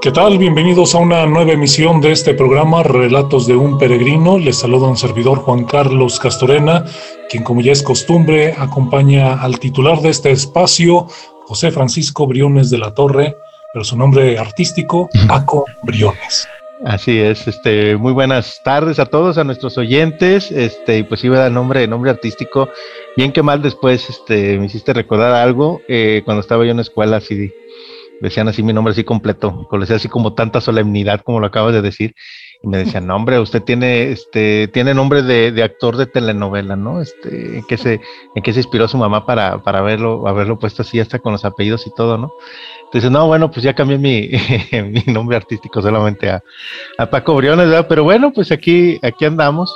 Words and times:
¿Qué 0.00 0.12
tal? 0.12 0.38
Bienvenidos 0.38 0.94
a 0.94 0.98
una 0.98 1.26
nueva 1.26 1.50
emisión 1.50 2.00
de 2.00 2.12
este 2.12 2.32
programa 2.32 2.84
Relatos 2.84 3.48
de 3.48 3.56
un 3.56 3.78
Peregrino. 3.78 4.38
Les 4.38 4.58
saluda 4.58 4.86
un 4.86 4.96
servidor 4.96 5.38
Juan 5.38 5.64
Carlos 5.64 6.20
Castorena, 6.20 6.84
quien 7.28 7.42
como 7.42 7.62
ya 7.62 7.72
es 7.72 7.82
costumbre 7.82 8.54
acompaña 8.56 9.42
al 9.42 9.58
titular 9.58 10.00
de 10.00 10.10
este 10.10 10.30
espacio, 10.30 11.08
José 11.46 11.72
Francisco 11.72 12.28
Briones 12.28 12.70
de 12.70 12.78
la 12.78 12.94
Torre, 12.94 13.36
pero 13.72 13.84
su 13.84 13.96
nombre 13.96 14.38
artístico, 14.38 15.08
Paco 15.26 15.64
Briones. 15.82 16.46
Así 16.84 17.18
es, 17.18 17.48
este, 17.48 17.96
muy 17.96 18.12
buenas 18.12 18.60
tardes 18.62 19.00
a 19.00 19.06
todos, 19.06 19.36
a 19.36 19.42
nuestros 19.42 19.76
oyentes, 19.78 20.52
este, 20.52 20.98
y 20.98 21.02
pues 21.02 21.24
iba 21.24 21.44
a 21.44 21.50
nombre, 21.50 21.88
nombre 21.88 22.12
artístico, 22.12 22.68
bien 23.16 23.32
que 23.32 23.42
mal 23.42 23.62
después, 23.62 24.08
este, 24.08 24.58
me 24.58 24.66
hiciste 24.66 24.92
recordar 24.92 25.34
algo, 25.34 25.80
eh, 25.88 26.22
cuando 26.24 26.40
estaba 26.40 26.64
yo 26.64 26.70
en 26.70 26.76
la 26.76 26.82
escuela, 26.82 27.16
así, 27.16 27.52
decían 28.20 28.48
así 28.48 28.62
mi 28.62 28.72
nombre 28.72 28.92
así 28.92 29.04
completo, 29.04 29.66
con 29.68 29.82
así 29.82 30.08
como 30.08 30.34
tanta 30.34 30.60
solemnidad 30.60 31.22
como 31.22 31.40
lo 31.40 31.46
acabas 31.46 31.74
de 31.74 31.82
decir, 31.82 32.14
y 32.60 32.66
me 32.66 32.78
decían, 32.78 33.06
no, 33.06 33.14
hombre, 33.14 33.38
usted 33.38 33.62
tiene, 33.62 34.10
este, 34.10 34.66
tiene 34.68 34.92
nombre 34.92 35.22
de, 35.22 35.62
actor 35.62 35.96
de 35.96 36.06
telenovela, 36.06 36.74
¿no? 36.74 37.00
Este, 37.00 37.58
¿en 37.58 37.64
qué 37.64 37.76
se, 37.76 38.00
en 38.34 38.42
qué 38.42 38.52
se 38.52 38.60
inspiró 38.60 38.88
su 38.88 38.98
mamá 38.98 39.24
para, 39.26 39.62
para 39.62 39.78
haberlo, 39.78 40.26
haberlo 40.26 40.58
puesto 40.58 40.82
así 40.82 40.98
hasta 40.98 41.20
con 41.20 41.32
los 41.32 41.44
apellidos 41.44 41.86
y 41.86 41.94
todo, 41.94 42.18
¿no? 42.18 42.32
Entonces, 42.86 43.10
no, 43.12 43.28
bueno, 43.28 43.48
pues 43.50 43.62
ya 43.62 43.74
cambié 43.74 43.98
mi, 43.98 44.30
mi 44.72 45.12
nombre 45.12 45.36
artístico 45.36 45.80
solamente 45.80 46.30
a, 46.30 46.42
a 46.98 47.08
Paco 47.08 47.36
Briones, 47.36 47.68
¿verdad? 47.68 47.86
Pero 47.88 48.02
bueno, 48.02 48.32
pues 48.32 48.50
aquí, 48.50 48.98
aquí 49.02 49.24
andamos. 49.24 49.72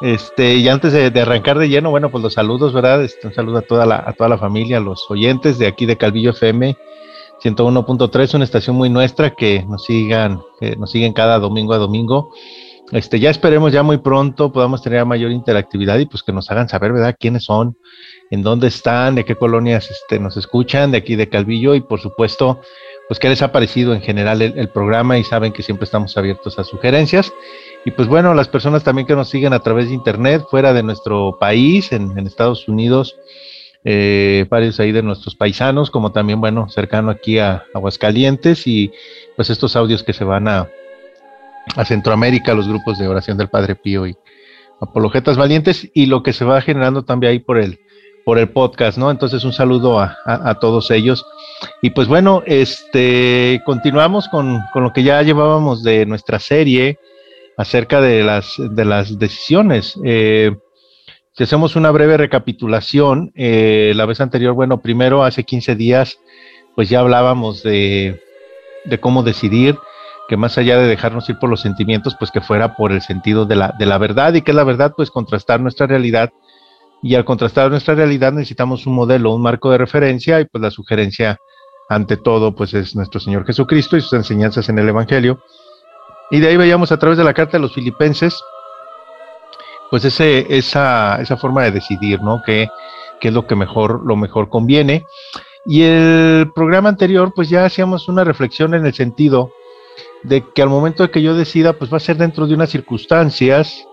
Este, 0.00 0.54
y 0.56 0.68
antes 0.68 0.92
de, 0.92 1.20
arrancar 1.20 1.58
de 1.58 1.68
lleno, 1.68 1.90
bueno, 1.90 2.10
pues 2.10 2.22
los 2.22 2.34
saludos, 2.34 2.72
¿verdad? 2.72 3.02
Este, 3.02 3.26
un 3.26 3.34
saludo 3.34 3.58
a 3.58 3.62
toda 3.62 3.86
la, 3.86 4.04
a 4.06 4.12
toda 4.12 4.28
la 4.28 4.38
familia, 4.38 4.76
a 4.76 4.80
los 4.80 5.10
oyentes 5.10 5.58
de 5.58 5.66
aquí 5.66 5.84
de 5.84 5.96
Calvillo 5.96 6.30
FM 6.30 6.76
101.3, 7.44 8.34
una 8.34 8.44
estación 8.44 8.74
muy 8.74 8.88
nuestra, 8.88 9.34
que 9.34 9.64
nos 9.68 9.84
sigan, 9.84 10.40
que 10.58 10.76
nos 10.76 10.90
siguen 10.90 11.12
cada 11.12 11.38
domingo 11.38 11.74
a 11.74 11.78
domingo. 11.78 12.32
Este, 12.90 13.20
ya 13.20 13.30
esperemos 13.30 13.72
ya 13.72 13.82
muy 13.82 13.98
pronto 13.98 14.52
podamos 14.52 14.82
tener 14.82 15.04
mayor 15.04 15.30
interactividad 15.30 15.98
y 15.98 16.06
pues 16.06 16.22
que 16.22 16.32
nos 16.32 16.50
hagan 16.50 16.68
saber, 16.68 16.92
¿verdad?, 16.92 17.16
quiénes 17.18 17.44
son, 17.44 17.76
en 18.30 18.42
dónde 18.42 18.68
están, 18.68 19.14
de 19.14 19.24
qué 19.24 19.34
colonias 19.36 19.90
este, 19.90 20.18
nos 20.18 20.36
escuchan, 20.36 20.90
de 20.90 20.98
aquí 20.98 21.16
de 21.16 21.28
Calvillo 21.28 21.74
y 21.74 21.80
por 21.80 22.00
supuesto, 22.00 22.60
pues 23.08 23.20
qué 23.20 23.28
les 23.28 23.42
ha 23.42 23.52
parecido 23.52 23.94
en 23.94 24.00
general 24.00 24.40
el, 24.40 24.68
programa 24.70 25.18
y 25.18 25.24
saben 25.24 25.52
que 25.52 25.62
siempre 25.62 25.84
estamos 25.84 26.16
abiertos 26.16 26.58
a 26.58 26.64
sugerencias. 26.64 27.32
Y 27.84 27.90
pues 27.90 28.08
bueno, 28.08 28.32
las 28.32 28.48
personas 28.48 28.82
también 28.82 29.06
que 29.06 29.14
nos 29.14 29.28
siguen 29.28 29.52
a 29.52 29.60
través 29.60 29.88
de 29.88 29.94
internet, 29.94 30.42
fuera 30.50 30.72
de 30.72 30.82
nuestro 30.82 31.36
país, 31.38 31.92
en, 31.92 32.18
en 32.18 32.26
Estados 32.26 32.66
Unidos, 32.68 33.16
eh, 33.84 34.46
varios 34.48 34.80
ahí 34.80 34.92
de 34.92 35.02
nuestros 35.02 35.34
paisanos, 35.34 35.90
como 35.90 36.12
también, 36.12 36.40
bueno, 36.40 36.68
cercano 36.68 37.10
aquí 37.10 37.38
a 37.38 37.64
Aguascalientes 37.74 38.66
y 38.66 38.90
pues 39.36 39.50
estos 39.50 39.76
audios 39.76 40.02
que 40.02 40.14
se 40.14 40.24
van 40.24 40.48
a, 40.48 40.68
a 41.76 41.84
Centroamérica, 41.84 42.54
los 42.54 42.66
grupos 42.66 42.98
de 42.98 43.08
oración 43.08 43.36
del 43.36 43.48
Padre 43.48 43.74
Pío 43.74 44.06
y 44.06 44.16
Apologetas 44.80 45.36
Valientes 45.36 45.90
y 45.94 46.06
lo 46.06 46.22
que 46.22 46.32
se 46.32 46.44
va 46.44 46.60
generando 46.60 47.04
también 47.04 47.32
ahí 47.32 47.38
por 47.40 47.58
el, 47.58 47.78
por 48.24 48.38
el 48.38 48.48
podcast, 48.48 48.96
¿no? 48.96 49.10
Entonces 49.10 49.44
un 49.44 49.52
saludo 49.52 50.00
a, 50.00 50.16
a, 50.24 50.58
todos 50.58 50.90
ellos. 50.90 51.24
Y 51.82 51.90
pues 51.90 52.08
bueno, 52.08 52.42
este, 52.46 53.60
continuamos 53.66 54.28
con, 54.28 54.60
con, 54.72 54.82
lo 54.82 54.92
que 54.92 55.02
ya 55.02 55.22
llevábamos 55.22 55.82
de 55.82 56.06
nuestra 56.06 56.38
serie 56.38 56.98
acerca 57.56 58.00
de 58.00 58.24
las, 58.24 58.54
de 58.58 58.84
las 58.84 59.18
decisiones. 59.18 59.94
Eh, 60.04 60.56
si 61.36 61.42
hacemos 61.42 61.74
una 61.74 61.90
breve 61.90 62.16
recapitulación, 62.16 63.32
eh, 63.34 63.92
la 63.96 64.06
vez 64.06 64.20
anterior, 64.20 64.54
bueno, 64.54 64.80
primero 64.80 65.24
hace 65.24 65.42
15 65.42 65.74
días, 65.74 66.20
pues 66.76 66.88
ya 66.88 67.00
hablábamos 67.00 67.64
de, 67.64 68.20
cómo 69.00 69.24
decidir, 69.24 69.76
que 70.28 70.36
más 70.36 70.56
allá 70.58 70.78
de 70.78 70.86
dejarnos 70.86 71.28
ir 71.28 71.38
por 71.40 71.50
los 71.50 71.60
sentimientos, 71.60 72.14
pues 72.18 72.30
que 72.30 72.40
fuera 72.40 72.76
por 72.76 72.92
el 72.92 73.02
sentido 73.02 73.46
de 73.46 73.56
la, 73.56 73.74
de 73.76 73.84
la 73.84 73.98
verdad 73.98 74.32
y 74.34 74.42
que 74.42 74.52
la 74.52 74.62
verdad, 74.62 74.94
pues 74.96 75.10
contrastar 75.10 75.60
nuestra 75.60 75.88
realidad. 75.88 76.32
Y 77.02 77.16
al 77.16 77.24
contrastar 77.24 77.68
nuestra 77.68 77.96
realidad 77.96 78.32
necesitamos 78.32 78.86
un 78.86 78.94
modelo, 78.94 79.34
un 79.34 79.42
marco 79.42 79.72
de 79.72 79.78
referencia 79.78 80.40
y 80.40 80.44
pues 80.44 80.62
la 80.62 80.70
sugerencia 80.70 81.38
ante 81.88 82.16
todo, 82.16 82.54
pues 82.54 82.72
es 82.74 82.94
nuestro 82.94 83.18
Señor 83.18 83.44
Jesucristo 83.44 83.96
y 83.96 84.00
sus 84.00 84.12
enseñanzas 84.12 84.68
en 84.68 84.78
el 84.78 84.88
Evangelio. 84.88 85.42
Y 86.30 86.38
de 86.38 86.48
ahí 86.48 86.56
veíamos 86.56 86.92
a 86.92 86.98
través 86.98 87.18
de 87.18 87.24
la 87.24 87.34
carta 87.34 87.58
de 87.58 87.62
los 87.62 87.74
filipenses, 87.74 88.40
pues 89.90 90.04
ese, 90.04 90.46
esa, 90.48 91.20
esa 91.20 91.36
forma 91.36 91.62
de 91.62 91.72
decidir, 91.72 92.20
¿no? 92.22 92.42
¿Qué, 92.44 92.68
es 93.20 93.32
lo 93.32 93.46
que 93.46 93.56
mejor, 93.56 94.04
lo 94.04 94.16
mejor 94.16 94.48
conviene? 94.48 95.04
Y 95.64 95.82
el 95.82 96.52
programa 96.54 96.90
anterior, 96.90 97.32
pues 97.34 97.48
ya 97.48 97.64
hacíamos 97.64 98.08
una 98.08 98.22
reflexión 98.22 98.74
en 98.74 98.84
el 98.84 98.92
sentido 98.92 99.50
de 100.22 100.44
que 100.54 100.62
al 100.62 100.68
momento 100.68 101.02
de 101.02 101.10
que 101.10 101.22
yo 101.22 101.34
decida, 101.34 101.74
pues 101.74 101.92
va 101.92 101.96
a 101.96 102.00
ser 102.00 102.16
dentro 102.16 102.46
de 102.46 102.54
unas 102.54 102.70
circunstancias 102.70 103.86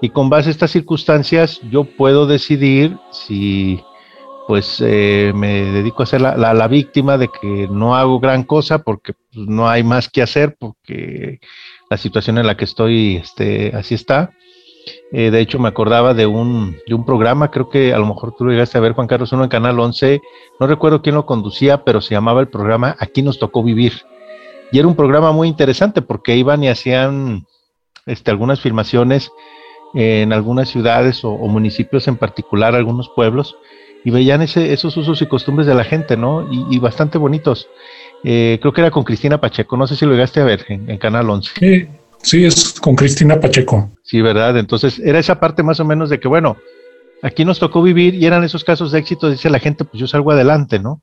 y 0.00 0.10
con 0.10 0.30
base 0.30 0.48
a 0.48 0.52
estas 0.52 0.70
circunstancias 0.70 1.60
yo 1.70 1.84
puedo 1.84 2.26
decidir 2.26 2.96
si 3.10 3.82
pues 4.46 4.82
eh, 4.82 5.32
me 5.34 5.64
dedico 5.64 6.02
a 6.02 6.06
ser 6.06 6.22
la, 6.22 6.54
la, 6.54 6.68
víctima 6.68 7.18
de 7.18 7.28
que 7.28 7.68
no 7.70 7.94
hago 7.94 8.18
gran 8.18 8.44
cosa 8.44 8.78
porque 8.78 9.12
pues, 9.12 9.46
no 9.46 9.68
hay 9.68 9.82
más 9.82 10.08
que 10.08 10.22
hacer 10.22 10.56
porque 10.58 11.40
la 11.90 11.98
situación 11.98 12.38
en 12.38 12.46
la 12.46 12.56
que 12.56 12.64
estoy 12.64 13.16
este, 13.16 13.76
así 13.76 13.94
está 13.94 14.30
eh, 15.10 15.30
de 15.30 15.40
hecho, 15.40 15.58
me 15.58 15.68
acordaba 15.68 16.12
de 16.12 16.26
un, 16.26 16.76
de 16.86 16.94
un 16.94 17.04
programa, 17.04 17.50
creo 17.50 17.70
que 17.70 17.94
a 17.94 17.98
lo 17.98 18.06
mejor 18.06 18.34
tú 18.36 18.44
lo 18.44 18.52
llegaste 18.52 18.76
a 18.76 18.80
ver, 18.82 18.92
Juan 18.92 19.06
Carlos, 19.06 19.32
uno 19.32 19.44
en 19.44 19.48
Canal 19.48 19.78
11, 19.80 20.20
no 20.60 20.66
recuerdo 20.66 21.00
quién 21.00 21.14
lo 21.14 21.24
conducía, 21.24 21.84
pero 21.84 22.00
se 22.00 22.14
llamaba 22.14 22.40
el 22.40 22.48
programa 22.48 22.94
Aquí 22.98 23.22
nos 23.22 23.38
tocó 23.38 23.62
vivir. 23.62 24.02
Y 24.70 24.78
era 24.78 24.86
un 24.86 24.94
programa 24.94 25.32
muy 25.32 25.48
interesante 25.48 26.02
porque 26.02 26.36
iban 26.36 26.62
y 26.62 26.68
hacían 26.68 27.46
este, 28.04 28.30
algunas 28.30 28.60
filmaciones 28.60 29.30
en 29.94 30.34
algunas 30.34 30.68
ciudades 30.68 31.24
o, 31.24 31.36
municipios 31.36 32.06
en 32.08 32.16
particular, 32.16 32.74
algunos 32.74 33.08
pueblos, 33.08 33.56
y 34.04 34.10
veían 34.10 34.42
ese, 34.42 34.74
esos 34.74 34.94
usos 34.98 35.22
y 35.22 35.26
costumbres 35.26 35.66
de 35.66 35.74
la 35.74 35.84
gente, 35.84 36.18
¿no? 36.18 36.46
Y, 36.50 36.78
bastante 36.78 37.16
bonitos. 37.16 37.66
Eh, 38.24 38.58
creo 38.60 38.72
que 38.74 38.82
era 38.82 38.90
con 38.90 39.04
Cristina 39.04 39.40
Pacheco, 39.40 39.76
no 39.78 39.86
sé 39.86 39.96
si 39.96 40.04
lo 40.04 40.12
llegaste 40.12 40.40
a 40.40 40.44
ver 40.44 40.66
en, 40.68 40.90
en 40.90 40.98
Canal 40.98 41.30
11. 41.30 41.52
Sí, 41.58 41.88
Sí, 42.22 42.44
es 42.44 42.80
con 42.80 42.96
Cristina 42.96 43.40
Pacheco. 43.40 43.90
Sí, 44.02 44.20
¿verdad? 44.20 44.56
Entonces 44.58 44.98
era 44.98 45.18
esa 45.18 45.38
parte 45.40 45.62
más 45.62 45.80
o 45.80 45.84
menos 45.84 46.10
de 46.10 46.18
que, 46.20 46.28
bueno, 46.28 46.56
aquí 47.22 47.44
nos 47.44 47.58
tocó 47.58 47.82
vivir 47.82 48.14
y 48.14 48.26
eran 48.26 48.44
esos 48.44 48.64
casos 48.64 48.92
de 48.92 48.98
éxito, 48.98 49.30
dice 49.30 49.50
la 49.50 49.58
gente, 49.58 49.84
pues 49.84 50.00
yo 50.00 50.06
salgo 50.06 50.30
adelante, 50.32 50.78
¿no? 50.78 51.02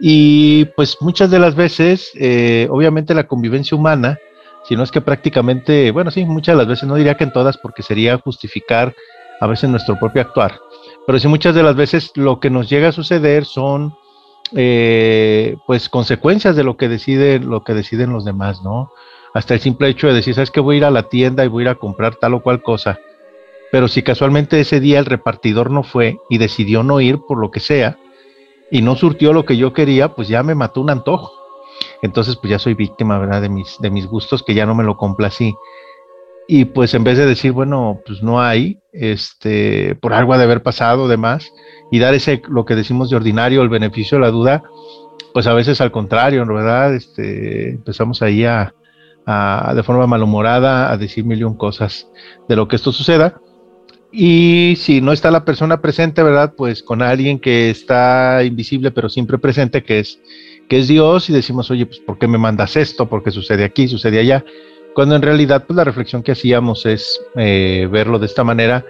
Y 0.00 0.66
pues 0.76 0.96
muchas 1.00 1.30
de 1.30 1.38
las 1.38 1.54
veces, 1.54 2.10
eh, 2.14 2.66
obviamente 2.70 3.14
la 3.14 3.26
convivencia 3.26 3.76
humana, 3.76 4.18
si 4.64 4.76
no 4.76 4.82
es 4.82 4.90
que 4.90 5.00
prácticamente, 5.00 5.90
bueno, 5.90 6.10
sí, 6.10 6.24
muchas 6.24 6.54
de 6.54 6.58
las 6.58 6.68
veces, 6.68 6.88
no 6.88 6.94
diría 6.94 7.16
que 7.16 7.24
en 7.24 7.32
todas, 7.32 7.58
porque 7.58 7.82
sería 7.82 8.18
justificar 8.18 8.94
a 9.40 9.46
veces 9.46 9.68
nuestro 9.70 9.98
propio 9.98 10.22
actuar, 10.22 10.58
pero 11.06 11.18
sí 11.18 11.28
muchas 11.28 11.54
de 11.54 11.62
las 11.62 11.74
veces 11.74 12.12
lo 12.14 12.38
que 12.40 12.50
nos 12.50 12.68
llega 12.68 12.88
a 12.88 12.92
suceder 12.92 13.44
son, 13.44 13.94
eh, 14.54 15.56
pues, 15.66 15.88
consecuencias 15.88 16.56
de 16.56 16.64
lo 16.64 16.76
que 16.76 16.88
decide, 16.88 17.38
lo 17.40 17.64
que 17.64 17.74
deciden 17.74 18.12
los 18.12 18.24
demás, 18.24 18.62
¿no? 18.62 18.90
Hasta 19.34 19.54
el 19.54 19.60
simple 19.60 19.88
hecho 19.88 20.08
de 20.08 20.14
decir, 20.14 20.34
sabes 20.34 20.50
que 20.50 20.60
voy 20.60 20.76
a 20.76 20.78
ir 20.78 20.84
a 20.84 20.90
la 20.90 21.08
tienda 21.08 21.44
y 21.44 21.48
voy 21.48 21.62
a 21.62 21.64
ir 21.64 21.68
a 21.70 21.74
comprar 21.76 22.16
tal 22.16 22.34
o 22.34 22.42
cual 22.42 22.62
cosa. 22.62 22.98
Pero 23.70 23.88
si 23.88 24.02
casualmente 24.02 24.60
ese 24.60 24.80
día 24.80 24.98
el 24.98 25.06
repartidor 25.06 25.70
no 25.70 25.82
fue 25.82 26.18
y 26.28 26.38
decidió 26.38 26.82
no 26.82 27.00
ir 27.00 27.18
por 27.26 27.38
lo 27.38 27.50
que 27.50 27.60
sea 27.60 27.98
y 28.70 28.82
no 28.82 28.96
surtió 28.96 29.32
lo 29.32 29.44
que 29.44 29.56
yo 29.56 29.72
quería, 29.72 30.14
pues 30.14 30.28
ya 30.28 30.42
me 30.42 30.54
mató 30.54 30.82
un 30.82 30.90
antojo. 30.90 31.32
Entonces, 32.02 32.36
pues 32.36 32.50
ya 32.50 32.58
soy 32.58 32.74
víctima, 32.74 33.18
¿verdad? 33.18 33.40
De 33.40 33.48
mis, 33.48 33.78
de 33.80 33.90
mis 33.90 34.06
gustos 34.06 34.42
que 34.42 34.54
ya 34.54 34.66
no 34.66 34.74
me 34.74 34.84
lo 34.84 34.96
complací. 34.96 35.54
Y 36.46 36.66
pues 36.66 36.92
en 36.92 37.04
vez 37.04 37.16
de 37.16 37.24
decir, 37.24 37.52
bueno, 37.52 38.00
pues 38.04 38.22
no 38.22 38.42
hay, 38.42 38.78
este, 38.92 39.94
por 39.94 40.12
algo 40.12 40.34
ha 40.34 40.38
de 40.38 40.44
haber 40.44 40.62
pasado, 40.62 41.08
demás, 41.08 41.52
y 41.90 41.98
dar 41.98 42.12
ese, 42.14 42.42
lo 42.48 42.66
que 42.66 42.74
decimos 42.74 43.08
de 43.08 43.16
ordinario, 43.16 43.62
el 43.62 43.68
beneficio 43.68 44.18
de 44.18 44.22
la 44.22 44.30
duda, 44.30 44.62
pues 45.32 45.46
a 45.46 45.54
veces 45.54 45.80
al 45.80 45.92
contrario, 45.92 46.44
¿verdad? 46.44 46.94
Este, 46.94 47.70
empezamos 47.70 48.20
ahí 48.20 48.44
a, 48.44 48.74
de 49.26 49.82
forma 49.82 50.06
malhumorada 50.06 50.90
a 50.90 50.96
decir 50.96 51.24
mil 51.24 51.40
y 51.40 51.44
un 51.44 51.56
cosas 51.56 52.08
de 52.48 52.56
lo 52.56 52.68
que 52.68 52.76
esto 52.76 52.92
suceda. 52.92 53.40
Y 54.10 54.74
si 54.76 55.00
no 55.00 55.12
está 55.12 55.30
la 55.30 55.44
persona 55.44 55.80
presente, 55.80 56.22
¿verdad? 56.22 56.52
Pues 56.54 56.82
con 56.82 57.00
alguien 57.00 57.38
que 57.38 57.70
está 57.70 58.44
invisible 58.44 58.90
pero 58.90 59.08
siempre 59.08 59.38
presente, 59.38 59.82
que 59.82 60.00
es, 60.00 60.20
que 60.68 60.80
es 60.80 60.88
Dios, 60.88 61.30
y 61.30 61.32
decimos, 61.32 61.70
oye, 61.70 61.86
pues 61.86 62.00
¿por 62.00 62.18
qué 62.18 62.28
me 62.28 62.36
mandas 62.36 62.76
esto? 62.76 63.08
¿Por 63.08 63.22
qué 63.22 63.30
sucede 63.30 63.64
aquí, 63.64 63.88
sucede 63.88 64.20
allá? 64.20 64.44
Cuando 64.94 65.16
en 65.16 65.22
realidad, 65.22 65.64
pues 65.66 65.76
la 65.78 65.84
reflexión 65.84 66.22
que 66.22 66.32
hacíamos 66.32 66.84
es 66.84 67.20
eh, 67.36 67.88
verlo 67.90 68.18
de 68.18 68.26
esta 68.26 68.44
manera, 68.44 68.84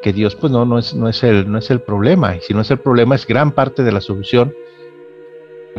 que 0.00 0.12
Dios, 0.12 0.36
pues 0.36 0.52
no, 0.52 0.64
no 0.64 0.78
es, 0.78 0.94
no 0.94 1.08
es, 1.08 1.24
el, 1.24 1.50
no 1.50 1.58
es 1.58 1.70
el 1.70 1.80
problema, 1.80 2.36
y 2.36 2.40
si 2.40 2.54
no 2.54 2.60
es 2.60 2.70
el 2.70 2.78
problema, 2.78 3.16
es 3.16 3.26
gran 3.26 3.50
parte 3.50 3.82
de 3.82 3.90
la 3.90 4.00
solución, 4.00 4.54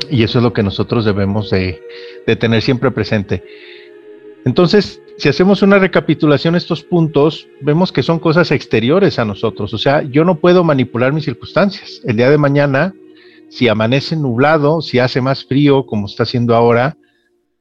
y 0.09 0.23
eso 0.23 0.39
es 0.39 0.43
lo 0.43 0.51
que 0.51 0.63
nosotros 0.63 1.05
debemos 1.05 1.49
de, 1.49 1.81
de 2.27 2.35
tener 2.35 2.61
siempre 2.61 2.91
presente. 2.91 3.43
Entonces, 4.45 5.01
si 5.17 5.27
hacemos 5.27 5.61
una 5.61 5.79
recapitulación 5.79 6.55
estos 6.55 6.83
puntos, 6.83 7.47
vemos 7.61 7.91
que 7.91 8.03
son 8.03 8.19
cosas 8.19 8.51
exteriores 8.51 9.19
a 9.19 9.25
nosotros. 9.25 9.73
O 9.73 9.77
sea, 9.77 10.01
yo 10.03 10.23
no 10.23 10.39
puedo 10.39 10.63
manipular 10.63 11.11
mis 11.11 11.25
circunstancias. 11.25 12.01
El 12.05 12.15
día 12.15 12.29
de 12.29 12.37
mañana, 12.37 12.93
si 13.49 13.67
amanece 13.67 14.15
nublado, 14.15 14.81
si 14.81 14.99
hace 14.99 15.19
más 15.19 15.43
frío, 15.43 15.85
como 15.85 16.07
está 16.07 16.23
haciendo 16.23 16.55
ahora, 16.55 16.95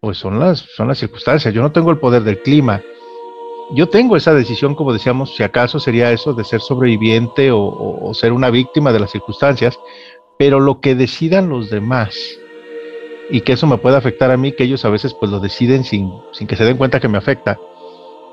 pues 0.00 0.18
son 0.18 0.38
las, 0.38 0.60
son 0.76 0.88
las 0.88 0.98
circunstancias. 0.98 1.52
Yo 1.52 1.62
no 1.62 1.72
tengo 1.72 1.90
el 1.90 1.98
poder 1.98 2.22
del 2.22 2.40
clima. 2.42 2.80
Yo 3.74 3.88
tengo 3.88 4.16
esa 4.16 4.32
decisión, 4.32 4.74
como 4.74 4.92
decíamos, 4.92 5.34
si 5.34 5.42
acaso 5.42 5.80
sería 5.80 6.12
eso 6.12 6.32
de 6.32 6.44
ser 6.44 6.60
sobreviviente 6.60 7.50
o, 7.50 7.60
o 7.60 8.14
ser 8.14 8.32
una 8.32 8.50
víctima 8.50 8.92
de 8.92 9.00
las 9.00 9.10
circunstancias, 9.10 9.78
pero 10.38 10.60
lo 10.60 10.80
que 10.80 10.94
decidan 10.94 11.48
los 11.48 11.68
demás 11.68 12.38
y 13.30 13.42
que 13.42 13.52
eso 13.52 13.66
me 13.66 13.78
puede 13.78 13.96
afectar 13.96 14.30
a 14.30 14.36
mí, 14.36 14.52
que 14.52 14.64
ellos 14.64 14.84
a 14.84 14.90
veces 14.90 15.14
pues 15.14 15.30
lo 15.30 15.40
deciden 15.40 15.84
sin, 15.84 16.10
sin 16.32 16.46
que 16.46 16.56
se 16.56 16.64
den 16.64 16.76
cuenta 16.76 17.00
que 17.00 17.08
me 17.08 17.18
afecta. 17.18 17.58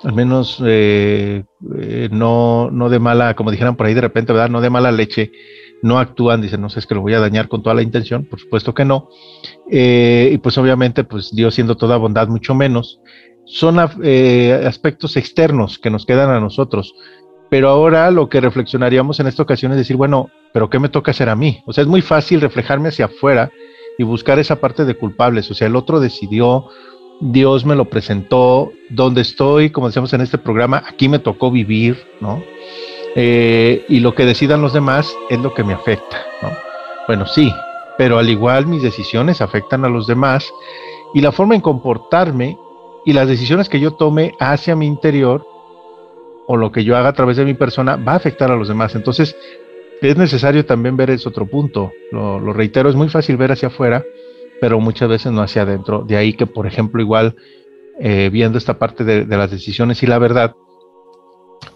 Al 0.04 0.14
menos 0.14 0.62
eh, 0.66 1.44
eh, 1.80 2.10
no, 2.12 2.70
no 2.72 2.90
de 2.90 3.00
mala, 3.00 3.36
como 3.36 3.52
dijeran 3.52 3.76
por 3.76 3.88
ahí 3.88 3.94
de 3.94 4.02
repente, 4.02 4.34
¿verdad? 4.34 4.50
No 4.50 4.62
de 4.62 4.70
mala 4.70 4.92
leche, 4.92 5.32
no 5.82 6.00
actúan, 6.00 6.42
dicen, 6.42 6.62
no 6.62 6.70
sé, 6.70 6.80
es 6.80 6.86
que 6.86 6.96
lo 6.96 7.02
voy 7.02 7.14
a 7.14 7.20
dañar 7.20 7.48
con 7.48 7.64
toda 7.64 7.76
la 7.76 7.82
intención, 7.82 8.26
por 8.26 8.40
supuesto 8.40 8.74
que 8.74 8.86
no. 8.86 9.10
Eh, 9.72 10.30
y 10.32 10.38
pues 10.38 10.58
obviamente, 10.58 11.04
pues 11.04 11.34
Dios 11.34 11.56
siendo 11.56 11.76
toda 11.76 11.98
bondad, 11.98 12.28
mucho 12.28 12.54
menos. 12.54 13.00
Son 13.46 13.78
aspectos 13.78 15.18
externos 15.18 15.78
que 15.78 15.92
nos 15.92 16.06
quedan 16.06 16.32
a 16.32 16.40
nosotros. 16.40 16.94
Pero 17.50 17.70
ahora 17.70 18.10
lo 18.10 18.28
que 18.28 18.42
reflexionaríamos 18.42 19.20
en 19.20 19.28
esta 19.28 19.44
ocasión 19.44 19.72
es 19.72 19.78
decir, 19.78 19.98
bueno, 19.98 20.30
pero 20.52 20.70
¿qué 20.70 20.80
me 20.80 20.90
toca 20.90 21.12
hacer 21.12 21.30
a 21.30 21.36
mí? 21.36 21.62
O 21.68 21.74
sea, 21.74 21.84
es 21.84 21.88
muy 21.88 22.02
fácil 22.02 22.42
reflejarme 22.42 22.90
hacia 22.90 23.06
afuera 23.06 23.52
y 23.98 24.04
buscar 24.04 24.40
esa 24.40 24.58
parte 24.58 24.86
de 24.86 24.96
culpables. 24.96 25.50
O 25.52 25.54
sea, 25.54 25.68
el 25.68 25.76
otro 25.76 26.00
decidió, 26.00 26.68
Dios 27.22 27.66
me 27.66 27.76
lo 27.76 27.86
presentó, 27.86 28.72
donde 28.90 29.22
estoy, 29.22 29.70
como 29.70 29.88
decíamos 29.88 30.14
en 30.14 30.22
este 30.22 30.38
programa, 30.38 30.84
aquí 30.88 31.10
me 31.10 31.20
tocó 31.20 31.52
vivir, 31.52 31.98
¿no? 32.20 32.44
Eh, 33.16 33.86
y 33.88 34.02
lo 34.02 34.14
que 34.14 34.26
decidan 34.26 34.62
los 34.62 34.74
demás 34.74 35.14
es 35.30 35.40
lo 35.40 35.54
que 35.54 35.64
me 35.64 35.74
afecta, 35.74 36.18
¿no? 36.42 36.50
Bueno, 37.08 37.26
sí, 37.26 37.54
pero 37.98 38.18
al 38.18 38.30
igual 38.30 38.68
mis 38.68 38.84
decisiones 38.84 39.42
afectan 39.42 39.86
a 39.86 39.90
los 39.90 40.08
demás 40.08 40.52
y 41.14 41.22
la 41.22 41.32
forma 41.32 41.56
en 41.56 41.62
comportarme 41.62 42.58
y 43.06 43.14
las 43.14 43.28
decisiones 43.28 43.70
que 43.70 43.80
yo 43.80 43.92
tome 43.92 44.34
hacia 44.40 44.76
mi 44.76 44.86
interior 44.86 45.48
o 46.48 46.58
lo 46.58 46.72
que 46.72 46.84
yo 46.84 46.98
haga 46.98 47.10
a 47.10 47.14
través 47.14 47.38
de 47.38 47.46
mi 47.46 47.54
persona 47.54 47.96
va 47.96 48.14
a 48.14 48.18
afectar 48.18 48.52
a 48.52 48.56
los 48.56 48.68
demás. 48.68 48.96
Entonces, 48.96 49.36
es 50.02 50.18
necesario 50.18 50.66
también 50.66 50.98
ver 50.98 51.10
ese 51.10 51.28
otro 51.30 51.46
punto. 51.46 51.92
Lo, 52.12 52.54
reitero, 52.54 52.90
es 52.90 52.96
muy 52.96 53.10
fácil 53.10 53.38
ver 53.38 53.52
hacia 53.52 53.70
afuera, 53.70 54.04
pero 54.62 54.80
muchas 54.80 55.10
veces 55.10 55.32
no 55.32 55.42
hacia 55.42 55.64
adentro. 55.64 56.04
De 56.04 56.18
ahí 56.18 56.34
que, 56.34 56.48
por 56.48 56.68
ejemplo, 56.68 57.02
igual 57.02 57.36
eh, 58.00 58.30
viendo 58.32 58.58
esta 58.58 58.78
parte 58.78 59.04
de, 59.04 59.26
las 59.26 59.52
decisiones 59.52 60.02
y 60.04 60.08
la 60.08 60.20
verdad, 60.20 60.54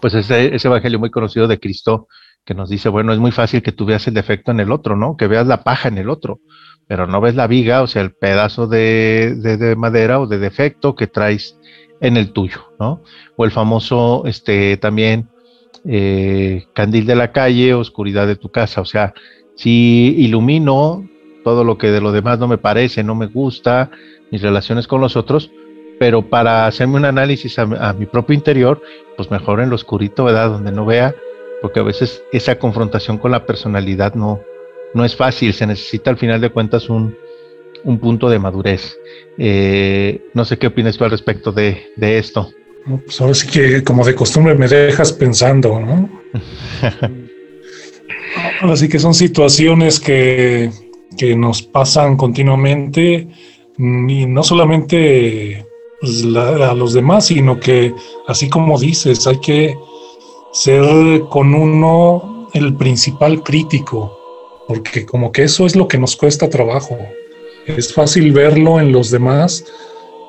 pues 0.00 0.14
ese, 0.14 0.54
evangelio 0.54 0.98
muy 0.98 1.10
conocido 1.10 1.48
de 1.48 1.58
Cristo 1.58 2.08
que 2.44 2.54
nos 2.54 2.68
dice, 2.70 2.88
bueno, 2.88 3.12
es 3.12 3.18
muy 3.18 3.32
fácil 3.32 3.62
que 3.62 3.72
tú 3.72 3.84
veas 3.84 4.06
el 4.08 4.14
defecto 4.14 4.50
en 4.50 4.60
el 4.60 4.72
otro, 4.72 4.96
¿no? 4.96 5.16
Que 5.16 5.26
veas 5.26 5.46
la 5.46 5.62
paja 5.62 5.88
en 5.88 5.98
el 5.98 6.08
otro, 6.08 6.40
pero 6.86 7.06
no 7.06 7.20
ves 7.20 7.34
la 7.34 7.46
viga, 7.46 7.82
o 7.82 7.86
sea, 7.86 8.02
el 8.02 8.12
pedazo 8.12 8.66
de, 8.66 9.34
de 9.36 9.76
madera 9.76 10.20
o 10.20 10.26
de 10.26 10.38
defecto 10.38 10.94
que 10.94 11.06
traes 11.06 11.58
en 12.00 12.16
el 12.16 12.32
tuyo, 12.32 12.72
¿no? 12.78 13.02
O 13.36 13.44
el 13.44 13.50
famoso, 13.50 14.24
este, 14.26 14.76
también, 14.78 15.28
eh, 15.86 16.66
candil 16.72 17.06
de 17.06 17.16
la 17.16 17.32
calle, 17.32 17.74
oscuridad 17.74 18.26
de 18.26 18.36
tu 18.36 18.50
casa. 18.50 18.80
O 18.80 18.84
sea, 18.84 19.14
si 19.54 20.14
ilumino 20.18 21.08
todo 21.44 21.64
lo 21.64 21.78
que 21.78 21.90
de 21.90 22.00
lo 22.00 22.12
demás 22.12 22.38
no 22.38 22.48
me 22.48 22.58
parece, 22.58 23.02
no 23.02 23.14
me 23.14 23.26
gusta, 23.26 23.90
mis 24.30 24.42
relaciones 24.42 24.86
con 24.86 25.00
los 25.00 25.16
otros, 25.16 25.50
pero 25.98 26.28
para 26.28 26.66
hacerme 26.66 26.96
un 26.96 27.04
análisis 27.04 27.58
a, 27.58 27.92
mi 27.92 28.06
propio 28.06 28.34
interior, 28.34 28.80
pues 29.16 29.30
mejor 29.30 29.60
en 29.60 29.68
lo 29.68 29.74
oscurito, 29.74 30.24
¿verdad? 30.24 30.50
Donde 30.50 30.72
no 30.72 30.86
vea, 30.86 31.14
porque 31.60 31.80
a 31.80 31.82
veces 31.82 32.22
esa 32.32 32.58
confrontación 32.58 33.18
con 33.18 33.32
la 33.32 33.44
personalidad 33.44 34.14
no, 34.14 34.40
no 34.94 35.04
es 35.04 35.14
fácil, 35.14 35.52
se 35.52 35.66
necesita 35.66 36.10
al 36.10 36.16
final 36.16 36.40
de 36.40 36.50
cuentas 36.50 36.88
un, 36.88 37.14
un 37.84 37.98
punto 37.98 38.30
de 38.30 38.38
madurez. 38.38 38.98
Eh, 39.36 40.22
no 40.34 40.44
sé 40.44 40.58
qué 40.58 40.68
opinas 40.68 40.96
tú 40.96 41.04
al 41.04 41.10
respecto 41.10 41.52
de, 41.52 41.90
de 41.96 42.18
esto. 42.18 42.50
Pues 42.86 43.20
ahora 43.20 43.34
sí 43.34 43.46
que 43.46 43.84
como 43.84 44.04
de 44.04 44.14
costumbre 44.14 44.54
me 44.54 44.68
dejas 44.68 45.12
pensando, 45.12 45.80
¿no? 45.80 46.08
ahora 48.62 48.76
sí 48.76 48.88
que 48.88 48.98
son 48.98 49.14
situaciones 49.14 50.00
que, 50.00 50.70
que 51.16 51.36
nos 51.36 51.62
pasan 51.62 52.16
continuamente 52.16 53.28
y 53.78 54.26
no 54.26 54.42
solamente 54.42 55.66
pues, 56.00 56.24
a 56.34 56.74
los 56.74 56.94
demás, 56.94 57.26
sino 57.26 57.60
que 57.60 57.94
así 58.26 58.48
como 58.48 58.78
dices, 58.78 59.26
hay 59.26 59.38
que 59.38 59.76
ser 60.52 60.84
con 61.30 61.54
uno 61.54 62.48
el 62.52 62.74
principal 62.74 63.42
crítico, 63.42 64.16
porque 64.66 65.06
como 65.06 65.32
que 65.32 65.44
eso 65.44 65.66
es 65.66 65.76
lo 65.76 65.88
que 65.88 65.98
nos 65.98 66.16
cuesta 66.16 66.48
trabajo. 66.48 66.98
Es 67.66 67.92
fácil 67.92 68.32
verlo 68.32 68.80
en 68.80 68.92
los 68.92 69.10
demás 69.10 69.64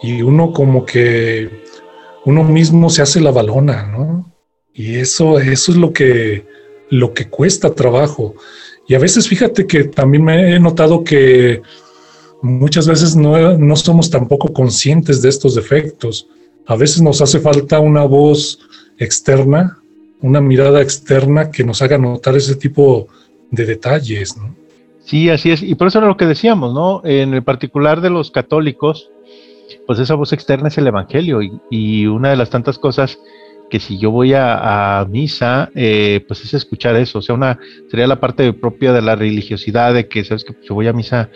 y 0.01 0.21
uno 0.21 0.51
como 0.51 0.85
que 0.85 1.49
uno 2.25 2.43
mismo 2.43 2.89
se 2.89 3.01
hace 3.01 3.19
la 3.21 3.31
balona, 3.31 3.87
¿no? 3.87 4.31
Y 4.73 4.95
eso, 4.95 5.39
eso 5.39 5.71
es 5.71 5.77
lo 5.77 5.91
que, 5.91 6.45
lo 6.89 7.13
que 7.13 7.29
cuesta 7.29 7.73
trabajo. 7.73 8.35
Y 8.87 8.95
a 8.95 8.99
veces 8.99 9.27
fíjate 9.27 9.67
que 9.67 9.85
también 9.85 10.23
me 10.23 10.55
he 10.55 10.59
notado 10.59 11.03
que 11.03 11.61
muchas 12.41 12.87
veces 12.87 13.15
no, 13.15 13.57
no 13.57 13.75
somos 13.75 14.09
tampoco 14.09 14.53
conscientes 14.53 15.21
de 15.21 15.29
estos 15.29 15.55
defectos. 15.55 16.27
A 16.67 16.75
veces 16.75 17.01
nos 17.01 17.21
hace 17.21 17.39
falta 17.39 17.79
una 17.79 18.03
voz 18.03 18.59
externa, 18.97 19.79
una 20.21 20.41
mirada 20.41 20.81
externa 20.81 21.51
que 21.51 21.63
nos 21.63 21.81
haga 21.81 21.97
notar 21.97 22.35
ese 22.35 22.55
tipo 22.55 23.07
de 23.49 23.65
detalles, 23.65 24.37
¿no? 24.37 24.55
Sí, 25.03 25.29
así 25.29 25.51
es. 25.51 25.63
Y 25.63 25.75
por 25.75 25.87
eso 25.87 25.97
era 25.97 26.07
lo 26.07 26.15
que 26.15 26.25
decíamos, 26.25 26.73
¿no? 26.73 27.01
En 27.03 27.33
el 27.33 27.43
particular 27.43 28.01
de 28.01 28.09
los 28.09 28.31
católicos, 28.31 29.09
pues 29.85 29.99
esa 29.99 30.15
voz 30.15 30.33
externa 30.33 30.67
es 30.67 30.77
el 30.77 30.87
Evangelio 30.87 31.39
y, 31.69 32.05
una 32.07 32.29
de 32.29 32.35
las 32.35 32.49
tantas 32.49 32.77
cosas 32.77 33.19
que 33.69 33.79
si 33.79 33.97
yo 33.97 34.11
voy 34.11 34.33
a, 34.33 35.05
misa, 35.09 35.69
eh, 35.75 36.23
pues 36.27 36.43
es 36.43 36.53
escuchar 36.53 36.95
eso, 36.97 37.19
o 37.19 37.21
sea, 37.21 37.35
una 37.35 37.57
sería 37.89 38.05
la 38.05 38.19
parte 38.19 38.51
propia 38.53 38.91
de 38.91 39.01
la 39.01 39.15
religiosidad, 39.15 39.93
de 39.93 40.07
que, 40.07 40.23
sabes 40.25 40.43
que 40.43 40.53
yo 40.61 40.75
voy 40.75 40.87
a 40.87 40.93
misa 40.93 41.29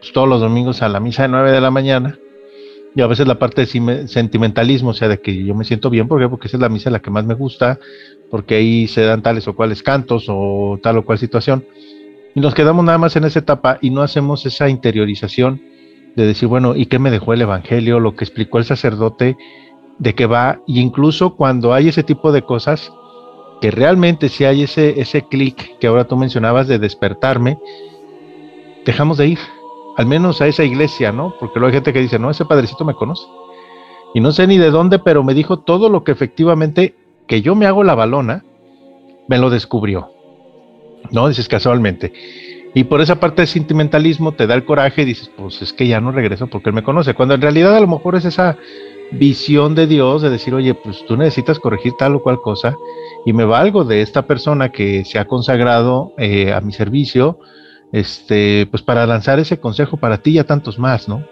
pues, 0.00 0.12
todos 0.12 0.28
los 0.28 0.40
domingos 0.40 0.80
a 0.80 0.88
la 0.88 1.00
misa 1.00 1.22
de 1.22 1.28
9 1.28 1.52
de 1.52 1.60
la 1.60 1.70
mañana, 1.70 2.18
y 2.96 3.02
a 3.02 3.06
veces 3.06 3.26
la 3.26 3.38
parte 3.38 3.66
de 3.66 4.06
sentimentalismo, 4.06 4.90
o 4.90 4.94
sea, 4.94 5.08
de 5.08 5.20
que 5.20 5.44
yo 5.44 5.54
me 5.54 5.64
siento 5.64 5.90
bien, 5.90 6.08
¿por 6.08 6.26
Porque 6.30 6.46
esa 6.46 6.56
es 6.56 6.60
la 6.60 6.68
misa 6.68 6.90
la 6.90 7.00
que 7.00 7.10
más 7.10 7.26
me 7.26 7.34
gusta, 7.34 7.78
porque 8.30 8.54
ahí 8.54 8.86
se 8.86 9.02
dan 9.02 9.20
tales 9.20 9.46
o 9.48 9.54
cuales 9.54 9.82
cantos 9.82 10.26
o 10.28 10.78
tal 10.82 10.98
o 10.98 11.04
cual 11.04 11.18
situación, 11.18 11.66
y 12.34 12.40
nos 12.40 12.54
quedamos 12.54 12.84
nada 12.84 12.98
más 12.98 13.14
en 13.16 13.24
esa 13.24 13.40
etapa 13.40 13.78
y 13.80 13.90
no 13.90 14.02
hacemos 14.02 14.44
esa 14.46 14.68
interiorización 14.68 15.73
de 16.16 16.26
decir, 16.26 16.48
bueno, 16.48 16.76
¿y 16.76 16.86
qué 16.86 16.98
me 16.98 17.10
dejó 17.10 17.32
el 17.32 17.42
Evangelio? 17.42 18.00
Lo 18.00 18.14
que 18.14 18.24
explicó 18.24 18.58
el 18.58 18.64
sacerdote, 18.64 19.36
de 19.98 20.14
qué 20.14 20.26
va, 20.26 20.60
y 20.66 20.80
incluso 20.80 21.36
cuando 21.36 21.72
hay 21.72 21.88
ese 21.88 22.02
tipo 22.02 22.32
de 22.32 22.42
cosas, 22.42 22.92
que 23.60 23.70
realmente 23.70 24.28
si 24.28 24.44
hay 24.44 24.62
ese, 24.62 25.00
ese 25.00 25.22
clic 25.22 25.78
que 25.78 25.86
ahora 25.86 26.04
tú 26.04 26.16
mencionabas 26.16 26.68
de 26.68 26.78
despertarme, 26.78 27.58
dejamos 28.84 29.18
de 29.18 29.28
ir, 29.28 29.38
al 29.96 30.06
menos 30.06 30.40
a 30.40 30.46
esa 30.46 30.64
iglesia, 30.64 31.12
¿no? 31.12 31.34
Porque 31.38 31.58
luego 31.58 31.68
hay 31.68 31.76
gente 31.76 31.92
que 31.92 32.00
dice, 32.00 32.18
no, 32.18 32.30
ese 32.30 32.44
padrecito 32.44 32.84
me 32.84 32.94
conoce. 32.94 33.24
Y 34.12 34.20
no 34.20 34.32
sé 34.32 34.46
ni 34.46 34.58
de 34.58 34.70
dónde, 34.70 34.98
pero 34.98 35.24
me 35.24 35.34
dijo 35.34 35.58
todo 35.58 35.88
lo 35.88 36.04
que 36.04 36.12
efectivamente, 36.12 36.94
que 37.26 37.42
yo 37.42 37.54
me 37.54 37.66
hago 37.66 37.82
la 37.82 37.94
balona, 37.94 38.44
me 39.28 39.38
lo 39.38 39.50
descubrió. 39.50 40.10
¿No? 41.10 41.28
Dices 41.28 41.48
casualmente. 41.48 42.12
Y 42.74 42.84
por 42.84 43.00
esa 43.00 43.20
parte 43.20 43.42
de 43.42 43.46
sentimentalismo 43.46 44.32
te 44.32 44.48
da 44.48 44.54
el 44.54 44.64
coraje 44.64 45.02
y 45.02 45.04
dices, 45.06 45.30
pues 45.36 45.62
es 45.62 45.72
que 45.72 45.86
ya 45.86 46.00
no 46.00 46.10
regreso 46.10 46.48
porque 46.48 46.70
él 46.70 46.74
me 46.74 46.82
conoce. 46.82 47.14
Cuando 47.14 47.34
en 47.34 47.40
realidad 47.40 47.76
a 47.76 47.80
lo 47.80 47.86
mejor 47.86 48.16
es 48.16 48.24
esa 48.24 48.58
visión 49.12 49.76
de 49.76 49.86
Dios 49.86 50.22
de 50.22 50.30
decir, 50.30 50.54
oye, 50.54 50.74
pues 50.74 51.04
tú 51.06 51.16
necesitas 51.16 51.60
corregir 51.60 51.92
tal 51.98 52.16
o 52.16 52.22
cual 52.22 52.40
cosa 52.40 52.76
y 53.24 53.32
me 53.32 53.44
valgo 53.44 53.84
de 53.84 54.02
esta 54.02 54.26
persona 54.26 54.70
que 54.70 55.04
se 55.04 55.18
ha 55.18 55.26
consagrado 55.26 56.14
eh, 56.18 56.52
a 56.52 56.60
mi 56.60 56.72
servicio, 56.72 57.38
este, 57.92 58.66
pues 58.70 58.82
para 58.82 59.06
lanzar 59.06 59.38
ese 59.38 59.58
consejo 59.60 59.96
para 59.96 60.18
ti 60.18 60.32
y 60.32 60.38
a 60.38 60.44
tantos 60.44 60.78
más, 60.78 61.08
¿no? 61.08 61.24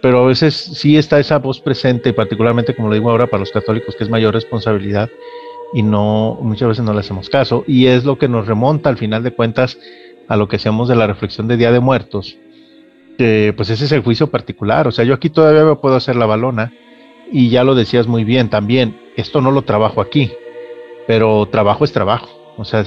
Pero 0.00 0.24
a 0.24 0.26
veces 0.26 0.54
sí 0.54 0.96
está 0.96 1.18
esa 1.18 1.38
voz 1.38 1.60
presente, 1.60 2.12
particularmente 2.12 2.74
como 2.74 2.88
lo 2.88 2.94
digo 2.94 3.10
ahora 3.10 3.26
para 3.26 3.40
los 3.40 3.50
católicos, 3.50 3.96
que 3.96 4.04
es 4.04 4.10
mayor 4.10 4.32
responsabilidad 4.32 5.10
y 5.74 5.82
no, 5.82 6.38
muchas 6.40 6.68
veces 6.68 6.84
no 6.84 6.94
le 6.94 7.00
hacemos 7.00 7.28
caso. 7.28 7.64
Y 7.66 7.86
es 7.86 8.04
lo 8.04 8.16
que 8.16 8.28
nos 8.28 8.46
remonta 8.46 8.88
al 8.88 8.96
final 8.96 9.22
de 9.22 9.32
cuentas 9.32 9.78
a 10.28 10.36
lo 10.36 10.48
que 10.48 10.56
hacemos 10.56 10.88
de 10.88 10.96
la 10.96 11.06
reflexión 11.06 11.48
de 11.48 11.56
Día 11.56 11.72
de 11.72 11.80
Muertos, 11.80 12.36
pues 13.18 13.70
ese 13.70 13.86
es 13.86 13.92
el 13.92 14.02
juicio 14.02 14.30
particular. 14.30 14.86
O 14.86 14.92
sea, 14.92 15.04
yo 15.04 15.14
aquí 15.14 15.30
todavía 15.30 15.64
me 15.64 15.76
puedo 15.76 15.96
hacer 15.96 16.16
la 16.16 16.26
balona 16.26 16.72
y 17.32 17.50
ya 17.50 17.64
lo 17.64 17.74
decías 17.74 18.06
muy 18.06 18.24
bien 18.24 18.48
también, 18.48 18.98
esto 19.16 19.40
no 19.40 19.50
lo 19.50 19.62
trabajo 19.62 20.00
aquí, 20.00 20.30
pero 21.06 21.46
trabajo 21.46 21.84
es 21.84 21.92
trabajo. 21.92 22.28
O 22.56 22.64
sea, 22.64 22.84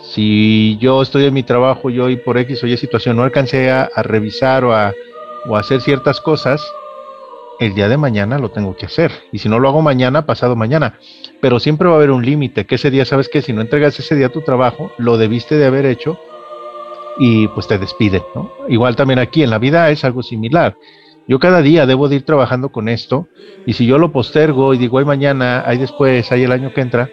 si 0.00 0.78
yo 0.80 1.02
estoy 1.02 1.24
en 1.24 1.34
mi 1.34 1.42
trabajo, 1.42 1.90
yo 1.90 2.08
y 2.08 2.16
por 2.16 2.38
X 2.38 2.62
o 2.62 2.66
Y 2.66 2.76
situación 2.76 3.16
no 3.16 3.22
alcancé 3.22 3.70
a, 3.70 3.88
revisar 4.02 4.64
o 4.64 4.74
a, 4.74 4.92
o 5.48 5.56
a 5.56 5.60
hacer 5.60 5.80
ciertas 5.80 6.20
cosas, 6.20 6.64
el 7.58 7.74
día 7.74 7.88
de 7.88 7.96
mañana 7.96 8.38
lo 8.38 8.50
tengo 8.50 8.76
que 8.76 8.86
hacer. 8.86 9.10
Y 9.32 9.38
si 9.38 9.48
no 9.48 9.58
lo 9.58 9.68
hago 9.68 9.82
mañana, 9.82 10.26
pasado 10.26 10.56
mañana. 10.56 10.98
Pero 11.40 11.58
siempre 11.58 11.88
va 11.88 11.94
a 11.94 11.96
haber 11.96 12.10
un 12.10 12.24
límite, 12.24 12.66
que 12.66 12.76
ese 12.76 12.90
día, 12.90 13.04
sabes 13.04 13.28
que 13.28 13.42
si 13.42 13.52
no 13.52 13.62
entregas 13.62 13.98
ese 13.98 14.14
día 14.14 14.28
tu 14.28 14.42
trabajo, 14.42 14.92
lo 14.98 15.16
debiste 15.16 15.56
de 15.56 15.66
haber 15.66 15.86
hecho 15.86 16.18
y 17.18 17.48
pues 17.48 17.66
te 17.66 17.78
despiden. 17.78 18.22
¿no? 18.34 18.50
Igual 18.68 18.96
también 18.96 19.18
aquí 19.18 19.42
en 19.42 19.50
la 19.50 19.58
vida 19.58 19.90
es 19.90 20.04
algo 20.04 20.22
similar. 20.22 20.76
Yo 21.28 21.38
cada 21.40 21.60
día 21.60 21.86
debo 21.86 22.08
de 22.08 22.16
ir 22.16 22.24
trabajando 22.24 22.70
con 22.70 22.88
esto 22.88 23.28
y 23.66 23.72
si 23.72 23.86
yo 23.86 23.98
lo 23.98 24.12
postergo 24.12 24.74
y 24.74 24.78
digo, 24.78 24.98
hay 24.98 25.04
mañana, 25.04 25.64
hay 25.66 25.78
después, 25.78 26.30
hay 26.30 26.44
el 26.44 26.52
año 26.52 26.72
que 26.72 26.80
entra, 26.80 27.10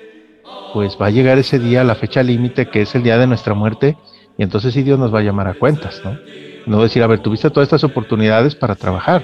pues 0.73 0.97
va 1.01 1.07
a 1.07 1.09
llegar 1.09 1.37
ese 1.39 1.59
día, 1.59 1.83
la 1.83 1.95
fecha 1.95 2.21
límite, 2.21 2.67
que 2.67 2.81
es 2.81 2.93
el 2.95 3.03
día 3.03 3.17
de 3.17 3.27
nuestra 3.27 3.53
muerte, 3.53 3.97
y 4.37 4.43
entonces 4.43 4.73
sí 4.73 4.83
Dios 4.83 4.99
nos 4.99 5.13
va 5.13 5.19
a 5.19 5.23
llamar 5.23 5.47
a 5.47 5.53
cuentas, 5.53 6.01
¿no? 6.03 6.17
No 6.65 6.81
decir, 6.81 7.03
a 7.03 7.07
ver, 7.07 7.19
tuviste 7.19 7.49
todas 7.49 7.67
estas 7.67 7.83
oportunidades 7.83 8.55
para 8.55 8.75
trabajar 8.75 9.23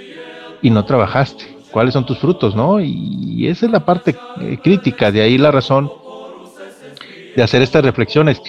y 0.62 0.70
no 0.70 0.86
trabajaste. 0.86 1.46
¿Cuáles 1.72 1.94
son 1.94 2.06
tus 2.06 2.18
frutos, 2.18 2.56
no? 2.56 2.80
Y 2.82 3.48
esa 3.48 3.68
es 3.68 3.72
la 3.72 3.86
parte 3.86 4.16
eh, 4.42 4.58
crítica, 4.62 5.12
de 5.12 5.22
ahí 5.22 5.38
la 5.38 5.52
razón 5.52 5.92
de 7.36 7.44
hacer 7.44 7.62
estas 7.62 7.86
reflexiones. 7.86 8.42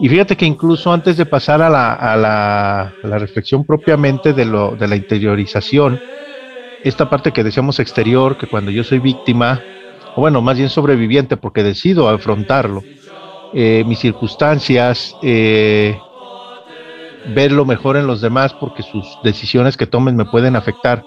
Y 0.00 0.08
fíjate 0.08 0.36
que 0.36 0.46
incluso 0.46 0.92
antes 0.92 1.16
de 1.16 1.26
pasar 1.26 1.60
a 1.60 1.68
la, 1.68 1.92
a 1.92 2.16
la, 2.16 2.80
a 3.02 3.06
la 3.06 3.18
reflexión 3.18 3.64
propiamente 3.64 4.32
de, 4.32 4.44
lo, 4.44 4.76
de 4.76 4.86
la 4.86 4.94
interiorización, 4.94 6.00
esta 6.84 7.10
parte 7.10 7.32
que 7.32 7.42
decíamos 7.42 7.80
exterior, 7.80 8.38
que 8.38 8.46
cuando 8.46 8.70
yo 8.70 8.84
soy 8.84 9.00
víctima, 9.00 9.60
o 10.14 10.20
bueno, 10.20 10.40
más 10.40 10.56
bien 10.56 10.68
sobreviviente, 10.68 11.36
porque 11.36 11.64
decido 11.64 12.08
afrontarlo, 12.08 12.84
eh, 13.54 13.82
mis 13.86 13.98
circunstancias, 13.98 15.16
eh, 15.22 15.98
ver 17.34 17.50
lo 17.50 17.64
mejor 17.64 17.96
en 17.96 18.06
los 18.06 18.20
demás, 18.20 18.54
porque 18.54 18.84
sus 18.84 19.04
decisiones 19.24 19.76
que 19.76 19.86
tomen 19.86 20.14
me 20.14 20.26
pueden 20.26 20.54
afectar, 20.54 21.02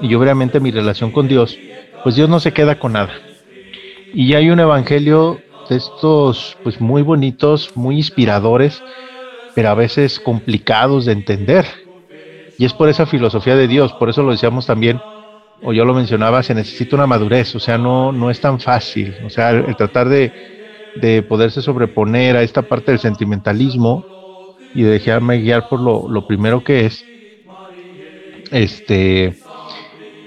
y 0.00 0.14
obviamente 0.14 0.60
mi 0.60 0.70
relación 0.70 1.10
con 1.10 1.26
Dios, 1.26 1.58
pues 2.04 2.14
Dios 2.14 2.28
no 2.28 2.38
se 2.38 2.52
queda 2.52 2.78
con 2.78 2.92
nada. 2.92 3.12
Y 4.14 4.34
hay 4.34 4.50
un 4.50 4.60
evangelio 4.60 5.40
de 5.72 5.78
estos, 5.78 6.56
pues 6.62 6.80
muy 6.80 7.02
bonitos, 7.02 7.72
muy 7.74 7.96
inspiradores, 7.96 8.82
pero 9.54 9.70
a 9.70 9.74
veces 9.74 10.20
complicados 10.20 11.06
de 11.06 11.12
entender. 11.12 11.66
Y 12.58 12.64
es 12.64 12.72
por 12.72 12.88
esa 12.88 13.06
filosofía 13.06 13.56
de 13.56 13.66
Dios, 13.66 13.92
por 13.94 14.08
eso 14.08 14.22
lo 14.22 14.32
decíamos 14.32 14.66
también, 14.66 15.00
o 15.62 15.72
yo 15.72 15.84
lo 15.84 15.94
mencionaba, 15.94 16.42
se 16.42 16.54
necesita 16.54 16.96
una 16.96 17.06
madurez, 17.06 17.54
o 17.54 17.60
sea, 17.60 17.78
no, 17.78 18.12
no 18.12 18.30
es 18.30 18.40
tan 18.40 18.60
fácil, 18.60 19.14
o 19.24 19.30
sea, 19.30 19.50
el, 19.50 19.74
tratar 19.76 20.08
de, 20.08 20.32
de, 20.96 21.22
poderse 21.22 21.62
sobreponer 21.62 22.36
a 22.36 22.42
esta 22.42 22.62
parte 22.62 22.92
del 22.92 23.00
sentimentalismo 23.00 24.04
y 24.74 24.82
de 24.82 24.90
dejarme 24.90 25.40
guiar 25.40 25.68
por 25.68 25.80
lo, 25.80 26.08
lo 26.08 26.26
primero 26.26 26.62
que 26.64 26.86
es, 26.86 27.04
este, 28.50 29.34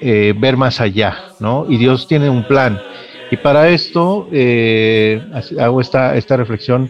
eh, 0.01 0.33
ver 0.37 0.57
más 0.57 0.81
allá, 0.81 1.17
¿no? 1.39 1.65
Y 1.69 1.77
Dios 1.77 2.07
tiene 2.07 2.29
un 2.29 2.43
plan. 2.47 2.79
Y 3.35 3.37
para 3.37 3.67
esto 3.67 4.29
eh, 4.31 5.21
hago 5.59 5.81
esta, 5.81 6.15
esta 6.15 6.37
reflexión 6.37 6.89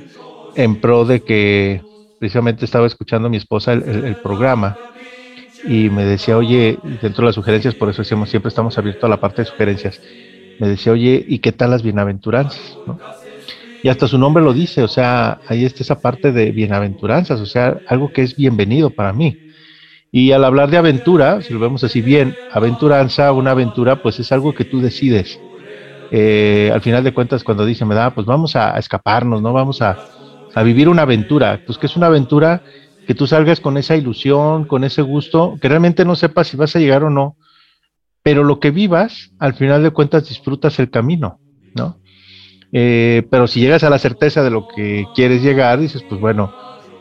en 0.55 0.75
pro 0.75 1.03
de 1.03 1.21
que 1.21 1.81
precisamente 2.19 2.65
estaba 2.65 2.85
escuchando 2.85 3.25
a 3.25 3.31
mi 3.31 3.37
esposa 3.37 3.73
el, 3.73 4.15
programa 4.21 4.77
y 5.67 5.89
me 5.89 6.05
decía, 6.05 6.37
oye, 6.37 6.77
dentro 7.01 7.23
de 7.23 7.29
las 7.29 7.35
sugerencias, 7.35 7.73
por 7.73 7.89
eso 7.89 8.03
decimos, 8.03 8.29
siempre 8.29 8.49
estamos 8.49 8.77
abiertos 8.77 9.05
a 9.05 9.07
la 9.07 9.19
parte 9.19 9.41
de 9.41 9.47
sugerencias, 9.47 9.99
me 10.59 10.67
decía, 10.67 10.91
oye, 10.93 11.25
¿y 11.27 11.39
qué 11.39 11.51
tal 11.51 11.71
las 11.71 11.81
bienaventuranzas? 11.81 12.77
Y 13.81 13.89
hasta 13.89 14.07
su 14.07 14.19
nombre 14.19 14.43
lo 14.43 14.53
dice, 14.53 14.83
o 14.83 14.87
sea, 14.87 15.39
ahí 15.47 15.65
está 15.65 15.81
esa 15.81 15.99
parte 15.99 16.31
de 16.31 16.51
bienaventuranzas, 16.51 17.41
o 17.41 17.47
sea, 17.47 17.79
algo 17.87 18.13
que 18.13 18.21
es 18.21 18.35
bienvenido 18.35 18.91
para 18.91 19.13
mí. 19.13 19.35
Y 20.11 20.31
al 20.31 20.45
hablar 20.45 20.69
de 20.69 20.77
aventura, 20.77 21.41
si 21.41 21.53
lo 21.53 21.59
vemos 21.59 21.83
así 21.83 22.01
bien, 22.01 22.35
aventuranza, 22.51 23.31
una 23.31 23.49
aventura, 23.49 24.03
pues 24.03 24.19
es 24.19 24.31
algo 24.31 24.53
que 24.53 24.63
tú 24.63 24.79
decides. 24.79 25.39
Eh, 26.17 26.71
al 26.73 26.79
final 26.79 27.03
de 27.03 27.13
cuentas, 27.13 27.43
cuando 27.43 27.65
dice, 27.65 27.83
me 27.83 27.93
da, 27.93 28.11
pues 28.11 28.25
vamos 28.25 28.55
a, 28.55 28.79
escaparnos, 28.79 29.41
¿no? 29.41 29.51
Vamos 29.51 29.81
a, 29.81 29.97
a, 30.53 30.63
vivir 30.63 30.87
una 30.87 31.01
aventura. 31.01 31.59
Pues 31.65 31.77
que 31.77 31.87
es 31.87 31.97
una 31.97 32.07
aventura 32.07 32.63
que 33.05 33.13
tú 33.13 33.27
salgas 33.27 33.59
con 33.59 33.75
esa 33.75 33.97
ilusión, 33.97 34.63
con 34.63 34.85
ese 34.85 35.01
gusto, 35.01 35.57
que 35.61 35.67
realmente 35.67 36.05
no 36.05 36.15
sepas 36.15 36.47
si 36.47 36.55
vas 36.55 36.73
a 36.73 36.79
llegar 36.79 37.03
o 37.03 37.09
no, 37.09 37.35
pero 38.23 38.45
lo 38.45 38.61
que 38.61 38.71
vivas, 38.71 39.31
al 39.39 39.55
final 39.55 39.83
de 39.83 39.91
cuentas 39.91 40.29
disfrutas 40.29 40.79
el 40.79 40.89
camino, 40.89 41.41
¿no? 41.73 41.99
Eh, 42.71 43.27
pero 43.29 43.45
si 43.47 43.59
llegas 43.59 43.83
a 43.83 43.89
la 43.89 43.99
certeza 43.99 44.41
de 44.41 44.51
lo 44.51 44.69
que 44.69 45.05
quieres 45.15 45.43
llegar, 45.43 45.81
dices, 45.81 46.01
pues 46.07 46.21
bueno, 46.21 46.53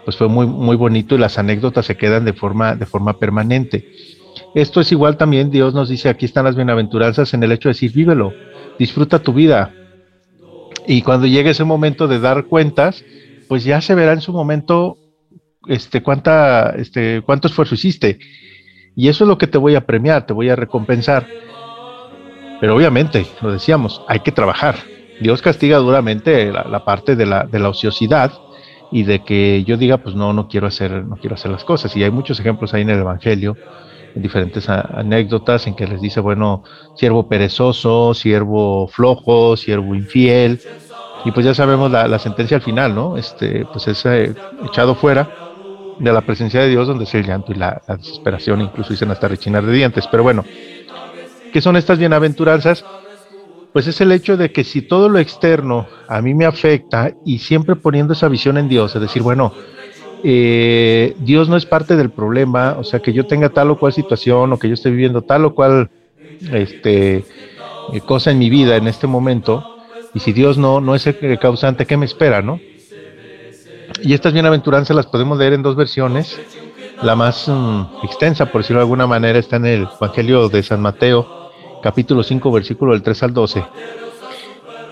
pues 0.04 0.16
fue 0.16 0.26
muy, 0.26 0.49
muy 0.49 0.75
bonito 0.75 1.14
y 1.14 1.18
las 1.18 1.38
anécdotas 1.38 1.87
se 1.87 1.97
quedan 1.97 2.25
de 2.25 2.33
forma, 2.33 2.75
de 2.75 2.85
forma 2.85 3.16
permanente. 3.21 3.92
Esto 4.56 4.80
es 4.80 4.90
igual 4.90 5.16
también, 5.16 5.52
Dios 5.52 5.73
nos 5.73 5.88
dice, 5.88 6.09
aquí 6.09 6.25
están 6.25 6.47
las 6.47 6.56
bienaventuranzas 6.56 7.33
en 7.33 7.44
el 7.44 7.52
hecho 7.52 7.68
de 7.68 7.75
decir, 7.75 7.92
vívelo, 7.92 8.33
disfruta 8.78 9.21
tu 9.21 9.33
vida. 9.33 9.73
Y 10.87 11.02
cuando 11.02 11.26
llegue 11.26 11.50
ese 11.50 11.64
momento 11.64 12.09
de 12.09 12.21
dar 12.21 12.45
cuentas, 12.45 13.04
pues 13.49 13.64
ya 13.64 13.81
se 13.81 13.95
verá 13.95 14.12
en 14.12 14.21
su 14.21 14.33
momento 14.33 14.97
este, 15.66 16.02
cuánta, 16.02 16.71
este, 16.71 17.23
cuánto 17.23 17.49
esfuerzo 17.49 17.75
hiciste. 17.75 18.19
Y 18.97 19.09
eso 19.09 19.25
es 19.25 19.28
lo 19.28 19.38
que 19.38 19.47
te 19.47 19.59
voy 19.59 19.75
a 19.75 19.87
premiar, 19.87 20.26
te 20.26 20.33
voy 20.33 20.50
a 20.50 20.57
recompensar. 20.57 21.26
Pero 22.61 22.76
obviamente, 22.76 23.26
lo 23.43 23.52
decíamos, 23.52 24.02
hay 24.09 24.21
que 24.21 24.33
trabajar. 24.33 24.76
Dios 25.21 25.43
castiga 25.43 25.78
duramente 25.78 26.52
la, 26.52 26.85
parte 26.85 27.16
de 27.16 27.26
la, 27.26 27.45
de 27.45 27.59
la 27.59 27.69
ociosidad, 27.69 28.33
y 28.95 29.02
de 29.02 29.25
que 29.25 29.64
yo 29.64 29.76
diga, 29.76 29.99
pues 29.99 30.14
no, 30.14 30.33
no 30.33 30.47
quiero 30.47 30.69
hacer, 30.69 31.04
no 31.04 31.16
quiero 31.16 31.35
hacer 31.35 31.50
las 31.50 31.64
cosas. 31.64 31.97
Y 31.97 32.04
hay 32.04 32.12
muchos 32.12 32.38
ejemplos 32.38 32.75
ahí 32.75 32.83
en 32.83 32.90
el 32.90 33.00
Evangelio, 33.00 33.57
diferentes 34.14 34.68
anécdotas 34.68 35.66
en 35.66 35.75
que 35.75 35.87
les 35.87 36.00
dice, 36.00 36.21
bueno, 36.21 36.62
siervo 36.97 37.28
perezoso, 37.28 38.14
siervo 38.14 38.88
flojo, 38.88 39.56
siervo 39.56 39.94
infiel, 39.94 40.61
y 41.25 41.33
pues 41.33 41.47
ya 41.47 41.54
sabemos 41.54 41.90
la, 41.90 42.18
sentencia 42.18 42.56
al 42.56 42.62
final, 42.62 42.94
¿no? 42.94 43.16
Este, 43.16 43.66
pues 43.73 43.88
es 43.88 44.04
eh, 44.06 44.35
echado 44.64 44.94
fuera 44.94 45.30
de 45.99 46.12
la 46.12 46.21
presencia 46.21 46.61
de 46.61 46.68
Dios, 46.68 46.87
donde 46.87 47.04
es 47.04 47.14
el 47.14 47.26
llanto 47.26 47.52
y 47.52 47.54
la, 47.54 47.80
la 47.88 47.97
desesperación, 47.97 48.61
incluso 48.61 48.90
dicen 48.90 49.11
hasta 49.11 49.28
rechinar 49.28 49.64
de 49.64 49.73
dientes. 49.73 50.06
Pero 50.09 50.23
bueno, 50.23 50.44
¿qué 51.52 51.61
son 51.61 51.76
estas 51.76 51.99
bienaventuranzas? 51.99 52.85
pues 53.75 53.88
es 53.88 54.00
el 54.00 54.12
hecho 54.12 54.37
de 54.37 54.52
que 54.52 54.62
si 54.62 54.83
todo 54.83 55.09
lo 55.09 55.18
externo 55.18 55.88
a 56.06 56.23
mí 56.23 56.33
me 56.33 56.44
afecta 56.47 57.12
y 57.25 57.40
siempre 57.40 57.75
poniendo 57.75 58.12
esa 58.12 58.28
visión 58.28 58.56
en 58.56 58.68
Dios, 58.68 58.94
es 58.94 59.00
decir, 59.00 59.21
bueno, 59.21 59.52
eh, 60.26 61.14
Dios 61.19 61.50
no 61.50 61.57
es 61.57 61.66
parte 61.66 61.97
del 61.97 62.11
problema, 62.11 62.76
o 62.78 62.85
sea, 62.85 63.00
que 63.00 63.12
yo 63.12 63.26
tenga 63.26 63.50
tal 63.50 63.71
o 63.71 63.78
cual 63.78 63.93
situación 63.93 64.52
o 64.52 64.59
que 64.59 64.69
yo 64.69 64.75
esté 64.75 64.90
viviendo 64.90 65.21
tal 65.21 65.45
o 65.45 65.54
cual 65.54 65.90
este, 66.50 67.26
eh, 67.93 68.00
cosa 68.07 68.31
en 68.31 68.38
mi 68.38 68.49
vida 68.49 68.76
en 68.76 68.88
este 68.88 69.07
momento, 69.07 69.62
y 70.14 70.21
si 70.21 70.33
Dios 70.33 70.57
no, 70.57 70.81
no 70.81 70.95
es 70.95 71.07
el 71.07 71.38
causante, 71.38 71.85
¿qué 71.85 71.99
me 71.99 72.07
espera, 72.07 72.40
no? 72.40 72.59
Y 74.02 74.14
estas 74.14 74.33
bienaventuranzas 74.33 74.97
las 74.97 75.07
podemos 75.07 75.38
leer 75.38 75.52
en 75.52 75.62
dos 75.62 75.76
versiones. 75.76 76.40
La 77.02 77.16
más 77.16 77.47
mm, 77.47 77.83
extensa, 78.04 78.47
por 78.47 78.62
decirlo 78.62 78.81
de 78.81 78.85
alguna 78.85 79.07
manera, 79.07 79.38
está 79.38 79.57
en 79.57 79.66
el 79.66 79.88
Evangelio 80.00 80.49
de 80.49 80.62
San 80.62 80.81
Mateo, 80.81 81.50
capítulo 81.83 82.23
5, 82.23 82.50
versículo 82.50 82.93
del 82.93 83.02
3 83.02 83.23
al 83.25 83.35
12. 83.35 83.64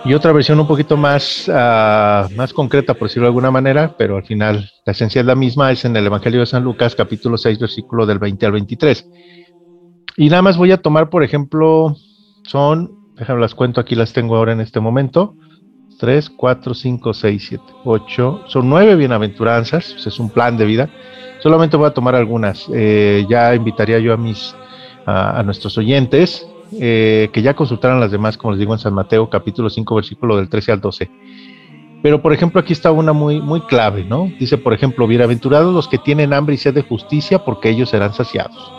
Y 0.04 0.14
otra 0.14 0.32
versión 0.32 0.58
un 0.58 0.66
poquito 0.66 0.96
más, 0.96 1.46
uh, 1.46 2.34
más 2.34 2.52
concreta, 2.52 2.94
por 2.94 3.06
decirlo 3.06 3.26
de 3.26 3.28
alguna 3.28 3.52
manera, 3.52 3.94
pero 3.96 4.16
al 4.16 4.24
final 4.24 4.68
la 4.84 4.90
esencia 4.90 5.20
es 5.20 5.26
la 5.26 5.36
misma, 5.36 5.70
es 5.70 5.84
en 5.84 5.94
el 5.94 6.04
Evangelio 6.04 6.40
de 6.40 6.46
San 6.46 6.64
Lucas, 6.64 6.96
capítulo 6.96 7.38
6, 7.38 7.60
versículo 7.60 8.04
del 8.04 8.18
20 8.18 8.44
al 8.46 8.52
23. 8.52 9.08
Y 10.16 10.28
nada 10.28 10.42
más 10.42 10.56
voy 10.56 10.72
a 10.72 10.78
tomar, 10.78 11.08
por 11.08 11.22
ejemplo, 11.22 11.96
son, 12.42 12.90
déjame 13.14 13.40
las 13.40 13.54
cuento, 13.54 13.80
aquí 13.80 13.94
las 13.94 14.12
tengo 14.12 14.36
ahora 14.36 14.52
en 14.52 14.60
este 14.60 14.80
momento. 14.80 15.36
3, 16.00 16.30
4, 16.30 16.74
5, 16.74 17.14
6, 17.14 17.46
7, 17.48 17.64
8. 17.84 18.44
Son 18.48 18.68
nueve 18.68 18.96
bienaventuranzas, 18.96 20.04
es 20.04 20.18
un 20.18 20.30
plan 20.30 20.56
de 20.56 20.64
vida. 20.64 20.90
Solamente 21.38 21.76
voy 21.76 21.86
a 21.86 21.94
tomar 21.94 22.16
algunas. 22.16 22.66
Eh, 22.74 23.24
ya 23.28 23.54
invitaría 23.54 24.00
yo 24.00 24.12
a 24.12 24.16
mis 24.16 24.56
a 25.04 25.42
nuestros 25.42 25.76
oyentes 25.78 26.46
eh, 26.80 27.30
que 27.32 27.42
ya 27.42 27.54
consultaran 27.54 28.00
las 28.00 28.10
demás, 28.10 28.36
como 28.36 28.52
les 28.52 28.60
digo 28.60 28.72
en 28.72 28.78
San 28.78 28.94
Mateo, 28.94 29.28
capítulo 29.28 29.70
5, 29.70 29.94
versículo 29.94 30.36
del 30.36 30.48
13 30.48 30.72
al 30.72 30.80
12. 30.80 31.10
Pero, 32.02 32.20
por 32.20 32.32
ejemplo, 32.32 32.60
aquí 32.60 32.72
está 32.72 32.90
una 32.90 33.12
muy, 33.12 33.40
muy 33.40 33.60
clave, 33.62 34.04
¿no? 34.04 34.30
Dice, 34.38 34.58
por 34.58 34.74
ejemplo, 34.74 35.06
bienaventurados 35.06 35.72
los 35.72 35.86
que 35.86 35.98
tienen 35.98 36.32
hambre 36.32 36.54
y 36.54 36.58
sed 36.58 36.74
de 36.74 36.82
justicia, 36.82 37.44
porque 37.44 37.70
ellos 37.70 37.90
serán 37.90 38.12
saciados. 38.12 38.72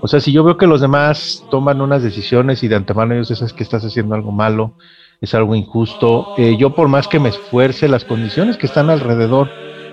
O 0.00 0.08
sea, 0.08 0.20
si 0.20 0.32
yo 0.32 0.44
veo 0.44 0.56
que 0.56 0.66
los 0.66 0.80
demás 0.80 1.44
toman 1.50 1.80
unas 1.80 2.02
decisiones 2.02 2.62
y 2.62 2.68
de 2.68 2.76
antemano 2.76 3.14
ellos 3.14 3.30
es 3.30 3.52
que 3.52 3.62
estás 3.62 3.84
haciendo 3.84 4.14
algo 4.14 4.32
malo, 4.32 4.74
es 5.20 5.34
algo 5.34 5.54
injusto, 5.54 6.28
eh, 6.38 6.56
yo 6.58 6.74
por 6.74 6.88
más 6.88 7.06
que 7.06 7.20
me 7.20 7.28
esfuerce, 7.28 7.88
las 7.88 8.04
condiciones 8.04 8.56
que 8.56 8.66
están 8.66 8.88
alrededor 8.88 9.50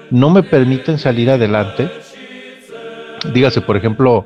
no 0.10 0.30
me 0.30 0.44
permiten 0.44 0.98
salir 0.98 1.30
adelante. 1.30 1.90
Dígase, 3.34 3.60
por 3.62 3.76
ejemplo, 3.76 4.26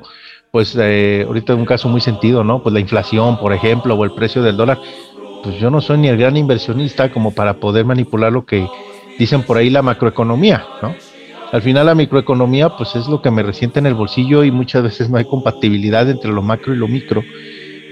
pues 0.52 0.76
eh, 0.78 1.24
ahorita 1.26 1.54
un 1.54 1.64
caso 1.64 1.88
muy 1.88 2.02
sentido, 2.02 2.44
¿no? 2.44 2.62
Pues 2.62 2.74
la 2.74 2.80
inflación, 2.80 3.38
por 3.38 3.54
ejemplo, 3.54 3.94
o 3.94 4.04
el 4.04 4.12
precio 4.12 4.42
del 4.42 4.56
dólar 4.56 4.78
pues 5.42 5.58
yo 5.58 5.70
no 5.70 5.80
soy 5.80 5.98
ni 5.98 6.08
el 6.08 6.16
gran 6.16 6.36
inversionista 6.36 7.10
como 7.10 7.34
para 7.34 7.54
poder 7.54 7.84
manipular 7.84 8.32
lo 8.32 8.44
que 8.44 8.68
dicen 9.18 9.42
por 9.42 9.56
ahí 9.56 9.70
la 9.70 9.82
macroeconomía, 9.82 10.64
¿no? 10.80 10.94
Al 11.50 11.62
final 11.62 11.86
la 11.86 11.94
microeconomía 11.94 12.68
pues 12.76 12.94
es 12.96 13.08
lo 13.08 13.20
que 13.20 13.30
me 13.30 13.42
resiente 13.42 13.78
en 13.78 13.86
el 13.86 13.94
bolsillo 13.94 14.44
y 14.44 14.50
muchas 14.50 14.82
veces 14.82 15.10
no 15.10 15.16
hay 15.16 15.24
compatibilidad 15.24 16.08
entre 16.08 16.30
lo 16.30 16.42
macro 16.42 16.74
y 16.74 16.76
lo 16.76 16.86
micro. 16.86 17.22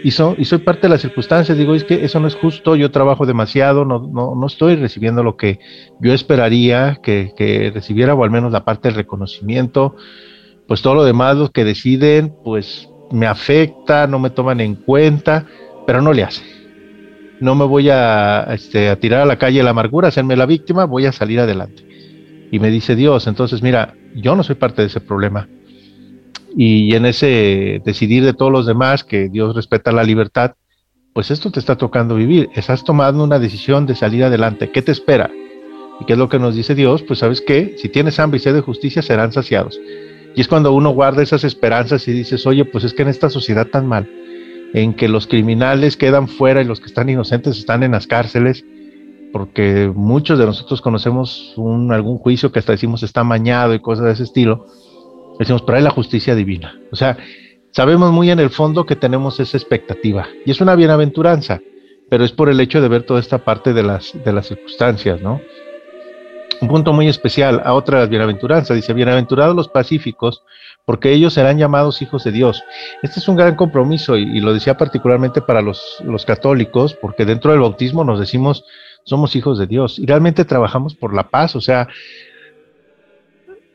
Y, 0.04 0.08
y 0.08 0.10
soy 0.44 0.58
parte 0.58 0.82
de 0.82 0.90
las 0.90 1.00
circunstancias, 1.00 1.58
digo, 1.58 1.74
es 1.74 1.84
que 1.84 2.04
eso 2.04 2.20
no 2.20 2.28
es 2.28 2.34
justo, 2.34 2.76
yo 2.76 2.90
trabajo 2.90 3.26
demasiado, 3.26 3.84
no, 3.84 3.98
no, 3.98 4.34
no 4.34 4.46
estoy 4.46 4.76
recibiendo 4.76 5.22
lo 5.22 5.36
que 5.36 5.60
yo 5.98 6.12
esperaría 6.14 7.00
que 7.02 7.70
recibiera, 7.74 8.14
o 8.14 8.22
al 8.22 8.30
menos 8.30 8.52
la 8.52 8.64
parte 8.64 8.88
del 8.88 8.96
reconocimiento, 8.96 9.96
pues 10.70 10.80
todo 10.80 10.94
lo 10.94 11.04
demás, 11.04 11.36
los 11.36 11.50
que 11.50 11.66
deciden, 11.66 12.32
pues 12.42 12.88
me 13.10 13.26
afecta, 13.26 14.06
no 14.06 14.18
me 14.18 14.30
toman 14.30 14.62
en 14.62 14.76
cuenta, 14.76 15.44
pero 15.86 16.00
no 16.00 16.14
le 16.14 16.22
hace 16.22 16.60
no 17.40 17.54
me 17.54 17.64
voy 17.64 17.88
a, 17.88 18.42
este, 18.52 18.90
a 18.90 18.96
tirar 18.96 19.22
a 19.22 19.26
la 19.26 19.38
calle 19.38 19.62
la 19.62 19.70
amargura, 19.70 20.08
hacerme 20.08 20.36
la 20.36 20.46
víctima, 20.46 20.84
voy 20.84 21.06
a 21.06 21.12
salir 21.12 21.40
adelante. 21.40 21.84
Y 22.52 22.58
me 22.58 22.70
dice 22.70 22.94
Dios, 22.94 23.26
entonces 23.26 23.62
mira, 23.62 23.94
yo 24.14 24.36
no 24.36 24.42
soy 24.42 24.56
parte 24.56 24.82
de 24.82 24.88
ese 24.88 25.00
problema. 25.00 25.48
Y 26.56 26.94
en 26.94 27.06
ese 27.06 27.80
decidir 27.84 28.24
de 28.24 28.34
todos 28.34 28.52
los 28.52 28.66
demás 28.66 29.04
que 29.04 29.28
Dios 29.28 29.54
respeta 29.54 29.92
la 29.92 30.04
libertad, 30.04 30.52
pues 31.14 31.30
esto 31.30 31.50
te 31.50 31.60
está 31.60 31.76
tocando 31.76 32.14
vivir. 32.14 32.50
Estás 32.54 32.84
tomando 32.84 33.24
una 33.24 33.38
decisión 33.38 33.86
de 33.86 33.94
salir 33.94 34.24
adelante. 34.24 34.70
¿Qué 34.70 34.82
te 34.82 34.92
espera? 34.92 35.30
¿Y 36.00 36.04
qué 36.04 36.14
es 36.14 36.18
lo 36.18 36.28
que 36.28 36.38
nos 36.38 36.54
dice 36.54 36.74
Dios? 36.74 37.02
Pues 37.02 37.20
sabes 37.20 37.40
qué, 37.40 37.76
si 37.78 37.88
tienes 37.88 38.18
hambre 38.18 38.38
y 38.38 38.40
sed 38.40 38.54
de 38.54 38.60
justicia, 38.60 39.00
serán 39.00 39.32
saciados. 39.32 39.78
Y 40.34 40.40
es 40.40 40.48
cuando 40.48 40.72
uno 40.72 40.90
guarda 40.90 41.22
esas 41.22 41.44
esperanzas 41.44 42.06
y 42.08 42.12
dices, 42.12 42.46
oye, 42.46 42.64
pues 42.64 42.84
es 42.84 42.94
que 42.94 43.02
en 43.02 43.08
esta 43.08 43.30
sociedad 43.30 43.66
tan 43.66 43.86
mal, 43.86 44.08
en 44.72 44.94
que 44.94 45.08
los 45.08 45.26
criminales 45.26 45.96
quedan 45.96 46.28
fuera 46.28 46.62
y 46.62 46.64
los 46.64 46.80
que 46.80 46.86
están 46.86 47.08
inocentes 47.08 47.58
están 47.58 47.82
en 47.82 47.92
las 47.92 48.06
cárceles, 48.06 48.64
porque 49.32 49.90
muchos 49.94 50.38
de 50.38 50.46
nosotros 50.46 50.80
conocemos 50.80 51.54
un, 51.56 51.92
algún 51.92 52.18
juicio 52.18 52.52
que 52.52 52.58
hasta 52.58 52.72
decimos 52.72 53.02
está 53.02 53.24
mañado 53.24 53.74
y 53.74 53.80
cosas 53.80 54.06
de 54.06 54.12
ese 54.12 54.24
estilo, 54.24 54.66
decimos, 55.38 55.62
pero 55.62 55.78
hay 55.78 55.84
la 55.84 55.90
justicia 55.90 56.34
divina. 56.34 56.78
O 56.92 56.96
sea, 56.96 57.16
sabemos 57.72 58.12
muy 58.12 58.30
en 58.30 58.40
el 58.40 58.50
fondo 58.50 58.86
que 58.86 58.96
tenemos 58.96 59.40
esa 59.40 59.56
expectativa 59.56 60.28
y 60.44 60.50
es 60.50 60.60
una 60.60 60.74
bienaventuranza, 60.74 61.60
pero 62.08 62.24
es 62.24 62.32
por 62.32 62.48
el 62.48 62.60
hecho 62.60 62.80
de 62.80 62.88
ver 62.88 63.04
toda 63.04 63.20
esta 63.20 63.38
parte 63.38 63.72
de 63.72 63.82
las, 63.82 64.12
de 64.24 64.32
las 64.32 64.48
circunstancias, 64.48 65.20
¿no? 65.20 65.40
Un 66.60 66.68
punto 66.68 66.92
muy 66.92 67.08
especial 67.08 67.62
a 67.64 67.72
otra 67.72 67.96
de 67.96 68.02
las 68.02 68.10
bienaventuranzas, 68.10 68.76
dice, 68.76 68.92
bienaventurados 68.92 69.56
los 69.56 69.68
pacíficos, 69.68 70.42
porque 70.84 71.12
ellos 71.12 71.34
serán 71.34 71.58
llamados 71.58 72.02
hijos 72.02 72.24
de 72.24 72.32
Dios. 72.32 72.62
Este 73.02 73.20
es 73.20 73.28
un 73.28 73.36
gran 73.36 73.56
compromiso 73.56 74.16
y, 74.16 74.40
lo 74.40 74.52
decía 74.52 74.76
particularmente 74.76 75.40
para 75.40 75.62
los, 75.62 76.02
los, 76.04 76.26
católicos, 76.26 76.94
porque 76.94 77.24
dentro 77.24 77.52
del 77.52 77.60
bautismo 77.60 78.04
nos 78.04 78.20
decimos 78.20 78.64
somos 79.04 79.34
hijos 79.34 79.58
de 79.58 79.66
Dios 79.66 79.98
y 79.98 80.06
realmente 80.06 80.44
trabajamos 80.44 80.94
por 80.94 81.14
la 81.14 81.30
paz, 81.30 81.56
o 81.56 81.60
sea, 81.60 81.88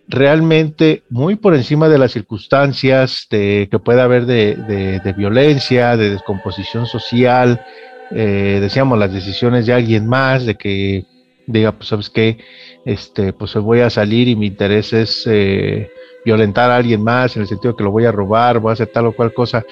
realmente 0.07 1.03
muy 1.09 1.35
por 1.35 1.55
encima 1.55 1.89
de 1.89 1.97
las 1.97 2.11
circunstancias 2.11 3.27
de, 3.29 3.67
que 3.71 3.79
pueda 3.79 4.03
haber 4.03 4.25
de, 4.25 4.55
de, 5.03 5.13
violencia, 5.13 5.97
de 5.97 6.11
descomposición 6.11 6.85
social, 6.85 7.65
eh, 8.11 8.59
decíamos 8.61 8.99
las 8.99 9.11
decisiones 9.11 9.65
de 9.65 9.73
alguien 9.73 10.07
más, 10.07 10.45
de 10.45 10.55
que 10.55 11.05
diga, 11.47 11.71
pues 11.71 11.89
sabes 11.89 12.09
qué, 12.09 12.37
este, 12.85 13.33
pues 13.33 13.53
voy 13.55 13.81
a 13.81 13.89
salir 13.89 14.27
y 14.29 14.35
mi 14.35 14.47
interés 14.47 14.93
es... 14.93 15.27
Eh, 15.27 15.91
violentar 16.25 16.71
a 16.71 16.75
alguien 16.75 17.03
más 17.03 17.35
en 17.35 17.43
el 17.43 17.47
sentido 17.47 17.73
de 17.73 17.77
que 17.77 17.83
lo 17.83 17.91
voy 17.91 18.05
a 18.05 18.11
robar, 18.11 18.59
voy 18.59 18.71
a 18.71 18.73
hacer 18.73 18.87
tal 18.87 19.05
o 19.05 19.11
cual 19.15 19.31
cosa, 19.31 19.63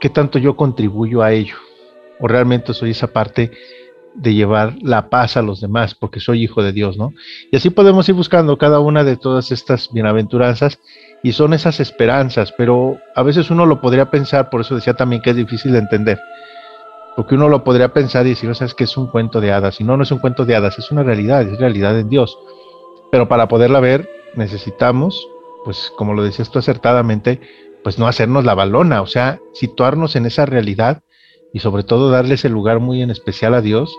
¿qué 0.00 0.10
tanto 0.10 0.38
yo 0.40 0.56
contribuyo 0.56 1.22
a 1.22 1.32
ello? 1.32 1.54
¿O 2.18 2.26
realmente 2.26 2.74
soy 2.74 2.90
esa 2.90 3.06
parte 3.06 3.52
de 4.14 4.34
llevar 4.34 4.74
la 4.82 5.08
paz 5.08 5.36
a 5.36 5.42
los 5.42 5.60
demás, 5.60 5.94
porque 5.94 6.18
soy 6.18 6.42
hijo 6.42 6.60
de 6.64 6.72
Dios, 6.72 6.98
¿no? 6.98 7.12
Y 7.52 7.56
así 7.56 7.70
podemos 7.70 8.08
ir 8.08 8.16
buscando 8.16 8.58
cada 8.58 8.80
una 8.80 9.04
de 9.04 9.16
todas 9.16 9.52
estas 9.52 9.92
bienaventuranzas 9.92 10.80
y 11.22 11.32
son 11.32 11.54
esas 11.54 11.78
esperanzas, 11.78 12.52
pero 12.58 12.98
a 13.14 13.22
veces 13.22 13.50
uno 13.50 13.64
lo 13.64 13.80
podría 13.80 14.10
pensar, 14.10 14.50
por 14.50 14.62
eso 14.62 14.74
decía 14.74 14.94
también 14.94 15.22
que 15.22 15.30
es 15.30 15.36
difícil 15.36 15.70
de 15.70 15.78
entender, 15.78 16.18
porque 17.18 17.34
uno 17.34 17.48
lo 17.48 17.64
podría 17.64 17.92
pensar 17.92 18.24
y 18.26 18.30
decir, 18.30 18.48
o 18.48 18.54
sea, 18.54 18.68
es 18.68 18.74
que 18.74 18.84
es 18.84 18.96
un 18.96 19.08
cuento 19.08 19.40
de 19.40 19.50
hadas, 19.50 19.80
y 19.80 19.84
no, 19.84 19.96
no 19.96 20.04
es 20.04 20.12
un 20.12 20.20
cuento 20.20 20.44
de 20.44 20.54
hadas, 20.54 20.78
es 20.78 20.92
una 20.92 21.02
realidad, 21.02 21.42
es 21.42 21.58
realidad 21.58 21.98
en 21.98 22.08
Dios, 22.08 22.38
pero 23.10 23.26
para 23.26 23.48
poderla 23.48 23.80
ver 23.80 24.08
necesitamos, 24.36 25.28
pues 25.64 25.92
como 25.96 26.14
lo 26.14 26.22
decías 26.22 26.48
tú 26.48 26.60
acertadamente, 26.60 27.40
pues 27.82 27.98
no 27.98 28.06
hacernos 28.06 28.44
la 28.44 28.54
balona, 28.54 29.02
o 29.02 29.08
sea, 29.08 29.40
situarnos 29.52 30.14
en 30.14 30.26
esa 30.26 30.46
realidad 30.46 31.02
y 31.52 31.58
sobre 31.58 31.82
todo 31.82 32.08
darle 32.08 32.34
ese 32.34 32.50
lugar 32.50 32.78
muy 32.78 33.02
en 33.02 33.10
especial 33.10 33.52
a 33.54 33.62
Dios, 33.62 33.92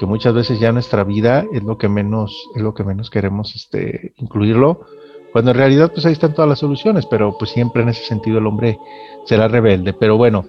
que 0.00 0.06
muchas 0.06 0.32
veces 0.32 0.58
ya 0.58 0.72
nuestra 0.72 1.04
vida 1.04 1.44
es 1.52 1.62
lo 1.62 1.76
que 1.76 1.90
menos, 1.90 2.48
es 2.56 2.62
lo 2.62 2.72
que 2.72 2.82
menos 2.82 3.10
queremos 3.10 3.54
este, 3.54 4.14
incluirlo, 4.16 4.86
cuando 5.32 5.50
en 5.50 5.58
realidad 5.58 5.92
pues 5.92 6.06
ahí 6.06 6.14
están 6.14 6.32
todas 6.32 6.48
las 6.48 6.60
soluciones, 6.60 7.04
pero 7.04 7.36
pues 7.36 7.50
siempre 7.50 7.82
en 7.82 7.90
ese 7.90 8.04
sentido 8.04 8.38
el 8.38 8.46
hombre 8.46 8.78
será 9.26 9.48
rebelde. 9.48 9.92
Pero 9.92 10.16
bueno, 10.16 10.46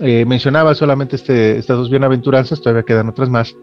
eh, 0.00 0.24
mencionaba 0.24 0.74
solamente 0.74 1.16
este, 1.16 1.58
estas 1.58 1.76
dos 1.76 1.90
bienaventuranzas, 1.90 2.60
todavía 2.60 2.84
quedan 2.84 3.08
otras 3.08 3.28
más, 3.28 3.56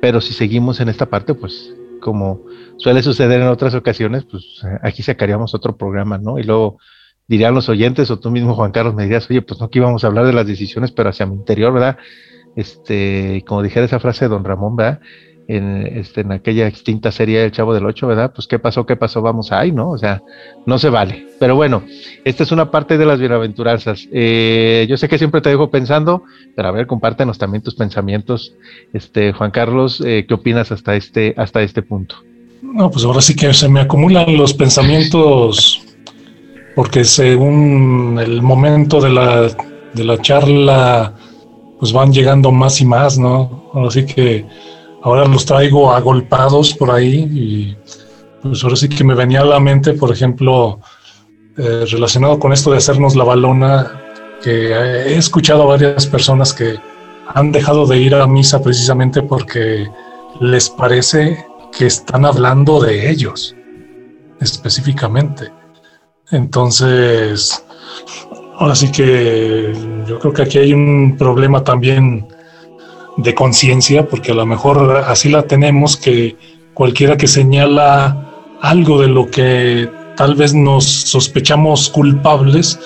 pero 0.00 0.20
si 0.20 0.32
seguimos 0.32 0.80
en 0.80 0.88
esta 0.88 1.06
parte, 1.06 1.34
pues 1.34 1.74
como 2.00 2.46
suele 2.78 3.02
suceder 3.02 3.40
en 3.40 3.48
otras 3.48 3.74
ocasiones, 3.74 4.24
pues 4.24 4.62
eh, 4.64 4.78
aquí 4.82 5.02
sacaríamos 5.02 5.54
otro 5.54 5.76
programa, 5.76 6.18
¿no? 6.18 6.38
Y 6.38 6.44
luego 6.44 6.78
dirían 7.28 7.54
los 7.54 7.68
oyentes 7.68 8.10
o 8.10 8.18
tú 8.18 8.30
mismo, 8.30 8.54
Juan 8.54 8.72
Carlos, 8.72 8.94
me 8.94 9.04
dirías, 9.04 9.30
oye, 9.30 9.42
pues 9.42 9.60
no 9.60 9.70
que 9.70 9.78
íbamos 9.78 10.02
a 10.02 10.08
hablar 10.08 10.26
de 10.26 10.32
las 10.32 10.46
decisiones, 10.46 10.90
pero 10.90 11.10
hacia 11.10 11.26
mi 11.26 11.34
interior, 11.34 11.72
¿verdad? 11.72 11.98
Este, 12.56 13.44
como 13.46 13.62
dijera 13.62 13.86
esa 13.86 14.00
frase 14.00 14.24
de 14.24 14.30
don 14.30 14.44
Ramón, 14.44 14.76
¿verdad? 14.76 15.00
En, 15.52 15.84
este, 15.84 16.20
en 16.20 16.30
aquella 16.30 16.68
extinta 16.68 17.10
serie 17.10 17.40
del 17.40 17.50
Chavo 17.50 17.74
del 17.74 17.84
Ocho, 17.84 18.06
¿verdad? 18.06 18.30
Pues 18.32 18.46
qué 18.46 18.60
pasó, 18.60 18.86
qué 18.86 18.94
pasó, 18.94 19.20
vamos 19.20 19.50
ahí, 19.50 19.72
¿no? 19.72 19.90
O 19.90 19.98
sea, 19.98 20.22
no 20.64 20.78
se 20.78 20.90
vale. 20.90 21.26
Pero 21.40 21.56
bueno, 21.56 21.82
esta 22.24 22.44
es 22.44 22.52
una 22.52 22.70
parte 22.70 22.98
de 22.98 23.04
las 23.04 23.18
bienaventuranzas. 23.18 24.06
Eh, 24.12 24.86
yo 24.88 24.96
sé 24.96 25.08
que 25.08 25.18
siempre 25.18 25.40
te 25.40 25.50
dejo 25.50 25.68
pensando, 25.68 26.22
pero 26.54 26.68
a 26.68 26.70
ver, 26.70 26.86
compártenos 26.86 27.36
también 27.36 27.64
tus 27.64 27.74
pensamientos, 27.74 28.54
este, 28.92 29.32
Juan 29.32 29.50
Carlos, 29.50 30.00
eh, 30.06 30.24
¿qué 30.28 30.34
opinas 30.34 30.70
hasta 30.70 30.94
este, 30.94 31.34
hasta 31.36 31.62
este 31.62 31.82
punto? 31.82 32.14
No, 32.62 32.88
pues 32.88 33.04
ahora 33.04 33.20
sí 33.20 33.34
que 33.34 33.52
se 33.52 33.68
me 33.68 33.80
acumulan 33.80 34.36
los 34.36 34.54
pensamientos 34.54 35.82
porque 36.76 37.04
según 37.04 38.20
el 38.22 38.40
momento 38.40 39.00
de 39.00 39.10
la, 39.10 39.48
de 39.94 40.04
la 40.04 40.16
charla, 40.22 41.14
pues 41.80 41.92
van 41.92 42.12
llegando 42.12 42.52
más 42.52 42.80
y 42.80 42.84
más, 42.84 43.18
¿no? 43.18 43.70
Ahora 43.74 43.90
sí 43.90 44.06
que 44.06 44.46
ahora 45.02 45.26
los 45.26 45.44
traigo 45.44 45.92
agolpados 45.92 46.74
por 46.74 46.90
ahí 46.90 47.28
y 47.32 47.76
pues 48.42 48.62
ahora 48.64 48.76
sí 48.76 48.88
que 48.88 49.04
me 49.04 49.14
venía 49.14 49.40
a 49.40 49.44
la 49.44 49.60
mente, 49.60 49.94
por 49.94 50.12
ejemplo, 50.12 50.80
eh, 51.56 51.84
relacionado 51.90 52.38
con 52.38 52.52
esto 52.52 52.70
de 52.70 52.78
hacernos 52.78 53.16
la 53.16 53.24
balona, 53.24 54.00
que 54.42 54.72
he 54.72 55.16
escuchado 55.16 55.62
a 55.64 55.66
varias 55.66 56.06
personas 56.06 56.54
que 56.54 56.78
han 57.34 57.52
dejado 57.52 57.86
de 57.86 57.98
ir 57.98 58.14
a 58.14 58.26
misa 58.26 58.62
precisamente 58.62 59.22
porque 59.22 59.86
les 60.40 60.70
parece 60.70 61.44
que 61.76 61.86
están 61.86 62.24
hablando 62.24 62.80
de 62.80 63.10
ellos 63.10 63.54
específicamente. 64.40 65.52
Entonces, 66.30 67.64
ahora 68.58 68.74
sí 68.74 68.90
que 68.90 69.72
yo 70.06 70.18
creo 70.18 70.32
que 70.32 70.42
aquí 70.42 70.58
hay 70.58 70.72
un 70.72 71.16
problema 71.18 71.62
también 71.62 72.26
de 73.22 73.34
conciencia, 73.34 74.06
porque 74.06 74.32
a 74.32 74.34
lo 74.34 74.46
mejor 74.46 75.04
así 75.06 75.28
la 75.28 75.42
tenemos, 75.42 75.96
que 75.96 76.36
cualquiera 76.74 77.16
que 77.16 77.26
señala 77.26 78.26
algo 78.60 79.00
de 79.00 79.08
lo 79.08 79.30
que 79.30 79.90
tal 80.16 80.34
vez 80.34 80.54
nos 80.54 80.84
sospechamos 80.84 81.88
culpables 81.88 82.78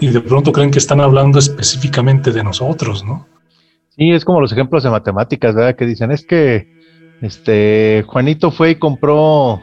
y 0.00 0.08
de 0.08 0.20
pronto 0.20 0.52
creen 0.52 0.70
que 0.70 0.78
están 0.78 1.00
hablando 1.00 1.38
específicamente 1.38 2.32
de 2.32 2.44
nosotros, 2.44 3.04
¿no? 3.04 3.26
Sí, 3.96 4.12
es 4.12 4.24
como 4.24 4.40
los 4.40 4.52
ejemplos 4.52 4.82
de 4.82 4.90
matemáticas, 4.90 5.54
¿verdad? 5.54 5.74
Que 5.74 5.86
dicen, 5.86 6.10
es 6.12 6.26
que 6.26 6.68
este, 7.22 8.04
Juanito 8.06 8.50
fue 8.50 8.72
y 8.72 8.74
compró, 8.74 9.62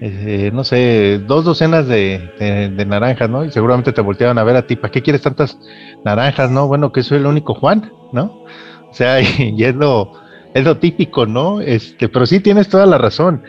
eh, 0.00 0.50
no 0.52 0.64
sé, 0.64 1.18
dos 1.26 1.44
docenas 1.44 1.88
de, 1.88 2.84
naranjas, 2.86 3.30
¿no? 3.30 3.44
Y 3.44 3.50
seguramente 3.50 3.92
te 3.92 4.02
volteaban 4.02 4.38
a 4.38 4.44
ver 4.44 4.56
a 4.56 4.66
ti, 4.66 4.76
¿para 4.76 4.92
qué 4.92 5.02
quieres 5.02 5.22
tantas 5.22 5.58
naranjas, 6.04 6.50
no? 6.50 6.66
Bueno, 6.66 6.92
que 6.92 7.02
soy 7.02 7.18
el 7.18 7.26
único 7.26 7.54
Juan, 7.54 7.90
¿no? 8.12 8.44
Sea, 8.98 9.20
y 9.38 9.62
es 9.62 9.76
lo, 9.76 10.10
típico, 10.80 11.24
¿no? 11.24 11.60
Este, 11.60 12.08
pero 12.08 12.26
sí 12.26 12.40
tienes 12.40 12.68
toda 12.68 12.84
la 12.84 12.98
razón. 12.98 13.44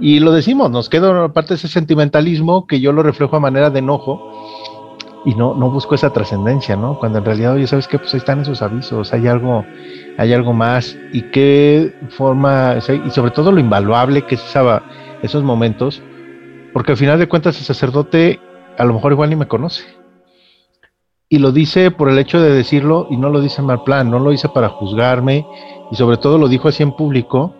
Y 0.00 0.20
lo 0.20 0.30
decimos, 0.30 0.70
nos 0.70 0.88
queda 0.88 1.32
parte 1.32 1.50
de 1.50 1.54
ese 1.56 1.66
sentimentalismo 1.66 2.68
que 2.68 2.80
yo 2.80 2.92
lo 2.92 3.02
reflejo 3.02 3.36
a 3.36 3.40
manera 3.40 3.70
de 3.70 3.80
enojo 3.80 4.22
y 5.24 5.34
no, 5.34 5.54
no 5.54 5.68
busco 5.70 5.96
esa 5.96 6.12
trascendencia, 6.12 6.76
¿no? 6.76 6.98
Cuando 7.00 7.18
en 7.18 7.24
realidad, 7.24 7.54
oye, 7.54 7.66
¿sabes 7.66 7.88
qué? 7.88 7.98
Pues 7.98 8.14
están 8.14 8.40
esos 8.40 8.62
avisos, 8.62 9.12
hay 9.12 9.26
algo, 9.26 9.64
hay 10.16 10.32
algo 10.32 10.52
más 10.52 10.96
y 11.12 11.22
qué 11.22 11.92
forma, 12.10 12.76
y 12.78 13.10
sobre 13.10 13.32
todo 13.32 13.50
lo 13.50 13.58
invaluable 13.58 14.22
que 14.22 14.36
es 14.36 14.54
esos 15.22 15.42
momentos, 15.42 16.02
porque 16.72 16.92
al 16.92 16.98
final 16.98 17.18
de 17.18 17.26
cuentas 17.26 17.58
el 17.58 17.64
sacerdote 17.64 18.38
a 18.78 18.84
lo 18.84 18.94
mejor 18.94 19.10
igual 19.10 19.30
ni 19.30 19.36
me 19.36 19.48
conoce. 19.48 20.03
Y 21.34 21.38
lo 21.38 21.50
dice 21.50 21.90
por 21.90 22.08
el 22.08 22.18
hecho 22.20 22.40
de 22.40 22.52
decirlo 22.52 23.08
y 23.10 23.16
no 23.16 23.28
lo 23.28 23.40
dice 23.40 23.60
mal 23.60 23.82
plan, 23.82 24.08
no 24.08 24.20
lo 24.20 24.30
dice 24.30 24.48
para 24.48 24.68
juzgarme 24.68 25.44
y 25.90 25.96
sobre 25.96 26.16
todo 26.16 26.38
lo 26.38 26.46
dijo 26.46 26.68
así 26.68 26.84
en 26.84 26.92
público, 26.92 27.52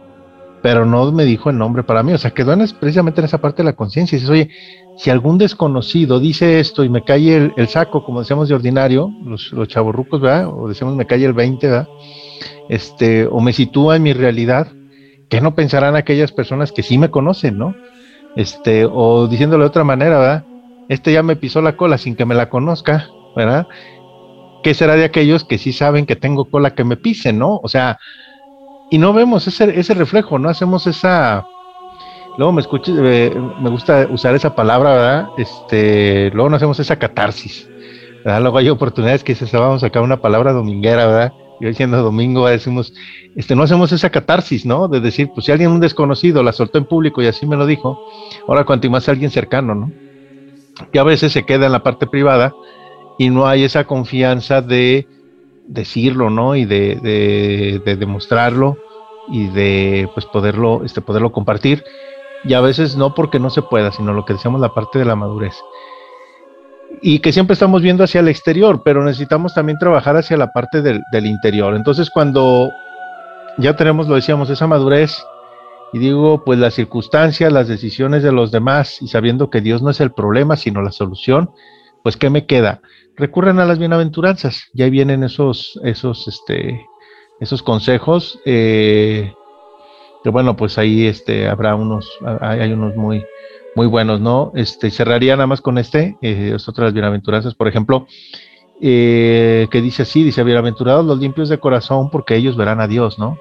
pero 0.62 0.86
no 0.86 1.10
me 1.10 1.24
dijo 1.24 1.50
el 1.50 1.58
nombre 1.58 1.82
para 1.82 2.04
mí, 2.04 2.12
o 2.12 2.18
sea, 2.18 2.30
quedó 2.30 2.52
en, 2.52 2.64
precisamente 2.78 3.20
en 3.20 3.24
esa 3.24 3.38
parte 3.38 3.64
de 3.64 3.64
la 3.64 3.72
conciencia. 3.72 4.14
Dices, 4.14 4.30
oye, 4.30 4.48
si 4.96 5.10
algún 5.10 5.38
desconocido 5.38 6.20
dice 6.20 6.60
esto 6.60 6.84
y 6.84 6.88
me 6.88 7.02
cae 7.02 7.50
el, 7.56 7.66
saco, 7.66 8.04
como 8.04 8.20
decíamos 8.20 8.48
de 8.48 8.54
ordinario, 8.54 9.10
los, 9.24 9.50
los 9.50 9.66
chavorrucos, 9.66 10.20
¿verdad? 10.20 10.46
O 10.56 10.68
decimos 10.68 10.94
me 10.94 11.06
cae 11.06 11.24
el 11.24 11.32
20, 11.32 11.66
¿verdad? 11.66 11.88
Este, 12.68 13.26
o 13.26 13.40
me 13.40 13.52
sitúa 13.52 13.96
en 13.96 14.04
mi 14.04 14.12
realidad, 14.12 14.68
¿qué 15.28 15.40
no 15.40 15.56
pensarán 15.56 15.96
aquellas 15.96 16.30
personas 16.30 16.70
que 16.70 16.84
sí 16.84 16.96
me 16.96 17.10
conocen, 17.10 17.58
¿no? 17.58 17.74
Este, 18.36 18.86
o 18.88 19.26
diciéndolo 19.26 19.64
de 19.64 19.68
otra 19.70 19.82
manera, 19.82 20.20
¿verdad? 20.20 20.44
Este 20.88 21.12
ya 21.12 21.24
me 21.24 21.34
pisó 21.34 21.60
la 21.60 21.76
cola 21.76 21.98
sin 21.98 22.14
que 22.14 22.24
me 22.24 22.36
la 22.36 22.48
conozca, 22.48 23.08
¿verdad? 23.36 23.66
¿Qué 24.62 24.74
será 24.74 24.96
de 24.96 25.04
aquellos 25.04 25.44
que 25.44 25.58
sí 25.58 25.72
saben 25.72 26.06
que 26.06 26.16
tengo 26.16 26.46
cola 26.46 26.74
que 26.74 26.84
me 26.84 26.96
pisen, 26.96 27.38
¿no? 27.38 27.60
O 27.62 27.68
sea, 27.68 27.98
y 28.90 28.98
no 28.98 29.12
vemos 29.12 29.46
ese, 29.46 29.78
ese 29.78 29.94
reflejo, 29.94 30.38
no 30.38 30.48
hacemos 30.48 30.86
esa, 30.86 31.46
luego 32.38 32.52
me 32.52 32.60
escuché, 32.60 32.92
eh, 32.96 33.34
me 33.60 33.70
gusta 33.70 34.06
usar 34.10 34.34
esa 34.34 34.54
palabra, 34.54 34.90
¿verdad? 34.90 35.28
Este, 35.36 36.30
luego 36.32 36.50
no 36.50 36.56
hacemos 36.56 36.78
esa 36.80 36.98
catarsis, 36.98 37.68
¿verdad? 38.24 38.40
Luego 38.40 38.58
hay 38.58 38.68
oportunidades 38.68 39.24
que 39.24 39.34
se 39.34 39.56
vamos 39.56 39.82
a 39.82 39.86
sacar 39.86 40.02
una 40.02 40.20
palabra 40.20 40.52
dominguera, 40.52 41.06
¿verdad? 41.06 41.32
Y 41.60 41.66
hoy 41.66 41.74
siendo 41.74 42.02
domingo 42.02 42.46
decimos, 42.48 42.92
este, 43.36 43.54
no 43.54 43.62
hacemos 43.62 43.92
esa 43.92 44.10
catarsis, 44.10 44.66
¿no? 44.66 44.88
De 44.88 45.00
decir, 45.00 45.30
pues 45.34 45.46
si 45.46 45.52
alguien 45.52 45.70
un 45.70 45.80
desconocido 45.80 46.42
la 46.42 46.52
soltó 46.52 46.78
en 46.78 46.84
público 46.84 47.22
y 47.22 47.26
así 47.26 47.46
me 47.46 47.56
lo 47.56 47.66
dijo, 47.66 47.98
ahora 48.48 48.64
cuanto 48.64 48.90
más 48.90 49.08
alguien 49.08 49.30
cercano, 49.30 49.74
¿no? 49.74 49.92
Que 50.92 50.98
a 50.98 51.04
veces 51.04 51.32
se 51.32 51.44
queda 51.44 51.66
en 51.66 51.72
la 51.72 51.82
parte 51.82 52.06
privada 52.06 52.52
y 53.18 53.30
no 53.30 53.46
hay 53.46 53.64
esa 53.64 53.84
confianza 53.84 54.60
de 54.60 55.06
decirlo, 55.66 56.30
¿no? 56.30 56.56
Y 56.56 56.64
de, 56.64 57.80
de, 57.84 57.96
demostrarlo 57.96 58.76
y 59.28 59.48
de 59.48 60.08
pues 60.14 60.26
poderlo, 60.26 60.82
este, 60.84 61.00
poderlo 61.00 61.32
compartir. 61.32 61.84
Y 62.44 62.54
a 62.54 62.60
veces 62.60 62.96
no 62.96 63.14
porque 63.14 63.38
no 63.38 63.50
se 63.50 63.62
pueda, 63.62 63.90
sino 63.92 64.12
lo 64.12 64.24
que 64.24 64.34
decíamos 64.34 64.60
la 64.60 64.74
parte 64.74 64.98
de 64.98 65.04
la 65.04 65.16
madurez. 65.16 65.54
Y 67.00 67.20
que 67.20 67.32
siempre 67.32 67.54
estamos 67.54 67.82
viendo 67.82 68.04
hacia 68.04 68.20
el 68.20 68.28
exterior, 68.28 68.82
pero 68.84 69.02
necesitamos 69.04 69.54
también 69.54 69.78
trabajar 69.78 70.16
hacia 70.16 70.36
la 70.36 70.52
parte 70.52 70.82
del, 70.82 71.02
del 71.10 71.26
interior. 71.26 71.74
Entonces 71.74 72.10
cuando 72.10 72.70
ya 73.58 73.76
tenemos, 73.76 74.08
lo 74.08 74.16
decíamos, 74.16 74.50
esa 74.50 74.66
madurez, 74.66 75.24
y 75.92 75.98
digo, 75.98 76.42
pues 76.44 76.58
las 76.58 76.74
circunstancias, 76.74 77.52
las 77.52 77.68
decisiones 77.68 78.22
de 78.22 78.32
los 78.32 78.50
demás, 78.50 79.00
y 79.00 79.08
sabiendo 79.08 79.48
que 79.48 79.60
Dios 79.60 79.80
no 79.80 79.90
es 79.90 80.00
el 80.00 80.10
problema, 80.10 80.56
sino 80.56 80.82
la 80.82 80.90
solución, 80.90 81.50
pues 82.02 82.16
¿qué 82.16 82.30
me 82.30 82.46
queda? 82.46 82.80
Recurren 83.16 83.60
a 83.60 83.64
las 83.64 83.78
bienaventuranzas, 83.78 84.68
ya 84.72 84.88
vienen 84.88 85.22
esos, 85.22 85.78
esos, 85.84 86.26
este, 86.26 86.84
esos 87.38 87.62
consejos, 87.62 88.40
eh, 88.44 89.32
que 90.24 90.30
bueno, 90.30 90.56
pues 90.56 90.78
ahí 90.78 91.06
este, 91.06 91.48
habrá 91.48 91.76
unos, 91.76 92.10
hay, 92.40 92.72
unos 92.72 92.96
muy, 92.96 93.24
muy 93.76 93.86
buenos, 93.86 94.20
¿no? 94.20 94.50
Este, 94.56 94.90
cerraría 94.90 95.36
nada 95.36 95.46
más 95.46 95.60
con 95.60 95.78
este, 95.78 96.16
eh, 96.22 96.52
es 96.56 96.68
otra 96.68 96.82
de 96.82 96.86
las 96.88 96.94
bienaventuranzas, 96.94 97.54
por 97.54 97.68
ejemplo, 97.68 98.08
eh, 98.80 99.68
que 99.70 99.80
dice 99.80 100.02
así, 100.02 100.24
dice, 100.24 100.42
bienaventurados 100.42 101.06
los 101.06 101.18
limpios 101.20 101.48
de 101.48 101.58
corazón, 101.58 102.10
porque 102.10 102.34
ellos 102.34 102.56
verán 102.56 102.80
a 102.80 102.88
Dios, 102.88 103.18
¿no? 103.18 103.38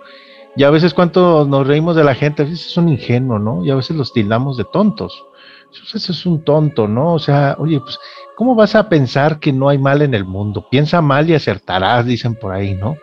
Y 0.55 0.63
a 0.63 0.69
veces 0.69 0.93
cuánto 0.93 1.45
nos 1.45 1.65
reímos 1.65 1.95
de 1.95 2.03
la 2.03 2.13
gente, 2.13 2.43
a 2.43 2.45
veces 2.45 2.67
es 2.67 2.77
un 2.77 2.89
ingenuo, 2.89 3.39
¿no? 3.39 3.65
Y 3.65 3.71
a 3.71 3.75
veces 3.75 3.97
los 3.97 4.13
tildamos 4.13 4.55
de 4.55 4.65
tontos. 4.65 5.25
Eso 5.71 6.11
es 6.11 6.25
un 6.27 6.43
tonto, 6.43 6.87
¿no? 6.87 7.15
O 7.15 7.19
sea, 7.19 7.55
oye, 7.57 7.79
pues, 7.79 7.97
¿cómo 8.35 8.55
vas 8.55 8.75
a 8.75 8.89
pensar 8.89 9.39
que 9.39 9.53
no 9.53 9.69
hay 9.69 9.77
mal 9.77 10.01
en 10.01 10.13
el 10.13 10.25
mundo? 10.25 10.67
Piensa 10.69 11.01
mal 11.01 11.29
y 11.29 11.35
acertarás, 11.35 12.05
dicen 12.05 12.35
por 12.35 12.53
ahí, 12.53 12.75
¿no? 12.75 12.95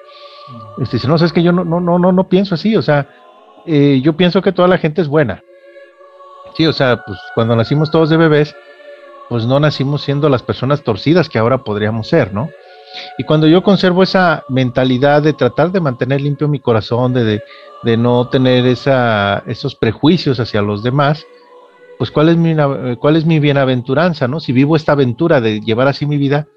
Este, 0.81 0.97
dice, 0.97 1.09
no, 1.09 1.17
es 1.17 1.33
que 1.33 1.43
yo 1.43 1.53
no, 1.53 1.65
no, 1.65 1.81
no, 1.81 1.99
no, 1.99 2.13
no 2.13 2.29
pienso 2.29 2.55
así, 2.55 2.77
o 2.77 2.83
sea, 2.83 3.09
eh, 3.67 4.01
yo 4.03 4.17
pienso 4.17 4.43
que 4.43 4.53
toda 4.53 4.69
la 4.69 4.79
gente 4.79 5.01
es 5.01 5.09
buena. 5.09 5.43
Sí, 6.57 6.67
o 6.67 6.73
sea, 6.73 7.03
pues 7.07 7.19
cuando 7.35 7.55
nacimos 7.55 7.91
todos 7.91 8.11
de 8.11 8.17
bebés, 8.17 8.55
pues 9.29 9.47
no 9.47 9.61
nacimos 9.61 10.03
siendo 10.03 10.29
las 10.29 10.43
personas 10.43 10.83
torcidas 10.83 11.29
que 11.29 11.39
ahora 11.39 11.59
podríamos 11.59 12.09
ser, 12.09 12.35
¿no? 12.35 12.51
Y 13.19 13.25
cuando 13.25 13.47
yo 13.47 13.63
conservo 13.63 14.03
esa 14.03 14.45
mentalidad 14.49 15.23
de 15.23 15.33
tratar 15.33 15.71
de 15.71 15.81
mantener 15.81 16.21
limpio 16.21 16.49
mi 16.49 16.59
corazón, 16.59 17.13
de, 17.13 17.43
de, 17.85 17.97
no 17.97 18.29
tener 18.29 18.67
esa, 18.67 19.45
esos 19.47 19.77
prejuicios 19.77 20.41
hacia 20.41 20.63
los 20.63 20.83
demás, 20.83 21.25
pues 22.01 22.11
¿cuál 22.11 22.31
es, 22.31 22.39
mi, 22.39 22.57
cuál 22.97 23.17
es 23.17 23.27
mi 23.27 23.41
bienaventuranza, 23.41 24.27
¿no? 24.27 24.41
Si 24.41 24.53
vivo 24.53 24.75
esta 24.75 24.93
aventura 24.93 25.43
de 25.43 25.61
llevar 25.61 25.87
así 25.87 26.07
mi 26.07 26.17
vida, 26.17 26.49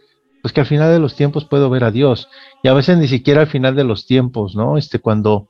pues 0.41 0.53
que 0.53 0.61
al 0.61 0.67
final 0.67 0.89
de 0.89 0.99
los 0.99 1.17
tiempos 1.17 1.43
puedo 1.43 1.69
ver 1.69 1.83
a 1.83 1.91
Dios. 1.91 2.29
Y 2.63 2.69
a 2.69 2.73
veces 2.73 2.97
ni 2.97 3.09
siquiera 3.09 3.41
al 3.41 3.47
final 3.47 3.75
de 3.75 3.83
los 3.83 4.05
tiempos, 4.05 4.55
¿no? 4.55 4.77
Este, 4.77 4.99
cuando 4.99 5.49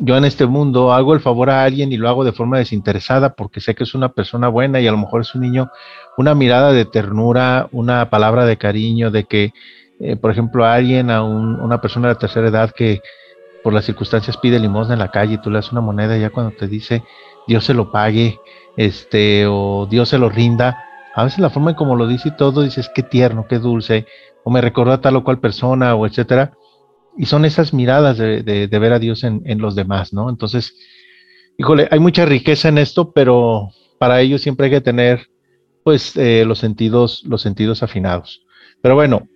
yo 0.00 0.18
en 0.18 0.26
este 0.26 0.44
mundo 0.44 0.92
hago 0.92 1.14
el 1.14 1.20
favor 1.20 1.48
a 1.48 1.64
alguien 1.64 1.92
y 1.92 1.96
lo 1.96 2.10
hago 2.10 2.24
de 2.24 2.32
forma 2.32 2.58
desinteresada 2.58 3.32
porque 3.32 3.62
sé 3.62 3.74
que 3.74 3.84
es 3.84 3.94
una 3.94 4.10
persona 4.10 4.48
buena 4.48 4.80
y 4.80 4.86
a 4.86 4.92
lo 4.92 4.98
mejor 4.98 5.22
es 5.22 5.34
un 5.34 5.40
niño, 5.40 5.70
una 6.18 6.34
mirada 6.34 6.72
de 6.72 6.84
ternura, 6.84 7.70
una 7.72 8.10
palabra 8.10 8.44
de 8.44 8.58
cariño, 8.58 9.10
de 9.10 9.24
que 9.24 9.54
eh, 9.98 10.16
por 10.16 10.30
ejemplo, 10.30 10.66
a 10.66 10.74
alguien, 10.74 11.10
a 11.10 11.22
una 11.22 11.80
persona 11.80 12.08
de 12.08 12.16
tercera 12.16 12.48
edad 12.48 12.70
que 12.76 13.00
por 13.62 13.72
las 13.72 13.86
circunstancias 13.86 14.36
pide 14.36 14.58
limosna 14.58 14.92
en 14.92 14.98
la 14.98 15.10
calle 15.10 15.34
y 15.34 15.38
tú 15.38 15.48
le 15.48 15.56
das 15.56 15.72
una 15.72 15.80
moneda 15.80 16.18
ya 16.18 16.28
cuando 16.28 16.54
te 16.54 16.68
dice 16.68 17.02
Dios 17.46 17.64
se 17.64 17.74
lo 17.74 17.92
pague, 17.92 18.38
este, 18.76 19.46
o 19.46 19.86
Dios 19.90 20.08
se 20.08 20.18
lo 20.18 20.28
rinda, 20.28 20.84
a 21.14 21.24
veces 21.24 21.40
la 21.40 21.50
forma 21.50 21.70
en 21.70 21.76
como 21.76 21.96
lo 21.96 22.06
dice 22.06 22.30
y 22.30 22.36
todo, 22.36 22.62
dices 22.62 22.90
qué 22.94 23.02
tierno, 23.02 23.46
qué 23.48 23.58
dulce, 23.58 24.06
o 24.44 24.50
me 24.50 24.60
recordó 24.60 24.92
a 24.92 25.00
tal 25.00 25.16
o 25.16 25.24
cual 25.24 25.40
persona, 25.40 25.94
o 25.94 26.06
etcétera. 26.06 26.52
Y 27.16 27.26
son 27.26 27.44
esas 27.44 27.74
miradas 27.74 28.16
de, 28.16 28.68
ver 28.70 28.92
a 28.92 28.98
Dios 28.98 29.22
en, 29.24 29.42
en, 29.44 29.58
los 29.58 29.74
demás, 29.74 30.14
¿no? 30.14 30.30
Entonces, 30.30 30.74
híjole, 31.58 31.86
hay 31.90 31.98
mucha 31.98 32.24
riqueza 32.24 32.68
en 32.68 32.78
esto, 32.78 33.12
pero 33.12 33.68
para 33.98 34.20
ello 34.20 34.38
siempre 34.38 34.66
hay 34.66 34.72
que 34.72 34.80
tener, 34.80 35.28
pues, 35.84 36.16
eh, 36.16 36.44
los 36.46 36.58
sentidos, 36.58 37.22
los 37.24 37.42
sentidos 37.42 37.82
afinados. 37.82 38.42
Pero 38.80 38.94
bueno, 38.94 39.28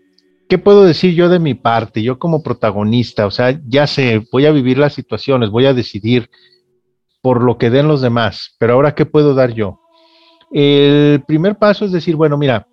¿qué 0.49 0.57
puedo 0.57 0.85
decir 0.85 1.14
yo 1.14 1.29
de 1.29 1.38
mi 1.38 1.55
parte? 1.55 2.03
Yo 2.03 2.18
como 2.18 2.42
protagonista, 2.42 3.27
o 3.27 3.31
sea, 3.31 3.61
ya 3.68 3.87
sé, 3.87 4.27
voy 4.33 4.46
a 4.46 4.53
vivir 4.53 4.79
las 4.79 4.94
situaciones, 4.94 5.51
voy 5.51 5.66
a 5.66 5.75
decidir 5.75 6.31
por 7.27 7.43
lo 7.43 7.59
que 7.59 7.71
den 7.71 7.89
los 7.89 8.03
demás, 8.03 8.55
pero 8.57 8.75
ahora, 8.75 8.95
¿qué 8.95 9.05
puedo 9.05 9.35
dar 9.35 9.53
yo? 9.53 9.81
El 10.53 11.25
primer 11.27 11.59
paso 11.59 11.85
es 11.85 11.91
decir, 11.91 12.15
bueno, 12.15 12.39
mira, 12.39 12.69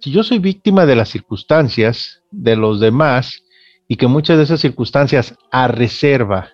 si 0.00 0.10
yo 0.10 0.22
soy 0.22 0.38
víctima 0.38 0.84
de 0.84 0.94
las 0.94 1.08
circunstancias 1.08 2.20
de 2.30 2.56
los 2.56 2.78
demás 2.78 3.42
y 3.88 3.96
que 3.96 4.06
muchas 4.06 4.36
de 4.36 4.44
esas 4.44 4.60
circunstancias 4.60 5.34
a 5.50 5.66
reserva 5.66 6.50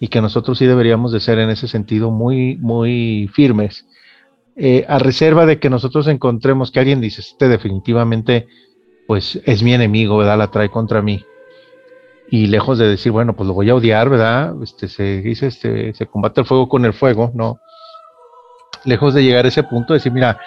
y 0.00 0.08
que 0.08 0.22
nosotros 0.22 0.56
sí 0.56 0.64
deberíamos 0.64 1.12
de 1.12 1.20
ser 1.20 1.38
en 1.38 1.50
ese 1.50 1.68
sentido 1.68 2.10
muy, 2.10 2.56
muy 2.56 3.28
firmes, 3.34 3.84
eh, 4.56 4.86
a 4.88 4.98
reserva 4.98 5.44
de 5.44 5.58
que 5.58 5.68
nosotros 5.68 6.08
encontremos 6.08 6.70
que 6.70 6.80
alguien 6.80 7.02
dice, 7.02 7.20
este 7.20 7.48
definitivamente 7.48 8.46
pues 9.06 9.38
es 9.44 9.62
mi 9.62 9.74
enemigo, 9.74 10.16
¿verdad? 10.16 10.38
La 10.38 10.50
trae 10.50 10.70
contra 10.70 11.02
mí. 11.02 11.26
Y 12.28 12.46
lejos 12.46 12.78
de 12.78 12.88
decir, 12.88 13.12
bueno, 13.12 13.34
pues 13.34 13.46
lo 13.46 13.54
voy 13.54 13.70
a 13.70 13.74
odiar, 13.74 14.08
¿verdad? 14.08 14.54
Este, 14.62 14.88
se 14.88 15.20
dice, 15.20 15.48
este, 15.48 15.94
se 15.94 16.06
combate 16.06 16.40
el 16.40 16.46
fuego 16.46 16.68
con 16.68 16.84
el 16.84 16.92
fuego, 16.92 17.30
¿no? 17.34 17.60
Lejos 18.84 19.14
de 19.14 19.22
llegar 19.22 19.44
a 19.44 19.48
ese 19.48 19.62
punto 19.62 19.92
de 19.92 19.98
decir, 19.98 20.12
mira, 20.12 20.38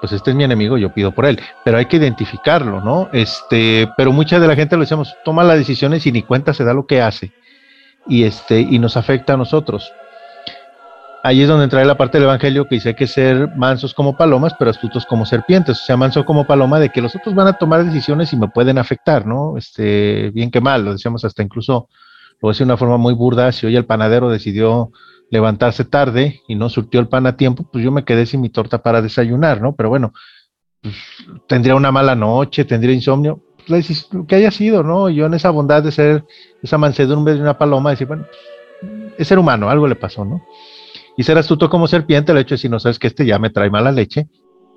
pues 0.00 0.12
este 0.12 0.30
es 0.30 0.36
mi 0.36 0.44
enemigo, 0.44 0.78
yo 0.78 0.92
pido 0.92 1.12
por 1.12 1.26
él. 1.26 1.40
Pero 1.64 1.78
hay 1.78 1.86
que 1.86 1.96
identificarlo, 1.96 2.80
¿no? 2.80 3.08
Este, 3.12 3.88
pero 3.96 4.12
mucha 4.12 4.38
de 4.40 4.48
la 4.48 4.56
gente 4.56 4.76
lo 4.76 4.82
decimos, 4.82 5.14
toma 5.24 5.44
las 5.44 5.58
decisiones 5.58 6.06
y 6.06 6.12
ni 6.12 6.22
cuenta 6.22 6.54
se 6.54 6.64
da 6.64 6.74
lo 6.74 6.86
que 6.86 7.00
hace. 7.00 7.32
Y 8.06 8.24
este, 8.24 8.60
y 8.60 8.78
nos 8.78 8.96
afecta 8.96 9.34
a 9.34 9.36
nosotros 9.36 9.92
ahí 11.22 11.42
es 11.42 11.48
donde 11.48 11.64
entra 11.64 11.84
la 11.84 11.96
parte 11.96 12.18
del 12.18 12.24
Evangelio 12.24 12.66
que 12.66 12.76
dice 12.76 12.94
que 12.94 13.06
ser 13.06 13.48
mansos 13.56 13.94
como 13.94 14.16
palomas, 14.16 14.54
pero 14.58 14.70
astutos 14.70 15.06
como 15.06 15.24
serpientes. 15.24 15.80
O 15.80 15.84
sea, 15.84 15.96
manso 15.96 16.24
como 16.24 16.46
paloma 16.46 16.80
de 16.80 16.90
que 16.90 17.00
los 17.00 17.14
otros 17.14 17.34
van 17.34 17.46
a 17.46 17.52
tomar 17.54 17.84
decisiones 17.84 18.32
y 18.32 18.36
me 18.36 18.48
pueden 18.48 18.78
afectar, 18.78 19.26
¿no? 19.26 19.56
Este, 19.56 20.30
bien 20.30 20.50
que 20.50 20.60
mal, 20.60 20.84
lo 20.84 20.92
decíamos 20.92 21.24
hasta 21.24 21.42
incluso, 21.42 21.88
lo 22.32 22.38
voy 22.40 22.50
a 22.50 22.52
decir 22.52 22.66
de 22.66 22.72
una 22.72 22.76
forma 22.76 22.96
muy 22.96 23.14
burda, 23.14 23.52
si 23.52 23.66
hoy 23.66 23.76
el 23.76 23.84
panadero 23.84 24.28
decidió 24.28 24.90
levantarse 25.30 25.84
tarde 25.84 26.42
y 26.46 26.56
no 26.56 26.68
surtió 26.68 27.00
el 27.00 27.08
pan 27.08 27.26
a 27.26 27.36
tiempo, 27.36 27.66
pues 27.72 27.82
yo 27.84 27.90
me 27.90 28.04
quedé 28.04 28.26
sin 28.26 28.40
mi 28.40 28.50
torta 28.50 28.82
para 28.82 29.00
desayunar, 29.00 29.62
¿no? 29.62 29.74
Pero 29.74 29.88
bueno, 29.88 30.12
pues, 30.82 30.94
tendría 31.46 31.76
una 31.76 31.92
mala 31.92 32.14
noche, 32.14 32.64
tendría 32.64 32.94
insomnio, 32.94 33.40
pues, 33.66 34.12
lo 34.12 34.26
que 34.26 34.34
haya 34.34 34.50
sido, 34.50 34.82
¿no? 34.82 35.08
Yo 35.08 35.26
en 35.26 35.34
esa 35.34 35.50
bondad 35.50 35.82
de 35.82 35.92
ser 35.92 36.24
esa 36.62 36.78
mansedumbre 36.78 37.34
de 37.34 37.40
una 37.40 37.56
paloma, 37.56 37.90
decir, 37.90 38.08
bueno, 38.08 38.26
es 39.16 39.28
ser 39.28 39.38
humano, 39.38 39.70
algo 39.70 39.86
le 39.86 39.94
pasó, 39.94 40.24
¿no? 40.24 40.42
Y 41.16 41.22
ser 41.24 41.38
astuto 41.38 41.68
como 41.68 41.86
serpiente, 41.86 42.32
el 42.32 42.38
hecho 42.38 42.54
es 42.54 42.60
si 42.60 42.68
no 42.68 42.80
sabes 42.80 42.98
que 42.98 43.06
este 43.06 43.26
ya 43.26 43.38
me 43.38 43.50
trae 43.50 43.70
mala 43.70 43.92
leche, 43.92 44.28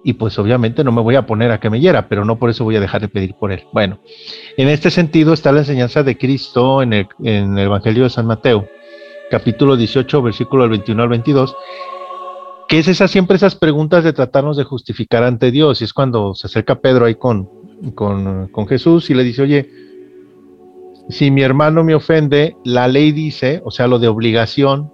y 0.04 0.14
pues 0.14 0.38
obviamente 0.38 0.84
no 0.84 0.92
me 0.92 1.02
voy 1.02 1.16
a 1.16 1.26
poner 1.26 1.52
a 1.52 1.60
que 1.60 1.72
me 1.72 1.80
hiera, 1.80 2.08
pero 2.08 2.26
no 2.26 2.38
por 2.38 2.52
eso 2.52 2.64
voy 2.64 2.76
a 2.76 2.80
dejar 2.80 3.02
de 3.02 3.08
pedir 3.08 3.34
por 3.34 3.52
él. 3.52 3.64
Bueno, 3.74 4.00
en 4.56 4.68
este 4.68 4.92
sentido 4.92 5.34
está 5.34 5.52
la 5.52 5.62
enseñanza 5.62 6.04
de 6.04 6.16
Cristo 6.16 6.84
en 6.84 6.94
el, 6.94 7.08
en 7.24 7.58
el 7.58 7.66
Evangelio 7.66 8.04
de 8.04 8.12
San 8.12 8.28
Mateo, 8.28 8.68
capítulo 9.32 9.76
18, 9.76 10.22
versículo 10.22 10.70
21 10.70 11.02
al 11.02 11.10
22, 11.10 11.56
que 12.68 12.78
es 12.78 12.88
esa, 12.88 13.08
siempre 13.08 13.38
esas 13.38 13.56
preguntas 13.56 14.04
de 14.04 14.14
tratarnos 14.14 14.58
de 14.58 14.64
justificar 14.64 15.24
ante 15.24 15.50
Dios, 15.50 15.82
y 15.82 15.86
es 15.86 15.94
cuando 15.94 16.36
se 16.36 16.46
acerca 16.46 16.82
Pedro 16.82 17.06
ahí 17.06 17.16
con, 17.16 17.50
con, 17.96 18.50
con 18.50 18.68
Jesús 18.68 19.10
y 19.10 19.16
le 19.16 19.24
dice, 19.24 19.42
oye, 19.42 19.70
si 21.10 21.32
mi 21.32 21.42
hermano 21.42 21.84
me 21.84 21.96
ofende, 21.96 22.56
la 22.64 22.88
ley 22.88 23.12
dice, 23.12 23.60
o 23.66 23.72
sea, 23.72 23.88
lo 23.88 23.98
de 23.98 24.08
obligación, 24.08 24.92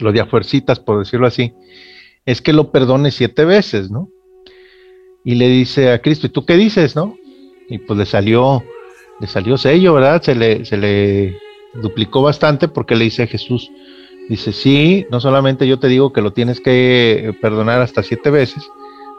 lo 0.00 0.12
de 0.12 0.20
a 0.20 0.28
por 0.28 0.44
decirlo 0.44 1.26
así, 1.26 1.52
es 2.26 2.40
que 2.40 2.52
lo 2.52 2.70
perdone 2.70 3.10
siete 3.10 3.44
veces, 3.44 3.90
¿no? 3.90 4.08
Y 5.24 5.34
le 5.36 5.48
dice 5.48 5.90
a 5.90 6.00
Cristo, 6.00 6.26
¿y 6.26 6.30
tú 6.30 6.44
qué 6.44 6.56
dices, 6.56 6.96
no? 6.96 7.16
Y 7.68 7.78
pues 7.78 7.98
le 7.98 8.06
salió, 8.06 8.62
le 9.20 9.26
salió 9.26 9.56
sello, 9.56 9.94
¿verdad? 9.94 10.22
Se 10.22 10.34
le, 10.34 10.64
se 10.64 10.76
le 10.76 11.36
duplicó 11.74 12.22
bastante 12.22 12.68
porque 12.68 12.96
le 12.96 13.04
dice 13.04 13.24
a 13.24 13.26
Jesús, 13.26 13.70
dice, 14.28 14.52
sí, 14.52 15.06
no 15.10 15.20
solamente 15.20 15.66
yo 15.66 15.78
te 15.78 15.88
digo 15.88 16.12
que 16.12 16.22
lo 16.22 16.32
tienes 16.32 16.60
que 16.60 17.34
perdonar 17.40 17.80
hasta 17.80 18.02
siete 18.02 18.30
veces, 18.30 18.68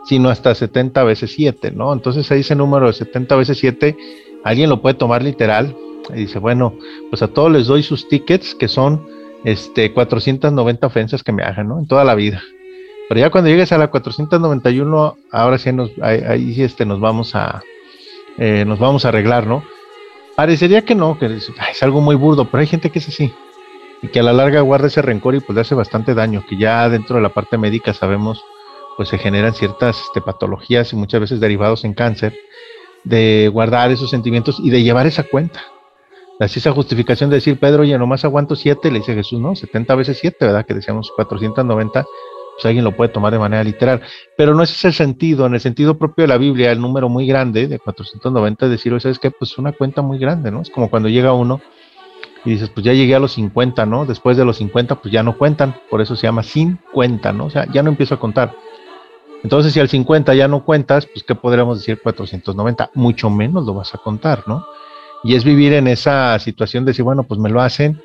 sino 0.06 0.30
hasta 0.30 0.54
70 0.54 1.04
veces 1.04 1.34
siete, 1.34 1.72
¿no? 1.72 1.94
Entonces 1.94 2.30
ahí 2.32 2.42
ese 2.42 2.56
número 2.56 2.88
de 2.88 2.94
70 2.94 3.36
veces 3.36 3.58
siete, 3.58 3.98
alguien 4.44 4.70
lo 4.70 4.82
puede 4.82 4.96
tomar 4.96 5.24
literal 5.24 5.76
y 6.10 6.20
dice, 6.20 6.40
bueno, 6.40 6.78
pues 7.10 7.22
a 7.22 7.30
todos 7.30 7.52
les 7.52 7.68
doy 7.68 7.84
sus 7.84 8.08
tickets 8.08 8.56
que 8.56 8.68
son 8.68 9.08
este 9.44 9.94
490 9.94 10.88
ofensas 10.88 11.24
que 11.24 11.32
me 11.32 11.44
hagan, 11.44 11.68
¿no? 11.68 11.80
En 11.80 11.88
toda 11.88 12.04
la 12.04 12.16
vida. 12.16 12.42
Pero 13.10 13.20
ya 13.20 13.30
cuando 13.30 13.50
llegues 13.50 13.72
a 13.72 13.78
la 13.78 13.90
491, 13.90 15.18
ahora 15.32 15.58
sí 15.58 15.72
nos, 15.72 15.92
ahí, 16.02 16.56
este, 16.62 16.86
nos 16.86 17.00
vamos 17.00 17.36
a 17.36 17.62
eh, 18.38 18.66
nos 18.66 18.80
vamos 18.80 19.06
a 19.06 19.10
arreglar, 19.10 19.46
¿no? 19.46 19.64
Parecería 20.36 20.84
que 20.84 20.96
no, 20.96 21.20
que 21.20 21.28
es, 21.28 21.52
algo 21.84 22.02
muy 22.02 22.16
burdo, 22.16 22.50
pero 22.50 22.62
hay 22.62 22.68
gente 22.68 22.90
que 22.90 23.00
es 23.00 23.08
así 23.08 23.32
y 24.02 24.08
que 24.08 24.20
a 24.20 24.24
la 24.24 24.34
larga 24.34 24.62
guarda 24.62 24.88
ese 24.88 25.02
rencor 25.02 25.36
y 25.36 25.40
pues 25.40 25.56
le 25.56 25.62
hace 25.62 25.76
bastante 25.76 26.14
daño, 26.14 26.44
que 26.50 26.58
ya 26.58 26.90
dentro 26.90 27.16
de 27.16 27.22
la 27.22 27.30
parte 27.30 27.58
médica 27.58 27.94
sabemos 27.94 28.44
pues 28.98 29.10
se 29.10 29.18
generan 29.18 29.54
ciertas 29.54 30.02
este, 30.02 30.22
patologías 30.22 30.92
y 30.94 30.96
muchas 30.96 31.22
veces 31.22 31.40
derivados 31.40 31.84
en 31.86 31.94
cáncer, 31.94 32.36
de 33.04 33.50
guardar 33.52 33.92
esos 33.92 34.10
sentimientos 34.10 34.60
y 34.60 34.70
de 34.70 34.84
llevar 34.84 35.08
esa 35.08 35.24
cuenta. 35.24 35.62
Así 36.39 36.60
esa 36.60 36.72
justificación 36.72 37.30
de 37.30 37.36
decir, 37.36 37.60
Pedro, 37.60 37.84
ya 37.84 37.98
nomás 37.98 38.26
aguanto 38.26 38.56
siete, 38.56 38.91
le 38.91 39.00
dice 39.00 39.13
Jesús, 39.13 39.39
no, 39.39 39.56
70 39.56 39.96
veces 39.96 40.17
siete, 40.19 40.46
¿verdad? 40.46 40.65
Que 40.65 40.74
decíamos 40.74 41.12
490, 41.15 42.06
pues 42.56 42.65
alguien 42.65 42.84
lo 42.84 42.96
puede 42.96 43.12
tomar 43.12 43.32
de 43.32 43.39
manera 43.39 43.63
literal. 43.63 44.02
Pero 44.36 44.56
no 44.56 44.63
es 44.63 44.72
ese 44.72 44.88
el 44.88 44.93
sentido, 44.93 45.46
en 45.46 45.54
el 45.54 45.60
sentido 45.60 45.98
propio 45.98 46.24
de 46.24 46.28
la 46.28 46.38
Biblia, 46.38 46.72
el 46.72 46.82
número 46.82 47.08
muy 47.08 47.28
grande 47.28 47.67
de 47.67 47.80
490 47.80 48.65
es 48.65 48.72
decir, 48.72 49.00
¿sabes 49.00 49.19
qué? 49.19 49.32
Pues 49.32 49.58
una 49.58 49.74
cuenta 49.74 50.02
muy 50.02 50.17
grande, 50.17 50.52
¿no? 50.52 50.62
Es 50.62 50.69
como 50.69 50.89
cuando 50.89 51.08
llega 51.08 51.34
uno 51.34 51.62
y 52.46 52.52
dices, 52.52 52.69
pues 52.69 52.84
ya 52.84 52.93
llegué 52.93 53.15
a 53.15 53.19
los 53.19 53.34
50, 53.34 53.86
¿no? 53.86 54.06
Después 54.06 54.36
de 54.36 54.43
los 54.43 54.58
50, 54.58 54.96
pues 54.96 55.12
ya 55.12 55.24
no 55.24 55.38
cuentan, 55.38 55.76
por 55.89 56.02
eso 56.02 56.15
se 56.15 56.28
llama 56.28 56.43
sin 56.43 56.80
cuenta, 56.91 57.32
¿no? 57.32 57.46
O 57.46 57.50
sea, 57.50 57.67
ya 57.72 57.84
no 57.84 57.89
empiezo 57.89 58.15
a 58.15 58.19
contar. 58.19 58.56
Entonces, 59.43 59.74
si 59.74 59.80
al 59.80 59.89
50 59.89 60.34
ya 60.36 60.48
no 60.48 60.63
cuentas, 60.63 61.06
pues 61.06 61.24
¿qué 61.24 61.36
podríamos 61.36 61.80
decir 61.80 62.02
490? 62.02 62.91
Mucho 62.93 63.30
menos 63.30 63.65
lo 63.65 63.74
vas 63.74 63.93
a 63.93 63.98
contar, 63.98 64.43
¿no? 64.48 64.65
Y 65.24 65.36
es 65.36 65.44
vivir 65.44 65.74
en 65.74 65.88
esa 65.88 66.38
situación 66.40 66.86
de 66.86 66.92
decir, 66.92 67.04
bueno, 67.04 67.24
pues 67.24 67.40
me 67.40 67.50
lo 67.50 67.62
hacen 67.62 68.02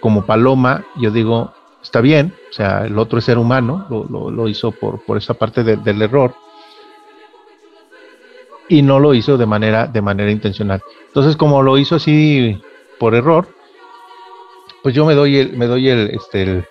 como 0.00 0.24
paloma, 0.24 0.84
yo 0.96 1.10
digo, 1.10 1.52
está 1.82 2.00
bien, 2.00 2.32
o 2.50 2.52
sea, 2.52 2.86
el 2.86 2.98
otro 2.98 3.18
es 3.18 3.24
ser 3.24 3.38
humano, 3.38 3.86
lo, 3.90 4.48
hizo 4.48 4.70
por, 4.70 5.04
por 5.04 5.16
esa 5.16 5.34
parte 5.34 5.64
del 5.64 6.02
error 6.02 6.34
y 8.68 8.82
no 8.82 8.98
lo 8.98 9.14
hizo 9.14 9.36
de 9.36 9.46
manera, 9.46 9.86
de 9.86 10.02
manera 10.02 10.30
intencional. 10.30 10.82
Entonces, 11.06 11.36
como 11.36 11.62
lo 11.62 11.78
hizo 11.78 11.96
así 11.96 12.60
por 12.98 13.14
error, 13.14 13.48
pues 14.82 14.94
yo 14.94 15.04
me 15.04 15.14
doy 15.14 15.38
el, 15.38 15.56
me 15.56 15.66
doy 15.66 15.88
el, 15.88 16.10
este, 16.10 16.64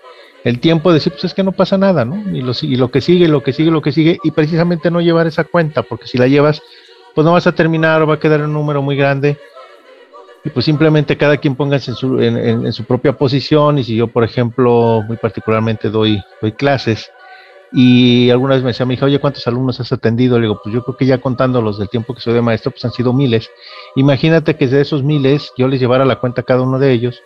el, 0.44 0.60
tiempo 0.60 0.90
de 0.90 0.96
decir, 0.96 1.14
pues 1.14 1.26
es 1.26 1.34
que 1.34 1.44
no 1.44 1.52
pasa 1.52 1.78
nada, 1.78 2.06
¿no? 2.06 2.16
Y 2.32 2.42
lo, 2.42 2.54
y 2.62 2.76
lo 2.76 2.92
que 2.92 3.02
sigue, 3.02 3.28
lo 3.28 3.44
que 3.44 3.54
sigue, 3.54 3.72
lo 3.72 3.82
que 3.82 3.92
sigue, 3.92 4.20
y 4.24 4.32
precisamente 4.32 4.92
no 4.92 5.02
llevar 5.02 5.28
esa 5.28 5.44
cuenta, 5.44 5.84
porque 5.84 6.08
si 6.08 6.18
la 6.18 6.28
llevas, 6.28 6.62
pues 7.16 7.26
no 7.26 7.32
vas 7.32 7.48
a 7.48 7.56
terminar 7.56 8.02
o 8.02 8.08
va 8.08 8.16
a 8.16 8.20
quedar 8.20 8.42
un 8.42 8.54
número 8.54 8.82
muy 8.82 8.96
grande 8.96 9.38
y 10.44 10.50
pues 10.52 10.66
simplemente 10.66 11.18
cada 11.18 11.38
quien 11.38 11.56
póngase 11.56 11.92
en 11.92 11.98
su, 11.98 12.22
en, 12.22 12.72
su 12.72 12.84
propia 12.84 13.14
posición 13.14 13.80
y 13.80 13.84
si 13.84 13.96
yo, 13.96 14.08
por 14.08 14.24
ejemplo, 14.24 15.04
muy 15.08 15.18
particularmente 15.18 15.90
doy, 15.90 16.22
doy 16.40 16.52
clases 16.52 17.12
y 17.72 18.30
alguna 18.30 18.54
vez 18.54 18.64
me 18.64 18.70
decía 18.70 18.86
mi 18.86 18.94
hija, 18.94 19.08
oye, 19.08 19.20
¿cuántos 19.20 19.48
alumnos 19.48 19.80
has 19.80 19.92
atendido? 19.92 20.38
Le 20.38 20.44
digo, 20.44 20.62
pues 20.64 20.74
yo 20.74 20.84
creo 20.84 20.96
que 20.98 21.06
ya 21.08 21.18
contando 21.18 21.62
los 21.62 21.80
del 21.80 21.90
tiempo 21.90 22.14
que 22.14 22.22
soy 22.22 22.34
de 22.34 22.42
maestro, 22.42 22.72
pues 22.72 22.86
han 22.86 22.92
sido 22.92 23.12
miles. 23.12 23.50
Imagínate 23.96 24.56
que 24.56 24.68
de 24.68 24.82
esos 24.82 25.04
miles 25.04 25.52
yo 25.58 25.68
les 25.68 25.80
llevara 25.80 26.06
la 26.06 26.20
cuenta 26.20 26.42
a 26.42 26.44
cada 26.44 26.62
uno 26.62 26.78
de 26.78 26.92
ellos, 26.92 27.22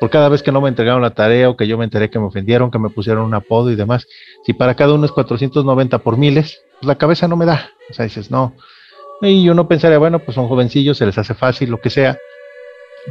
por 0.00 0.10
cada 0.10 0.28
vez 0.28 0.42
que 0.42 0.52
no 0.52 0.60
me 0.60 0.68
entregaron 0.68 1.02
la 1.02 1.14
tarea 1.14 1.48
o 1.48 1.56
que 1.56 1.68
yo 1.68 1.78
me 1.78 1.84
enteré 1.84 2.10
que 2.10 2.18
me 2.18 2.26
ofendieron, 2.26 2.70
que 2.70 2.78
me 2.80 2.90
pusieron 2.90 3.24
un 3.24 3.34
apodo 3.34 3.70
y 3.70 3.76
demás. 3.76 4.06
Si 4.44 4.52
para 4.52 4.74
cada 4.74 4.92
uno 4.92 5.06
es 5.06 5.12
490 5.12 5.98
por 6.00 6.18
miles, 6.18 6.62
pues 6.80 6.88
la 6.88 6.96
cabeza 6.96 7.28
no 7.28 7.36
me 7.36 7.46
da. 7.46 7.70
O 7.88 7.94
sea, 7.94 8.04
dices, 8.04 8.30
no. 8.30 8.54
Y 9.22 9.48
uno 9.48 9.66
pensaría, 9.66 9.98
bueno, 9.98 10.18
pues 10.18 10.34
son 10.34 10.48
jovencillos, 10.48 10.98
se 10.98 11.06
les 11.06 11.16
hace 11.16 11.34
fácil, 11.34 11.70
lo 11.70 11.80
que 11.80 11.90
sea 11.90 12.18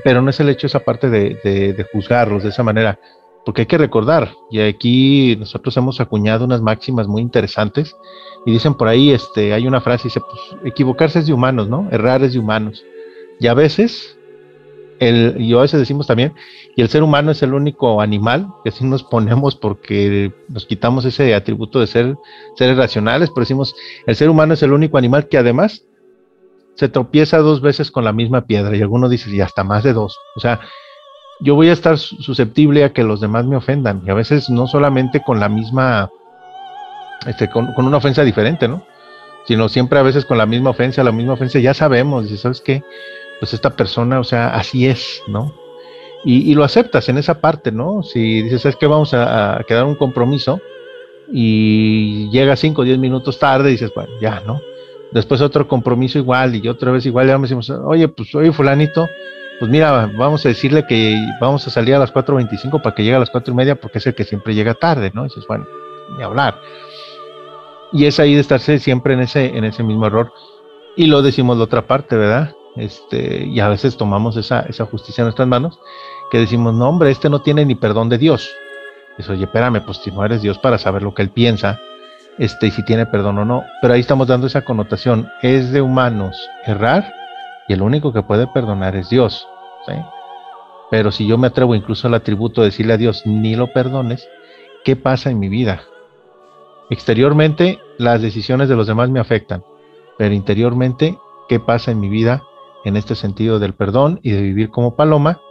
pero 0.04 0.22
no 0.22 0.30
es 0.30 0.40
el 0.40 0.50
hecho 0.50 0.68
esa 0.68 0.80
parte 0.80 1.10
de, 1.10 1.36
de, 1.44 1.88
juzgarlos 1.92 2.44
de 2.44 2.50
esa 2.50 2.64
manera, 2.64 3.00
porque 3.46 3.62
hay 3.62 3.66
que 3.68 3.78
recordar, 3.78 4.34
y 4.50 4.60
aquí 4.60 5.36
nosotros 5.38 5.76
hemos 5.78 6.02
acuñado 6.02 6.46
unas 6.46 6.62
máximas 6.62 7.08
muy 7.08 7.22
interesantes, 7.22 7.96
y 8.46 8.52
dicen 8.52 8.74
por 8.74 8.88
ahí, 8.88 9.12
este, 9.12 9.54
hay 9.54 9.68
una 9.68 9.82
frase, 9.82 10.06
dice, 10.06 10.20
pues 10.20 10.62
equivocarse 10.66 11.20
es 11.20 11.28
de 11.28 11.34
humanos, 11.34 11.68
¿no? 11.68 11.88
Errar 11.92 12.24
es 12.24 12.34
de 12.34 12.40
humanos. 12.40 12.84
Y 13.40 13.48
a 13.48 13.54
veces, 13.54 14.18
el, 15.00 15.36
y 15.40 15.54
a 15.54 15.62
veces 15.62 15.80
decimos 15.80 16.08
también, 16.08 16.34
y 16.76 16.82
el 16.82 16.90
ser 16.90 17.04
humano 17.04 17.32
es 17.32 17.42
el 17.44 17.54
único 17.54 18.02
animal 18.02 18.48
que 18.64 18.70
así 18.70 18.84
nos 18.84 19.04
ponemos 19.04 19.56
porque 19.56 20.32
nos 20.50 20.66
quitamos 20.66 21.06
ese 21.06 21.34
atributo 21.34 21.80
de 21.80 21.88
ser 21.88 22.16
seres 22.56 22.78
racionales, 22.78 23.30
pero 23.30 23.42
decimos, 23.42 23.76
el 24.06 24.16
ser 24.16 24.30
humano 24.30 24.54
es 24.54 24.64
el 24.64 24.74
único 24.74 24.98
animal 24.98 25.28
que 25.28 25.38
además 25.38 25.86
se 26.76 26.90
tropieza 26.90 27.38
dos 27.40 27.62
veces 27.62 27.90
con 27.90 28.04
la 28.04 28.14
misma 28.14 28.42
piedra 28.42 28.76
y 28.76 28.82
alguno 28.82 29.10
dice, 29.10 29.30
y 29.30 29.42
hasta 29.42 29.64
más 29.64 29.84
de 29.84 29.94
dos. 29.94 30.18
O 30.36 30.40
sea, 30.40 30.60
yo 31.40 31.56
voy 31.56 31.70
a 31.70 31.74
estar 31.74 31.98
susceptible 31.98 32.84
a 32.84 32.94
que 32.94 33.04
los 33.04 33.22
demás 33.22 33.46
me 33.46 33.56
ofendan 33.56 34.02
y 34.06 34.10
a 34.10 34.14
veces 34.14 34.50
no 34.50 34.68
solamente 34.68 35.22
con 35.26 35.40
la 35.40 35.50
misma, 35.50 36.10
este, 37.28 37.50
con, 37.50 37.74
una 37.78 37.98
ofensa 37.98 38.24
diferente, 38.24 38.68
¿no? 38.68 38.84
Sino 39.46 39.70
siempre 39.70 40.00
a 40.00 40.04
veces 40.04 40.26
con 40.26 40.38
la 40.38 40.46
misma 40.46 40.72
ofensa, 40.72 41.04
la 41.04 41.12
misma 41.12 41.34
ofensa, 41.34 41.60
ya 41.60 41.74
sabemos, 41.74 42.24
dice, 42.24 42.38
¿sabes 42.38 42.62
qué? 42.62 42.84
Pues 43.40 43.54
esta 43.54 43.72
persona, 43.72 44.20
o 44.20 44.24
sea, 44.24 44.50
así 44.56 44.88
es, 44.88 45.22
¿no? 45.28 45.54
Y, 46.28 46.56
lo 46.56 46.64
aceptas 46.64 47.08
en 47.08 47.20
esa 47.20 47.40
parte, 47.40 47.72
¿no? 47.72 48.02
Si 48.02 48.42
dices, 48.42 48.64
¿sabes 48.64 48.78
qué? 48.78 48.88
Vamos 48.88 49.14
a, 49.14 49.64
quedar 49.68 49.86
un 49.86 49.94
compromiso 49.94 50.60
y 51.32 52.30
llega 52.32 52.56
cinco 52.56 52.82
o 52.82 52.86
diez 52.86 52.98
minutos 52.98 53.38
tarde, 53.38 53.70
dices, 53.70 53.92
bueno, 53.94 54.10
ya, 54.20 54.42
¿no? 54.44 54.60
Después 55.16 55.40
otro 55.40 55.66
compromiso 55.66 56.20
igual 56.20 56.56
y 56.56 56.68
otra 56.68 56.92
vez 56.92 57.06
igual, 57.06 57.28
ya 57.28 57.38
me 57.38 57.44
decimos, 57.44 57.70
oye, 57.70 58.10
pues 58.10 58.36
oye 58.36 58.52
fulanito, 58.52 59.08
pues 59.60 59.72
mira, 59.72 60.12
vamos 60.18 60.46
a 60.46 60.50
decirle 60.50 60.86
que 60.86 61.18
vamos 61.40 61.66
a 61.66 61.70
salir 61.70 61.96
a 61.96 62.00
las 62.00 62.14
4.25 62.14 62.82
para 62.82 62.94
que 62.94 63.04
llegue 63.04 63.16
a 63.16 63.20
las 63.20 63.30
cuatro 63.30 63.54
y 63.54 63.56
media 63.56 63.80
porque 63.80 64.00
es 64.00 64.08
el 64.08 64.14
que 64.14 64.26
siempre 64.26 64.54
llega 64.54 64.74
tarde, 64.74 65.12
¿no? 65.14 65.22
Y 65.22 65.30
dices, 65.30 65.46
bueno, 65.48 65.66
ni 66.18 66.24
hablar. 66.24 66.60
Y 67.94 68.06
es 68.06 68.20
ahí 68.20 68.36
de 68.36 68.42
estarse 68.42 68.78
siempre 68.78 69.14
en 69.14 69.22
ese, 69.22 69.58
en 69.58 69.64
ese 69.64 69.84
mismo 69.84 70.06
error. 70.06 70.34
Y 70.98 71.06
lo 71.06 71.22
decimos 71.22 71.58
de 71.58 71.64
otra 71.64 71.88
parte, 71.88 72.18
¿verdad? 72.18 72.54
Este, 72.76 73.46
y 73.46 73.62
a 73.62 73.70
veces 73.70 73.96
tomamos 73.96 74.36
esa, 74.36 74.62
esa 74.64 74.86
justicia 74.86 75.22
en 75.22 75.28
nuestras 75.28 75.48
manos, 75.48 75.80
que 76.30 76.40
decimos, 76.40 76.74
no, 76.74 76.90
hombre, 76.90 77.10
este 77.10 77.30
no 77.30 77.42
tiene 77.42 77.66
ni 77.66 77.76
perdón 77.76 78.10
de 78.10 78.18
Dios. 78.18 78.52
Eso, 79.18 79.32
oye, 79.32 79.46
espérame, 79.46 79.82
pues 79.86 80.00
si 80.00 80.12
no 80.12 80.26
eres 80.26 80.42
Dios 80.42 80.58
para 80.58 80.78
saber 80.78 81.04
lo 81.04 81.14
que 81.14 81.22
él 81.22 81.30
piensa, 81.30 81.80
este, 82.38 82.72
si 82.72 82.84
tiene 82.84 83.06
perdón 83.06 83.40
o 83.40 83.46
no. 83.46 83.64
Pero 83.82 83.94
ahí 83.94 84.02
estamos 84.02 84.28
dando 84.28 84.48
esa 84.48 84.64
connotación. 84.64 85.30
Es 85.42 85.72
de 85.72 85.82
humanos 85.82 86.38
errar 86.66 87.14
y 87.68 87.74
el 87.74 87.82
único 87.82 88.14
que 88.14 88.24
puede 88.24 88.48
perdonar 88.48 88.96
es 88.96 89.10
Dios. 89.10 89.48
Pero 90.90 91.12
si 91.12 91.28
yo 91.28 91.38
me 91.38 91.48
atrevo 91.48 91.76
incluso 91.76 92.08
al 92.08 92.14
atributo 92.14 92.62
de 92.62 92.68
decirle 92.68 92.94
a 92.94 92.98
Dios, 92.98 93.26
ni 93.26 93.56
lo 93.56 93.72
perdones, 93.74 94.28
¿qué 94.84 94.96
pasa 94.96 95.30
en 95.30 95.40
mi 95.40 95.50
vida? 95.50 95.82
Exteriormente, 96.90 97.80
las 97.98 98.22
decisiones 98.22 98.70
de 98.70 98.76
los 98.76 98.88
demás 98.88 99.10
me 99.10 99.20
afectan, 99.20 99.64
pero 100.18 100.36
interiormente, 100.36 101.18
¿qué 101.50 101.60
pasa 101.60 101.92
en 101.92 102.00
mi 102.00 102.10
vida 102.10 102.44
en 102.84 102.96
este 102.96 103.16
sentido 103.16 103.58
del 103.58 103.74
perdón 103.74 104.20
y 104.22 104.32
de 104.32 104.42
vivir 104.42 104.70
como 104.70 104.96
paloma? 104.96 105.42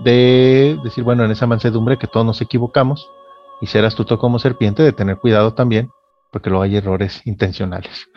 De 0.00 0.78
decir, 0.84 1.04
bueno, 1.04 1.24
en 1.24 1.30
esa 1.30 1.46
mansedumbre 1.46 1.96
que 1.96 2.06
todos 2.06 2.26
nos 2.26 2.40
equivocamos, 2.42 3.08
y 3.62 3.68
ser 3.68 3.84
astuto 3.86 4.18
como 4.18 4.40
serpiente, 4.40 4.82
de 4.82 4.92
tener 4.92 5.16
cuidado 5.16 5.54
también, 5.54 5.88
porque 6.32 6.50
luego 6.50 6.64
hay 6.64 6.76
errores 6.76 7.22
intencionales. 7.24 8.08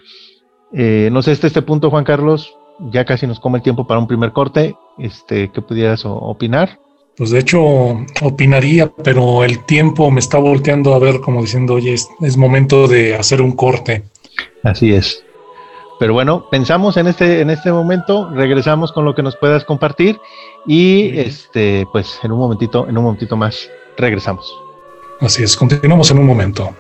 Eh, 0.74 1.10
no 1.12 1.22
sé, 1.22 1.32
este, 1.32 1.48
este 1.48 1.62
punto, 1.62 1.92
Juan 1.92 2.04
Carlos, 2.04 2.58
ya 2.92 3.06
casi 3.06 3.28
nos 3.28 3.40
come 3.40 3.60
el 3.60 3.64
tiempo 3.64 3.86
para 3.86 4.00
un 4.00 4.08
primer 4.08 4.32
corte. 4.32 4.76
Este, 4.98 5.52
¿Qué 5.52 5.62
pudieras 5.62 6.02
opinar? 6.04 6.80
Pues 7.16 7.30
de 7.30 7.40
hecho, 7.40 7.62
opinaría, 8.22 8.92
pero 9.04 9.44
el 9.44 9.64
tiempo 9.66 10.10
me 10.12 10.20
está 10.20 10.40
volteando 10.40 10.96
a 10.96 11.00
ver 11.00 11.22
como 11.22 11.42
diciendo, 11.42 11.76
oye, 11.76 11.94
es, 11.94 12.38
momento 12.38 12.88
de 12.88 13.16
hacer 13.16 13.42
un 13.42 13.54
corte. 13.54 14.04
Así 14.64 14.94
es. 14.94 15.24
Pero 16.00 16.14
bueno, 16.14 16.48
pensamos 16.50 16.98
en 16.98 17.08
este, 17.08 17.40
en 17.40 17.52
este 17.52 17.72
momento, 17.72 18.30
regresamos 18.32 18.92
con 18.92 19.06
lo 19.06 19.14
que 19.14 19.24
nos 19.24 19.38
puedas 19.38 19.64
compartir 19.64 20.20
y 20.66 21.18
este, 21.20 21.86
pues 21.94 22.20
en 22.24 22.34
un 22.34 22.40
momentito, 22.40 22.90
en 22.90 22.98
un 22.98 23.04
momentito 23.06 23.38
más, 23.38 23.70
regresamos. 23.96 24.65
Así 25.22 25.44
es, 25.44 25.56
continuamos 25.56 26.12
en 26.12 26.20
un 26.20 26.26
momento. 26.26 26.76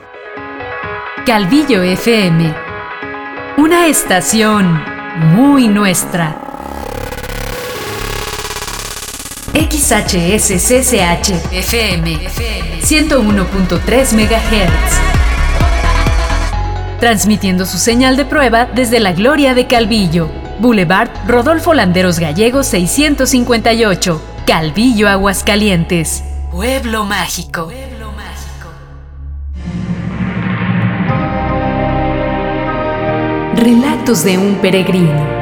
Calvillo 1.26 1.82
FM, 1.82 2.54
una 3.58 3.88
estación 3.88 4.84
muy 5.34 5.68
nuestra. 5.70 6.42
XHSCCH 9.54 11.30
FM 11.54 12.20
101.3 12.82 14.14
MHz. 14.14 15.00
Transmitiendo 17.00 17.66
su 17.66 17.78
señal 17.78 18.18
de 18.18 18.26
prueba 18.26 18.66
desde 18.66 19.00
la 19.00 19.14
Gloria 19.14 19.54
de 19.54 19.66
Calvillo, 19.66 20.30
Boulevard 20.60 21.10
Rodolfo 21.26 21.74
Landeros 21.74 22.20
Gallegos 22.20 22.68
658, 22.68 24.22
Calvillo, 24.46 25.08
Aguascalientes. 25.08 26.26
Pueblo 26.52 27.06
mágico. 27.06 27.70
Relatos 33.58 34.26
de 34.26 34.38
un 34.38 34.56
peregrino. 34.56 35.35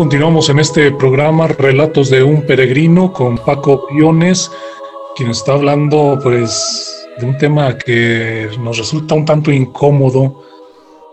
Continuamos 0.00 0.48
en 0.48 0.58
este 0.58 0.92
programa 0.92 1.46
Relatos 1.46 2.08
de 2.08 2.22
un 2.22 2.46
Peregrino 2.46 3.12
con 3.12 3.36
Paco 3.36 3.86
Piones, 3.86 4.50
quien 5.14 5.28
está 5.28 5.52
hablando 5.52 6.18
pues 6.22 7.06
de 7.18 7.26
un 7.26 7.36
tema 7.36 7.76
que 7.76 8.48
nos 8.60 8.78
resulta 8.78 9.14
un 9.14 9.26
tanto 9.26 9.52
incómodo 9.52 10.42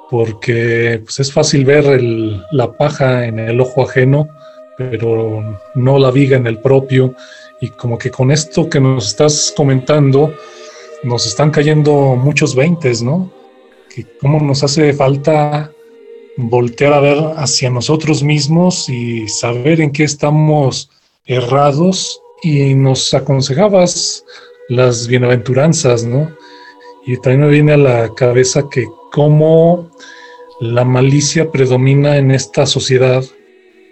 porque 0.09 1.01
pues, 1.03 1.19
es 1.19 1.33
fácil 1.33 1.65
ver 1.65 2.01
la 2.53 2.71
paja 2.77 3.25
en 3.25 3.39
el 3.39 3.59
ojo 3.59 3.83
ajeno, 3.83 4.29
pero 4.77 5.59
no 5.75 5.99
la 5.99 6.09
viga 6.09 6.37
en 6.37 6.47
el 6.47 6.59
propio 6.59 7.13
y 7.59 7.71
como 7.71 7.97
que 7.97 8.09
con 8.09 8.31
esto 8.31 8.69
que 8.69 8.79
nos 8.79 9.07
estás 9.07 9.53
comentando 9.53 10.33
nos 11.03 11.27
están 11.27 11.51
cayendo 11.51 12.15
muchos 12.15 12.55
veintes, 12.55 13.03
¿no? 13.03 13.29
Que 13.93 14.05
cómo 14.21 14.39
nos 14.39 14.63
hace 14.63 14.93
falta 14.93 15.73
voltear 16.37 16.93
a 16.93 16.99
ver 16.99 17.17
hacia 17.35 17.69
nosotros 17.69 18.23
mismos 18.23 18.87
y 18.89 19.27
saber 19.27 19.81
en 19.81 19.91
qué 19.91 20.03
estamos 20.03 20.89
errados 21.25 22.21
y 22.43 22.75
nos 22.75 23.13
aconsejabas 23.13 24.23
las 24.69 25.07
bienaventuranzas, 25.07 26.05
¿no? 26.05 26.31
Y 27.05 27.17
también 27.17 27.41
me 27.41 27.49
viene 27.49 27.73
a 27.73 27.77
la 27.77 28.13
cabeza 28.15 28.69
que 28.69 28.85
cómo 29.11 29.89
la 30.59 30.85
malicia 30.85 31.51
predomina 31.51 32.17
en 32.17 32.31
esta 32.31 32.65
sociedad 32.65 33.23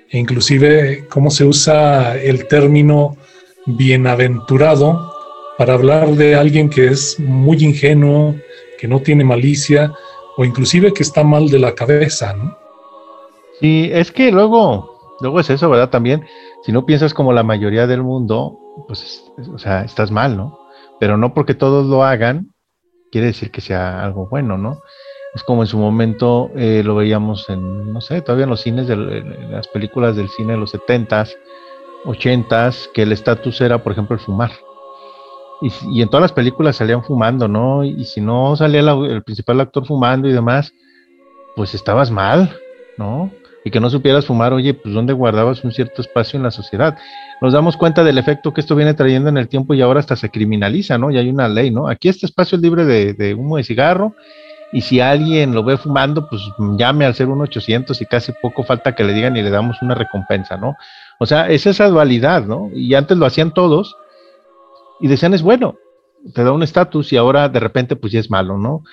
e 0.10 0.20
inclusive 0.20 1.06
cómo 1.10 1.32
se 1.32 1.46
usa 1.46 2.18
el 2.22 2.48
término 2.48 3.18
bienaventurado 3.66 5.14
para 5.58 5.74
hablar 5.74 6.12
de 6.12 6.36
alguien 6.36 6.70
que 6.70 6.88
es 6.88 7.20
muy 7.20 7.64
ingenuo, 7.64 8.36
que 8.78 8.88
no 8.88 9.02
tiene 9.02 9.24
malicia, 9.24 9.94
o 10.38 10.46
inclusive 10.46 10.94
que 10.94 11.04
está 11.04 11.24
mal 11.24 11.50
de 11.50 11.60
la 11.60 11.74
cabeza, 11.76 12.34
¿no? 12.34 12.58
Sí, 13.60 13.90
es 13.92 14.12
que 14.12 14.32
luego, 14.32 15.16
luego 15.22 15.40
es 15.40 15.50
eso, 15.50 15.70
¿verdad? 15.70 15.90
También, 15.90 16.26
si 16.64 16.72
no 16.72 16.86
piensas 16.86 17.14
como 17.14 17.34
la 17.34 17.44
mayoría 17.44 17.88
del 17.88 18.04
mundo, 18.04 18.60
pues, 18.88 19.24
o 19.54 19.58
sea, 19.58 19.84
estás 19.84 20.12
mal, 20.12 20.36
¿no? 20.36 20.60
Pero 21.00 21.18
no 21.18 21.34
porque 21.34 21.54
todos 21.54 21.88
lo 21.88 22.04
hagan, 22.04 22.52
quiere 23.12 23.28
decir 23.28 23.52
que 23.52 23.62
sea 23.62 24.04
algo 24.04 24.28
bueno, 24.28 24.58
¿no? 24.58 24.82
Es 25.34 25.44
como 25.44 25.64
en 25.64 25.68
su 25.68 25.78
momento 25.78 26.50
eh, 26.56 26.82
lo 26.84 26.96
veíamos 26.96 27.50
en, 27.50 27.92
no 27.92 28.02
sé, 28.02 28.22
todavía 28.22 28.44
en 28.44 28.50
los 28.50 28.62
cines, 28.62 28.88
de, 28.88 28.94
en 28.94 29.52
las 29.52 29.68
películas 29.68 30.16
del 30.16 30.30
cine 30.30 30.54
de 30.54 30.60
los 30.60 30.74
70s, 30.74 31.36
80s, 32.06 32.92
que 32.94 33.02
el 33.02 33.12
estatus 33.12 33.60
era, 33.62 33.84
por 33.84 33.92
ejemplo, 33.92 34.16
el 34.16 34.22
fumar. 34.22 34.52
Y, 35.92 36.02
en 36.02 36.10
todas 36.10 36.22
las 36.22 36.32
películas 36.32 36.76
salían 36.76 37.04
fumando, 37.04 37.48
¿no? 37.48 37.84
Y, 37.84 38.06
si 38.06 38.22
no 38.22 38.56
salía 38.56 38.82
el 38.82 39.24
principal 39.24 39.60
actor 39.62 39.86
fumando 39.86 40.28
y 40.28 40.34
demás, 40.34 40.74
pues 41.56 41.74
estabas 41.74 42.12
mal, 42.12 42.56
¿no? 42.98 43.32
Y 43.64 43.72
que 43.72 43.80
no 43.80 43.90
supieras 43.90 44.28
fumar, 44.28 44.54
oye, 44.54 44.76
pues 44.76 44.94
¿dónde 44.94 45.14
guardabas 45.14 45.64
un 45.64 45.72
cierto 45.72 46.04
espacio 46.04 46.38
en 46.38 46.44
la 46.44 46.52
sociedad? 46.52 46.98
Nos 47.42 47.52
damos 47.52 47.78
cuenta 47.78 48.04
del 48.04 48.20
efecto 48.20 48.54
que 48.54 48.62
esto 48.62 48.76
viene 48.76 48.94
trayendo 48.94 49.30
en 49.30 49.38
el 49.38 49.48
tiempo 49.48 49.74
y 49.74 49.82
ahora 49.82 50.02
hasta 50.02 50.16
se 50.16 50.30
criminaliza, 50.30 51.00
¿no? 51.00 51.10
Y 51.10 51.18
hay 51.18 51.30
una 51.30 51.48
ley, 51.48 51.72
¿no? 51.72 51.88
Aquí 51.88 52.10
este 52.10 52.28
espacio 52.28 52.58
es 52.58 52.62
libre 52.62 52.86
de, 52.86 53.34
humo 53.34 53.58
de 53.58 53.64
cigarro 53.64 54.14
y 54.72 54.82
si 54.82 55.00
alguien 55.00 55.56
lo 55.56 55.64
ve 55.64 55.78
fumando, 55.78 56.30
pues 56.30 56.44
llame 56.78 57.06
al 57.06 57.16
01800 57.16 58.00
y 58.00 58.06
casi 58.06 58.34
poco 58.40 58.64
falta 58.64 58.94
que 58.94 59.04
le 59.04 59.14
digan 59.14 59.36
y 59.36 59.42
le 59.42 59.50
damos 59.50 59.82
una 59.82 59.96
recompensa, 59.96 60.58
¿no? 60.58 60.76
O 61.18 61.26
sea, 61.26 61.50
es 61.50 61.66
esa 61.66 61.88
dualidad, 61.88 62.46
¿no? 62.46 62.70
Y 62.76 62.94
antes 62.94 63.18
lo 63.18 63.26
hacían 63.26 63.52
todos 63.52 63.96
y 65.00 65.08
decían 65.08 65.34
es 65.34 65.42
bueno, 65.42 65.76
te 66.34 66.44
da 66.44 66.52
un 66.52 66.64
estatus 66.64 67.14
y 67.14 67.18
ahora 67.18 67.50
de 67.50 67.60
repente 67.60 67.96
pues 67.96 68.14
ya 68.14 68.20
es 68.20 68.30
malo, 68.30 68.58
¿no? 68.58 68.84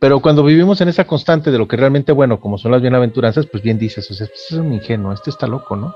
Pero 0.00 0.20
cuando 0.20 0.42
vivimos 0.42 0.80
en 0.80 0.88
esa 0.88 1.06
constante 1.06 1.50
de 1.52 1.58
lo 1.58 1.68
que 1.68 1.76
realmente 1.76 2.10
bueno, 2.10 2.40
como 2.40 2.58
son 2.58 2.72
las 2.72 2.82
bienaventuranzas, 2.82 3.46
pues 3.46 3.62
bien 3.62 3.78
dices, 3.78 4.10
o 4.10 4.14
sea, 4.14 4.26
este 4.26 4.36
es 4.36 4.52
un 4.52 4.72
ingenuo, 4.72 5.12
este 5.12 5.30
está 5.30 5.46
loco, 5.46 5.76
¿no? 5.76 5.94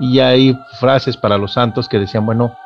Y 0.00 0.18
hay 0.18 0.58
frases 0.80 1.16
para 1.16 1.38
los 1.38 1.52
santos 1.52 1.88
que 1.88 1.98
decían, 1.98 2.26
bueno, 2.26 2.56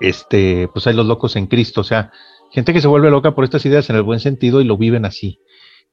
este, 0.00 0.68
pues 0.72 0.86
hay 0.86 0.94
los 0.94 1.06
locos 1.06 1.36
en 1.36 1.46
Cristo, 1.46 1.80
o 1.80 1.84
sea, 1.84 2.12
gente 2.50 2.72
que 2.72 2.80
se 2.80 2.86
vuelve 2.86 3.10
loca 3.10 3.34
por 3.34 3.44
estas 3.44 3.64
ideas 3.64 3.88
en 3.90 3.96
el 3.96 4.02
buen 4.02 4.20
sentido 4.20 4.60
y 4.60 4.64
lo 4.64 4.76
viven 4.76 5.04
así, 5.04 5.40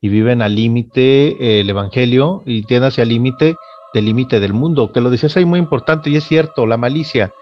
y 0.01 0.09
viven 0.09 0.41
al 0.41 0.55
límite 0.55 1.37
eh, 1.39 1.61
el 1.61 1.69
Evangelio 1.69 2.43
y 2.45 2.63
tienden 2.63 2.89
hacia 2.89 3.03
el 3.03 3.09
límite 3.09 3.55
del 3.93 4.05
límite 4.05 4.39
del 4.39 4.53
mundo, 4.53 4.91
que 4.91 5.01
lo 5.01 5.09
decías 5.09 5.35
ahí 5.37 5.45
muy 5.45 5.59
importante 5.59 6.09
y 6.09 6.15
es 6.15 6.25
cierto, 6.25 6.67
la 6.67 6.77
malicia, 6.77 7.33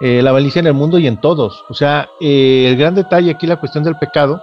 eh, 0.00 0.22
la 0.22 0.32
malicia 0.32 0.60
en 0.60 0.66
el 0.66 0.74
mundo 0.74 0.98
y 0.98 1.06
en 1.06 1.20
todos. 1.20 1.64
O 1.68 1.74
sea, 1.74 2.08
eh, 2.20 2.66
el 2.68 2.76
gran 2.76 2.94
detalle 2.94 3.30
aquí 3.30 3.46
la 3.46 3.56
cuestión 3.56 3.84
del 3.84 3.96
pecado, 3.96 4.40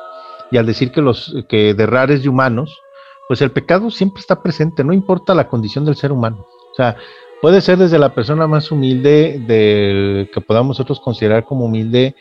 y 0.52 0.58
al 0.58 0.66
decir 0.66 0.92
que 0.92 1.02
los 1.02 1.34
que 1.50 1.74
de 1.74 1.86
rares 1.86 2.24
y 2.24 2.28
humanos, 2.28 2.80
pues 3.28 3.42
el 3.42 3.52
pecado 3.52 3.90
siempre 3.90 4.20
está 4.20 4.42
presente, 4.42 4.84
no 4.84 4.94
importa 4.94 5.34
la 5.34 5.48
condición 5.48 5.86
del 5.86 5.96
ser 5.96 6.12
humano. 6.12 6.46
O 6.72 6.76
sea, 6.76 6.98
puede 7.42 7.62
ser 7.62 7.78
desde 7.78 7.98
la 7.98 8.14
persona 8.14 8.48
más 8.48 8.72
humilde, 8.72 9.42
de, 9.48 10.30
que 10.34 10.42
podamos 10.42 10.78
nosotros 10.78 11.00
considerar 11.00 11.46
como 11.46 11.66
humilde, 11.66 12.16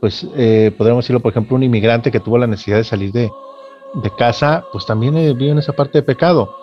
pues 0.00 0.26
eh, 0.36 0.72
podríamos 0.76 1.04
decirlo, 1.04 1.20
por 1.20 1.30
ejemplo, 1.30 1.56
un 1.56 1.62
inmigrante 1.62 2.10
que 2.10 2.20
tuvo 2.20 2.38
la 2.38 2.46
necesidad 2.46 2.78
de 2.78 2.84
salir 2.84 3.12
de, 3.12 3.30
de 3.94 4.10
casa, 4.16 4.64
pues 4.72 4.84
también 4.84 5.14
vive 5.14 5.50
en 5.50 5.58
esa 5.58 5.72
parte 5.72 5.98
de 5.98 6.02
pecado. 6.02 6.59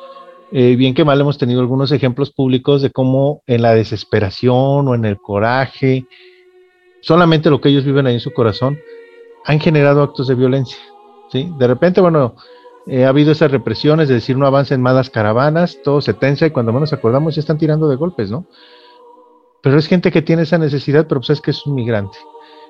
Bien 0.52 0.94
que 0.94 1.04
mal 1.04 1.20
hemos 1.20 1.38
tenido 1.38 1.60
algunos 1.62 1.92
ejemplos 1.92 2.32
públicos 2.32 2.82
de 2.82 2.92
cómo 2.92 3.44
en 3.48 3.62
la 3.62 3.74
desesperación 3.74 4.88
o 4.88 4.96
en 4.96 5.06
el 5.06 5.18
coraje 5.18 6.06
solamente 7.02 7.50
lo 7.50 7.62
que 7.62 7.70
ellos 7.70 7.86
viven 7.86 8.08
ahí 8.08 8.16
en 8.16 8.20
su 8.20 8.34
corazón, 8.34 8.78
han 9.46 9.60
generado 9.60 10.04
actos 10.04 10.28
de 10.28 10.36
violencia. 10.36 10.78
¿sí? 11.32 11.50
De 11.58 11.68
repente, 11.68 12.02
bueno, 12.02 12.36
eh, 12.86 13.06
ha 13.06 13.10
habido 13.10 13.32
esas 13.32 13.52
represiones, 13.52 14.10
es 14.10 14.16
decir, 14.16 14.38
no 14.38 14.46
avancen 14.46 14.82
más 14.82 14.96
las 14.96 15.10
caravanas, 15.10 15.80
todo 15.84 16.02
se 16.02 16.14
tensa 16.14 16.46
y 16.46 16.52
cuando 16.52 16.74
menos 16.74 16.94
acordamos 16.94 17.36
ya 17.36 17.40
están 17.40 17.58
tirando 17.58 17.88
de 17.88 17.96
golpes, 17.96 18.30
¿no? 18.30 18.46
Pero 19.62 19.78
es 19.78 19.88
gente 19.88 20.12
que 20.12 20.22
tiene 20.22 20.44
esa 20.44 20.58
necesidad, 20.58 21.08
pero 21.08 21.22
pues 21.22 21.32
es 21.32 21.42
que 21.42 21.52
es 21.52 21.66
un 21.66 21.76
migrante. 21.76 22.18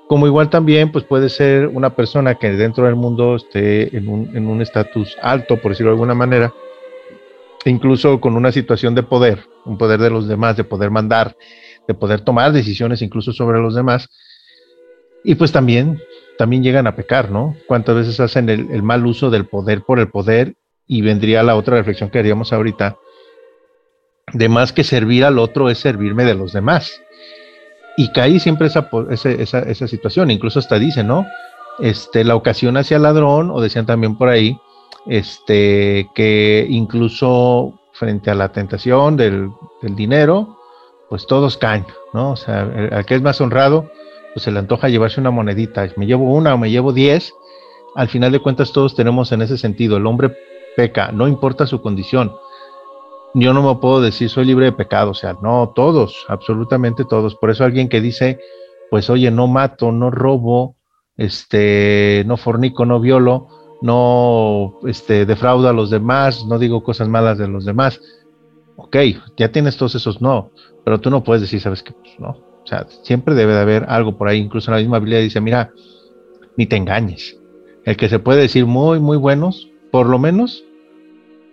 Como 0.08 0.26
igual 0.26 0.50
también, 0.50 0.92
pues 0.92 1.04
puede 1.04 1.30
ser 1.30 1.68
una 1.68 1.96
persona 1.96 2.36
que 2.36 2.52
dentro 2.52 2.86
del 2.86 2.96
mundo 2.96 3.36
esté 3.36 3.96
en 3.96 4.08
un 4.48 4.62
estatus 4.62 5.18
alto, 5.22 5.58
por 5.58 5.72
decirlo 5.72 5.92
de 5.92 5.96
alguna 5.96 6.14
manera, 6.14 6.54
incluso 7.70 8.20
con 8.20 8.36
una 8.36 8.52
situación 8.52 8.96
de 8.96 9.04
poder, 9.04 9.46
un 9.66 9.78
poder 9.78 10.00
de 10.00 10.10
los 10.10 10.28
demás, 10.28 10.58
de 10.58 10.64
poder 10.64 10.92
mandar, 10.92 11.36
de 11.88 11.94
poder 11.94 12.22
tomar 12.22 12.52
decisiones 12.52 13.02
incluso 13.02 13.34
sobre 13.34 13.60
los 13.60 13.76
demás. 13.76 14.10
Y 15.24 15.36
pues 15.36 15.52
también, 15.52 16.02
también 16.38 16.64
llegan 16.64 16.88
a 16.88 16.96
pecar, 16.96 17.32
¿no? 17.32 17.56
Cuántas 17.68 17.96
veces 17.96 18.20
hacen 18.20 18.50
el, 18.50 18.84
mal 18.84 19.06
uso 19.06 19.30
del 19.30 19.46
poder 19.46 19.84
por 19.84 20.00
el 20.00 20.10
poder 20.10 20.56
y 20.86 21.02
vendría 21.02 21.44
la 21.44 21.56
otra 21.56 21.78
reflexión 21.78 22.10
que 22.10 22.20
haríamos 22.20 22.54
ahorita, 22.54 22.98
de 24.34 24.50
más 24.50 24.72
que 24.74 24.84
servir 24.84 25.26
al 25.26 25.40
otro 25.40 25.70
es 25.70 25.80
servirme 25.80 26.26
de 26.26 26.36
los 26.36 26.54
demás. 26.54 27.02
Y 27.98 28.12
cae 28.12 28.40
siempre 28.40 28.68
esa, 28.68 28.90
esa, 29.10 29.60
esa, 29.60 29.88
situación, 29.88 30.30
incluso 30.30 30.60
hasta 30.60 30.78
dice, 30.78 31.04
¿no? 31.04 31.26
Este, 31.80 32.24
la 32.24 32.36
ocasión 32.36 32.78
hacia 32.78 32.98
el 32.98 33.04
ladrón, 33.04 33.50
o 33.50 33.60
decían 33.60 33.86
también 33.86 34.18
por 34.18 34.30
ahí, 34.30 34.58
este, 35.10 36.10
que 36.14 36.66
incluso 36.70 37.80
frente 37.94 38.30
a 38.30 38.36
la 38.36 38.52
tentación 38.52 39.18
del, 39.18 39.52
dinero, 39.82 40.58
pues 41.10 41.26
todos 41.28 41.58
caen, 41.58 41.86
¿no? 42.14 42.32
O 42.32 42.36
sea, 42.36 42.62
al 42.92 43.06
que 43.06 43.16
es 43.16 43.22
más 43.22 43.40
honrado, 43.42 43.92
pues 44.34 44.44
se 44.44 44.52
le 44.52 44.60
antoja 44.60 44.90
llevarse 44.90 45.20
una 45.20 45.32
monedita, 45.32 45.88
me 45.96 46.06
llevo 46.06 46.34
una 46.34 46.54
o 46.54 46.58
me 46.58 46.70
llevo 46.70 46.94
diez, 46.94 47.34
al 47.96 48.10
final 48.10 48.32
de 48.32 48.40
cuentas 48.40 48.72
todos 48.72 48.96
tenemos 48.96 49.32
en 49.32 49.42
ese 49.42 49.58
sentido, 49.58 49.98
el 49.98 50.06
hombre 50.06 50.36
peca, 50.76 51.12
no 51.12 51.28
importa 51.28 51.66
su 51.66 51.82
condición. 51.82 52.32
Yo 53.34 53.54
no 53.54 53.62
me 53.62 53.80
puedo 53.80 54.02
decir 54.02 54.30
soy 54.30 54.46
libre 54.46 54.66
de 54.66 54.72
pecado, 54.72 55.12
o 55.12 55.16
sea, 55.16 55.36
no, 55.42 55.74
todos, 55.76 56.26
absolutamente 56.28 57.06
todos. 57.06 57.36
Por 57.36 57.50
eso 57.50 57.64
alguien 57.64 57.90
que 57.90 58.02
dice, 58.02 58.40
pues 58.90 59.10
oye, 59.10 59.32
no 59.32 59.48
mato, 59.48 59.92
no 59.92 60.12
robo, 60.12 60.76
este, 61.18 62.24
no 62.26 62.38
fornico, 62.38 62.86
no 62.86 63.00
violo, 63.00 63.48
no 63.82 64.80
este, 64.86 65.26
defraudo 65.26 65.70
a 65.70 65.74
los 65.74 65.90
demás, 65.90 66.46
no 66.46 66.60
digo 66.60 66.84
cosas 66.84 67.08
malas 67.10 67.38
de 67.38 67.48
los 67.48 67.66
demás. 67.66 68.02
Ok, 68.76 68.96
ya 69.38 69.52
tienes 69.52 69.78
todos 69.78 69.96
esos 69.96 70.22
no, 70.22 70.52
pero 70.86 71.00
tú 71.00 71.10
no 71.10 71.24
puedes 71.24 71.42
decir, 71.42 71.60
¿sabes 71.60 71.84
qué? 71.84 71.94
Pues 71.94 72.20
no. 72.20 72.30
O 72.30 72.70
sea, 72.70 72.86
siempre 73.04 73.34
debe 73.34 73.54
de 73.54 73.62
haber 73.62 73.86
algo 73.88 74.18
por 74.18 74.28
ahí. 74.28 74.40
Incluso 74.40 74.70
en 74.70 74.76
la 74.76 74.82
misma 74.82 75.00
Biblia 75.00 75.20
dice, 75.20 75.40
mira, 75.40 75.72
ni 76.58 76.66
te 76.66 76.76
engañes. 76.76 77.38
El 77.86 77.96
que 77.96 78.10
se 78.10 78.20
puede 78.20 78.42
decir 78.42 78.66
muy, 78.66 79.00
muy 79.00 79.16
buenos, 79.16 79.70
por 79.90 80.08
lo 80.08 80.20
menos 80.20 80.66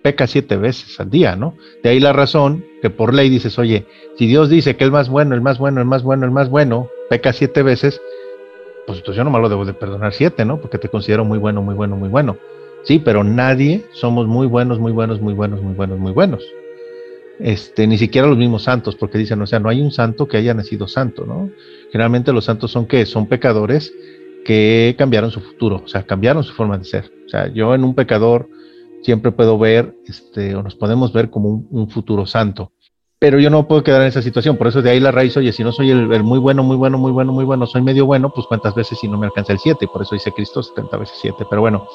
peca 0.03 0.27
siete 0.27 0.57
veces 0.57 1.01
al 1.01 1.09
día, 1.09 1.37
¿no? 1.37 1.55
De 1.83 1.91
ahí 1.91 2.01
la 2.01 2.13
razón 2.13 2.65
que 2.83 2.91
por 2.91 3.15
ley 3.15 3.31
dices, 3.31 3.59
oye, 3.59 3.87
si 4.19 4.27
Dios 4.27 4.51
dice 4.51 4.77
que 4.77 4.85
el 4.85 4.91
más 4.91 5.09
bueno, 5.09 5.35
el 5.35 5.41
más 5.41 5.59
bueno, 5.59 5.81
el 5.81 5.87
más 5.87 6.03
bueno, 6.03 6.27
el 6.27 6.33
más 6.33 6.51
bueno, 6.51 6.89
peca 7.09 7.33
siete 7.33 7.63
veces, 7.63 8.03
pues 8.87 8.99
entonces 8.99 9.17
yo 9.17 9.25
no 9.25 9.31
me 9.31 9.41
lo 9.41 9.49
debo 9.49 9.65
de 9.65 9.75
perdonar 9.75 10.13
siete, 10.13 10.45
¿no? 10.45 10.61
Porque 10.61 10.79
te 10.79 10.89
considero 10.89 11.25
muy 11.25 11.39
bueno, 11.39 11.63
muy 11.63 11.75
bueno, 11.75 11.97
muy 11.97 12.09
bueno. 12.09 12.37
Sí, 12.85 13.01
pero 13.03 13.25
nadie 13.25 13.85
somos 13.93 14.27
muy 14.27 14.47
buenos, 14.47 14.79
muy 14.79 14.93
buenos, 14.93 15.21
muy 15.21 15.33
buenos, 15.33 15.63
muy 15.63 15.75
buenos, 15.75 15.99
muy 15.99 16.13
buenos. 16.13 16.45
Este, 17.39 17.87
ni 17.87 17.99
siquiera 17.99 18.29
los 18.29 18.37
mismos 18.37 18.65
santos, 18.65 18.95
porque 18.95 19.19
dicen, 19.19 19.41
o 19.41 19.47
sea, 19.47 19.59
no 19.59 19.69
hay 19.69 19.81
un 19.81 19.91
santo 19.91 20.29
que 20.29 20.37
haya 20.37 20.55
nacido 20.55 20.87
santo, 20.87 21.25
¿no? 21.25 21.51
Generalmente 21.91 22.33
los 22.33 22.45
santos 22.45 22.71
son 22.71 22.87
que 22.87 23.07
son 23.07 23.27
pecadores 23.27 23.93
que 24.45 24.95
cambiaron 24.99 25.31
su 25.31 25.41
futuro, 25.41 25.83
o 25.85 25.89
sea, 25.89 26.03
cambiaron 26.03 26.45
su 26.45 26.53
forma 26.53 26.77
de 26.77 26.85
ser. 26.85 27.11
O 27.27 27.29
sea, 27.29 27.49
yo 27.49 27.75
en 27.75 27.83
un 27.85 27.95
pecador 27.95 28.49
siempre 29.03 29.33
puedo 29.33 29.59
ver, 29.59 29.97
este, 30.07 30.55
o 30.55 30.63
nos 30.63 30.75
podemos 30.75 31.13
ver 31.13 31.31
como 31.31 31.67
un 31.71 31.89
futuro 31.89 32.27
santo 32.27 32.74
pero 33.25 33.41
yo 33.41 33.49
no 33.49 33.67
puedo 33.67 33.83
quedar 33.83 34.03
en 34.03 34.09
esa 34.09 34.21
situación. 34.21 34.59
Por 34.59 34.67
eso 34.67 34.83
de 34.83 34.91
ahí 34.91 35.01
la 35.01 35.11
raíz, 35.11 35.35
oye, 35.39 35.51
si 35.51 35.65
no 35.65 35.73
soy 35.73 35.91
el, 35.91 36.23
muy 36.23 36.39
bueno, 36.39 36.63
muy 36.63 36.77
bueno, 36.77 36.99
muy 36.99 37.11
bueno, 37.11 37.33
muy 37.33 37.47
bueno, 37.47 37.65
soy 37.65 37.81
medio 37.81 38.05
bueno, 38.05 38.29
pues 38.29 38.47
cuántas 38.47 38.75
veces 38.75 38.99
si 38.99 39.09
no 39.09 39.17
me 39.17 39.25
alcanza 39.25 39.55
el 39.55 39.59
7. 39.59 39.89
Por 39.91 40.03
eso 40.03 40.15
dice 40.15 40.31
Cristo 40.31 40.63
70 40.63 40.95
veces 40.99 41.17
7. 41.23 41.47
Pero 41.49 41.63
bueno, 41.63 41.89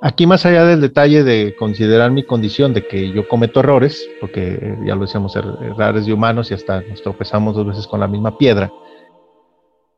aquí 0.00 0.26
más 0.26 0.44
allá 0.46 0.64
del 0.64 0.80
detalle 0.80 1.22
de 1.22 1.54
considerar 1.56 2.10
mi 2.10 2.24
condición 2.24 2.74
de 2.74 2.88
que 2.88 3.12
yo 3.12 3.28
cometo 3.28 3.60
errores, 3.60 4.04
porque 4.20 4.76
ya 4.84 4.96
lo 4.96 5.02
decíamos, 5.02 5.36
er, 5.36 5.44
errores 5.62 6.06
de 6.06 6.12
humanos 6.12 6.50
y 6.50 6.54
hasta 6.54 6.80
nos 6.80 7.02
tropezamos 7.02 7.54
dos 7.54 7.64
veces 7.64 7.86
con 7.86 8.00
la 8.00 8.08
misma 8.08 8.36
piedra, 8.36 8.72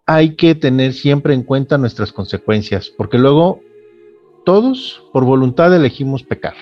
hay 0.05 0.37
que 0.37 0.55
tener 0.55 0.93
siempre 0.93 1.33
en 1.33 1.43
cuenta 1.43 1.79
nuestras 1.79 2.13
consecuencias, 2.13 2.93
porque 2.99 3.17
luego 3.17 3.61
todos 4.45 5.03
por 5.15 5.25
voluntad 5.25 5.75
elegimos 5.75 6.23
pecar. 6.23 6.53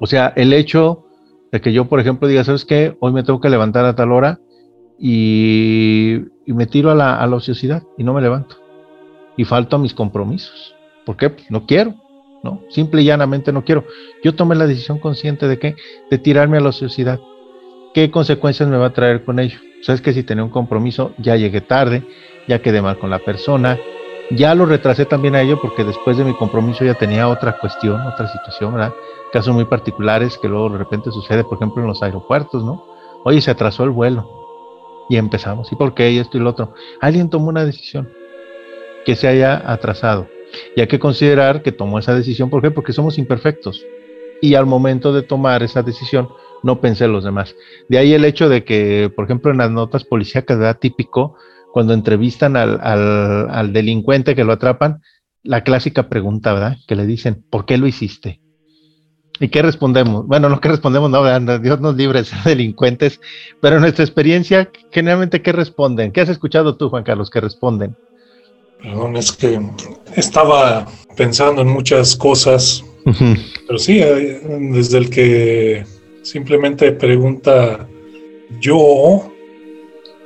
O 0.00 0.06
sea, 0.06 0.32
el 0.34 0.54
hecho 0.54 1.05
de 1.52 1.60
que 1.60 1.72
yo, 1.72 1.86
por 1.86 2.00
ejemplo, 2.00 2.28
diga, 2.28 2.44
¿sabes 2.44 2.64
qué? 2.64 2.96
Hoy 3.00 3.12
me 3.12 3.22
tengo 3.22 3.40
que 3.40 3.48
levantar 3.48 3.84
a 3.84 3.94
tal 3.94 4.12
hora 4.12 4.40
y, 4.98 6.22
me 6.46 6.66
tiro 6.66 6.90
a 6.90 6.94
la, 6.94 7.26
ociosidad 7.34 7.82
y 7.96 8.04
no 8.04 8.14
me 8.14 8.22
levanto. 8.22 8.56
Y 9.36 9.44
falto 9.44 9.76
a 9.76 9.78
mis 9.78 9.94
compromisos. 9.94 10.74
¿Por 11.04 11.16
qué? 11.16 11.30
Pues 11.30 11.50
no 11.50 11.66
quiero, 11.66 11.94
¿no? 12.42 12.62
Simple 12.70 13.02
y 13.02 13.06
llanamente 13.06 13.52
no 13.52 13.64
quiero. 13.64 13.84
Yo 14.24 14.34
tomé 14.34 14.54
la 14.56 14.66
decisión 14.66 14.98
consciente 14.98 15.46
de 15.46 15.58
que, 15.58 15.76
de 16.10 16.18
tirarme 16.18 16.56
a 16.56 16.60
la 16.60 16.70
ociosidad. 16.70 17.20
¿Qué 17.94 18.10
consecuencias 18.10 18.68
me 18.68 18.76
va 18.76 18.86
a 18.86 18.92
traer 18.92 19.24
con 19.24 19.38
ello? 19.38 19.58
Sabes 19.82 20.00
que 20.00 20.12
si 20.12 20.22
tenía 20.22 20.44
un 20.44 20.50
compromiso, 20.50 21.12
ya 21.18 21.36
llegué 21.36 21.60
tarde, 21.60 22.02
ya 22.48 22.60
quedé 22.60 22.82
mal 22.82 22.98
con 22.98 23.10
la 23.10 23.18
persona, 23.18 23.78
ya 24.30 24.54
lo 24.54 24.66
retrasé 24.66 25.06
también 25.06 25.34
a 25.34 25.42
ello 25.42 25.60
porque 25.60 25.84
después 25.84 26.16
de 26.16 26.24
mi 26.24 26.34
compromiso 26.34 26.84
ya 26.84 26.94
tenía 26.94 27.28
otra 27.28 27.58
cuestión, 27.58 28.00
otra 28.00 28.28
situación, 28.28 28.74
¿verdad? 28.74 28.92
casos 29.32 29.54
muy 29.54 29.64
particulares 29.64 30.38
que 30.38 30.48
luego 30.48 30.70
de 30.70 30.78
repente 30.78 31.10
sucede, 31.10 31.44
por 31.44 31.58
ejemplo, 31.58 31.82
en 31.82 31.88
los 31.88 32.02
aeropuertos, 32.02 32.64
¿no? 32.64 32.84
Oye, 33.24 33.40
se 33.40 33.50
atrasó 33.50 33.84
el 33.84 33.90
vuelo 33.90 34.26
y 35.08 35.16
empezamos. 35.16 35.70
¿Y 35.72 35.76
por 35.76 35.94
qué? 35.94 36.10
Y 36.10 36.18
esto 36.18 36.38
y 36.38 36.40
lo 36.40 36.50
otro. 36.50 36.72
Alguien 37.00 37.28
tomó 37.28 37.48
una 37.48 37.64
decisión 37.64 38.08
que 39.04 39.16
se 39.16 39.28
haya 39.28 39.62
atrasado. 39.70 40.28
Y 40.74 40.80
hay 40.80 40.86
que 40.86 40.98
considerar 40.98 41.62
que 41.62 41.72
tomó 41.72 41.98
esa 41.98 42.14
decisión. 42.14 42.50
¿Por 42.50 42.62
qué? 42.62 42.70
Porque 42.70 42.92
somos 42.92 43.18
imperfectos. 43.18 43.84
Y 44.40 44.54
al 44.54 44.66
momento 44.66 45.12
de 45.12 45.22
tomar 45.22 45.62
esa 45.62 45.82
decisión, 45.82 46.28
no 46.62 46.80
pensé 46.80 47.04
en 47.04 47.12
los 47.12 47.24
demás. 47.24 47.54
De 47.88 47.98
ahí 47.98 48.14
el 48.14 48.24
hecho 48.24 48.48
de 48.48 48.64
que, 48.64 49.10
por 49.14 49.24
ejemplo, 49.24 49.50
en 49.50 49.58
las 49.58 49.70
notas 49.70 50.04
policíacas, 50.04 50.58
¿verdad? 50.58 50.78
Típico, 50.78 51.36
cuando 51.76 51.92
entrevistan 51.92 52.56
al, 52.56 52.80
al, 52.82 53.50
al 53.50 53.74
delincuente 53.74 54.34
que 54.34 54.44
lo 54.44 54.54
atrapan, 54.54 55.02
la 55.42 55.62
clásica 55.62 56.08
pregunta, 56.08 56.54
¿verdad? 56.54 56.78
Que 56.88 56.96
le 56.96 57.04
dicen, 57.04 57.44
¿por 57.50 57.66
qué 57.66 57.76
lo 57.76 57.86
hiciste? 57.86 58.40
¿Y 59.40 59.48
qué 59.48 59.60
respondemos? 59.60 60.26
Bueno, 60.26 60.48
no 60.48 60.58
que 60.58 60.70
respondemos, 60.70 61.10
no, 61.10 61.58
Dios 61.58 61.78
nos 61.82 61.94
libre 61.94 62.20
de 62.20 62.24
ser 62.24 62.38
delincuentes, 62.44 63.20
pero 63.60 63.76
en 63.76 63.82
nuestra 63.82 64.06
experiencia, 64.06 64.70
generalmente, 64.90 65.42
¿qué 65.42 65.52
responden? 65.52 66.12
¿Qué 66.12 66.22
has 66.22 66.30
escuchado 66.30 66.78
tú, 66.78 66.88
Juan 66.88 67.04
Carlos, 67.04 67.28
que 67.28 67.42
responden? 67.42 67.94
Perdón, 68.82 69.14
es 69.18 69.30
que 69.32 69.60
estaba 70.14 70.86
pensando 71.14 71.60
en 71.60 71.68
muchas 71.68 72.16
cosas, 72.16 72.82
pero 73.66 73.78
sí, 73.78 74.00
eh, 74.00 74.40
desde 74.72 74.96
el 74.96 75.10
que 75.10 75.84
simplemente 76.22 76.92
pregunta 76.92 77.86
yo 78.62 79.30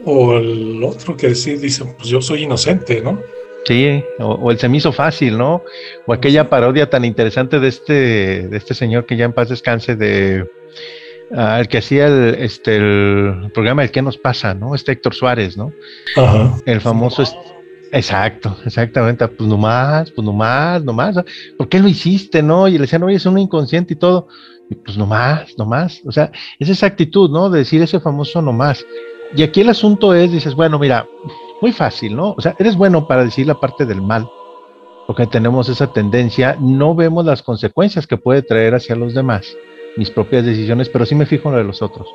o 0.04 0.36
el 0.36 0.82
otro 0.82 1.16
que 1.16 1.34
sí 1.34 1.56
dice, 1.56 1.84
pues 1.84 2.08
yo 2.08 2.20
soy 2.22 2.44
inocente, 2.44 3.00
¿no? 3.00 3.20
Sí, 3.66 4.02
o, 4.18 4.50
el 4.50 4.58
se 4.58 4.68
me 4.68 4.78
hizo 4.78 4.92
fácil, 4.92 5.36
¿no? 5.36 5.62
O 6.06 6.12
aquella 6.12 6.48
parodia 6.48 6.88
tan 6.88 7.04
interesante 7.04 7.60
de 7.60 7.68
este, 7.68 8.48
de 8.48 8.56
este 8.56 8.74
señor 8.74 9.06
que 9.06 9.16
ya 9.16 9.26
en 9.26 9.32
paz 9.32 9.48
descanse, 9.48 9.96
de 9.96 10.48
ah, 11.34 11.60
el 11.60 11.68
que 11.68 11.78
hacía 11.78 12.06
el, 12.06 12.36
este, 12.36 12.76
el 12.76 13.50
programa 13.52 13.82
El 13.82 13.90
qué 13.90 14.02
nos 14.02 14.16
pasa, 14.16 14.54
¿no? 14.54 14.74
Este 14.74 14.92
Héctor 14.92 15.14
Suárez, 15.14 15.56
¿no? 15.56 15.72
Ajá. 16.16 16.56
El 16.64 16.80
famoso. 16.80 17.22
exacto, 17.92 18.56
exactamente. 18.64 19.28
Pues 19.28 19.48
nomás, 19.48 20.10
pues 20.10 20.24
nomás, 20.24 20.82
nomás. 20.82 21.16
¿Por 21.58 21.68
qué 21.68 21.80
lo 21.80 21.88
hiciste, 21.88 22.42
no? 22.42 22.66
Y 22.66 22.72
le 22.72 22.80
decían, 22.80 23.02
oye, 23.02 23.16
es 23.16 23.26
un 23.26 23.38
inconsciente 23.38 23.92
y 23.92 23.96
todo. 23.96 24.28
Y 24.70 24.74
pues 24.74 24.96
nomás, 24.96 25.52
nomás. 25.58 26.00
O 26.06 26.12
sea, 26.12 26.32
es 26.58 26.68
esa 26.70 26.86
actitud, 26.86 27.30
¿no? 27.30 27.50
De 27.50 27.58
decir 27.58 27.82
ese 27.82 28.00
famoso 28.00 28.40
nomás. 28.40 28.86
Y 29.34 29.42
aquí 29.42 29.60
el 29.60 29.68
asunto 29.68 30.14
es, 30.14 30.32
dices, 30.32 30.54
bueno, 30.54 30.78
mira, 30.78 31.06
muy 31.60 31.72
fácil, 31.72 32.16
¿no? 32.16 32.34
O 32.36 32.40
sea, 32.40 32.56
eres 32.58 32.76
bueno 32.76 33.06
para 33.06 33.24
decir 33.24 33.46
la 33.46 33.60
parte 33.60 33.86
del 33.86 34.02
mal, 34.02 34.28
porque 35.06 35.26
tenemos 35.26 35.68
esa 35.68 35.92
tendencia, 35.92 36.56
no 36.60 36.94
vemos 36.94 37.24
las 37.24 37.42
consecuencias 37.42 38.06
que 38.06 38.16
puede 38.16 38.42
traer 38.42 38.74
hacia 38.74 38.96
los 38.96 39.14
demás, 39.14 39.56
mis 39.96 40.10
propias 40.10 40.44
decisiones, 40.44 40.88
pero 40.88 41.06
sí 41.06 41.14
me 41.14 41.26
fijo 41.26 41.48
en 41.48 41.52
lo 41.52 41.58
de 41.58 41.64
los 41.64 41.82
otros. 41.82 42.08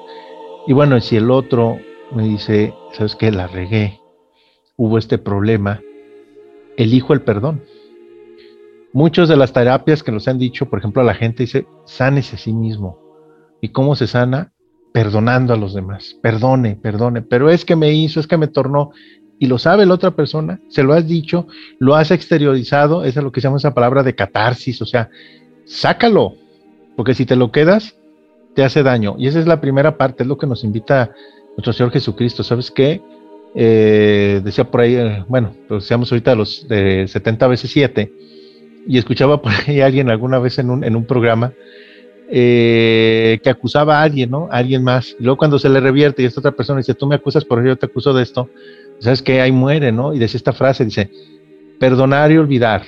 Y 0.67 0.73
bueno, 0.73 0.99
si 0.99 1.15
el 1.15 1.31
otro 1.31 1.77
me 2.11 2.23
dice, 2.23 2.73
¿sabes 2.93 3.15
qué? 3.15 3.31
La 3.31 3.47
regué, 3.47 4.01
hubo 4.75 4.97
este 4.97 5.17
problema, 5.17 5.81
elijo 6.75 7.13
el 7.13 7.21
perdón. 7.21 7.63
Muchas 8.91 9.27
de 9.29 9.37
las 9.37 9.53
terapias 9.53 10.03
que 10.03 10.11
nos 10.11 10.27
han 10.27 10.39
dicho, 10.39 10.69
por 10.69 10.79
ejemplo, 10.79 11.01
a 11.01 11.05
la 11.05 11.15
gente 11.15 11.43
dice, 11.43 11.67
sánese 11.85 12.35
a 12.35 12.39
sí 12.39 12.53
mismo. 12.53 12.97
¿Y 13.61 13.69
cómo 13.69 13.95
se 13.95 14.07
sana? 14.07 14.53
Perdonando 14.95 15.53
a 15.53 15.57
los 15.57 15.73
demás. 15.73 16.15
Perdone, 16.21 16.77
perdone. 16.77 17.21
Pero 17.21 17.49
es 17.49 17.65
que 17.65 17.75
me 17.75 17.91
hizo, 17.91 18.21
es 18.21 18.27
que 18.27 18.37
me 18.37 18.47
tornó 18.47 18.91
y 19.37 19.47
lo 19.47 19.57
sabe 19.57 19.85
la 19.85 19.93
otra 19.93 20.11
persona, 20.11 20.61
se 20.69 20.83
lo 20.83 20.93
has 20.93 21.05
dicho, 21.05 21.47
lo 21.79 21.95
has 21.95 22.11
exteriorizado, 22.11 23.03
esa 23.03 23.19
es 23.19 23.23
lo 23.25 23.33
que 23.33 23.41
se 23.41 23.47
llama 23.49 23.57
esa 23.57 23.73
palabra 23.73 24.03
de 24.03 24.15
catarsis, 24.15 24.81
o 24.81 24.85
sea, 24.85 25.09
sácalo, 25.65 26.35
porque 26.95 27.13
si 27.13 27.25
te 27.25 27.35
lo 27.35 27.51
quedas, 27.51 27.97
te 28.53 28.63
hace 28.63 28.83
daño. 28.83 29.17
Y 29.19 29.27
esa 29.27 29.39
es 29.39 29.47
la 29.47 29.59
primera 29.59 29.97
parte, 29.97 30.23
es 30.23 30.29
lo 30.29 30.37
que 30.37 30.47
nos 30.47 30.63
invita 30.63 31.11
nuestro 31.57 31.73
Señor 31.73 31.91
Jesucristo. 31.91 32.41
¿Sabes 32.41 32.71
qué? 32.71 33.01
Eh, 33.53 34.39
decía 34.45 34.71
por 34.71 34.79
ahí, 34.79 34.95
eh, 34.95 35.25
bueno, 35.27 35.53
pues 35.67 35.83
decíamos 35.83 36.09
ahorita 36.09 36.35
los 36.35 36.69
de 36.69 37.05
70 37.09 37.47
veces 37.47 37.69
7, 37.69 38.13
y 38.87 38.97
escuchaba 38.97 39.41
por 39.41 39.51
ahí 39.67 39.81
a 39.81 39.87
alguien 39.87 40.09
alguna 40.09 40.39
vez 40.39 40.57
en 40.57 40.69
un, 40.69 40.85
en 40.85 40.95
un 40.95 41.03
programa 41.03 41.51
eh, 42.29 43.39
que 43.43 43.49
acusaba 43.49 43.99
a 43.99 44.03
alguien, 44.03 44.31
¿no? 44.31 44.47
A 44.51 44.57
alguien 44.57 44.83
más. 44.83 45.15
Y 45.19 45.23
luego 45.23 45.37
cuando 45.37 45.59
se 45.59 45.69
le 45.69 45.79
revierte 45.79 46.21
y 46.21 46.25
esta 46.25 46.39
otra 46.39 46.51
persona 46.51 46.79
dice, 46.79 46.93
tú 46.93 47.07
me 47.07 47.15
acusas 47.15 47.45
por 47.45 47.65
yo 47.65 47.75
te 47.75 47.85
acuso 47.85 48.13
de 48.13 48.23
esto, 48.23 48.49
¿sabes 48.99 49.21
qué? 49.21 49.41
Ahí 49.41 49.51
muere, 49.51 49.91
¿no? 49.91 50.13
Y 50.13 50.19
decía 50.19 50.37
esta 50.37 50.53
frase, 50.53 50.85
dice, 50.85 51.09
perdonar 51.79 52.31
y 52.31 52.37
olvidar. 52.37 52.83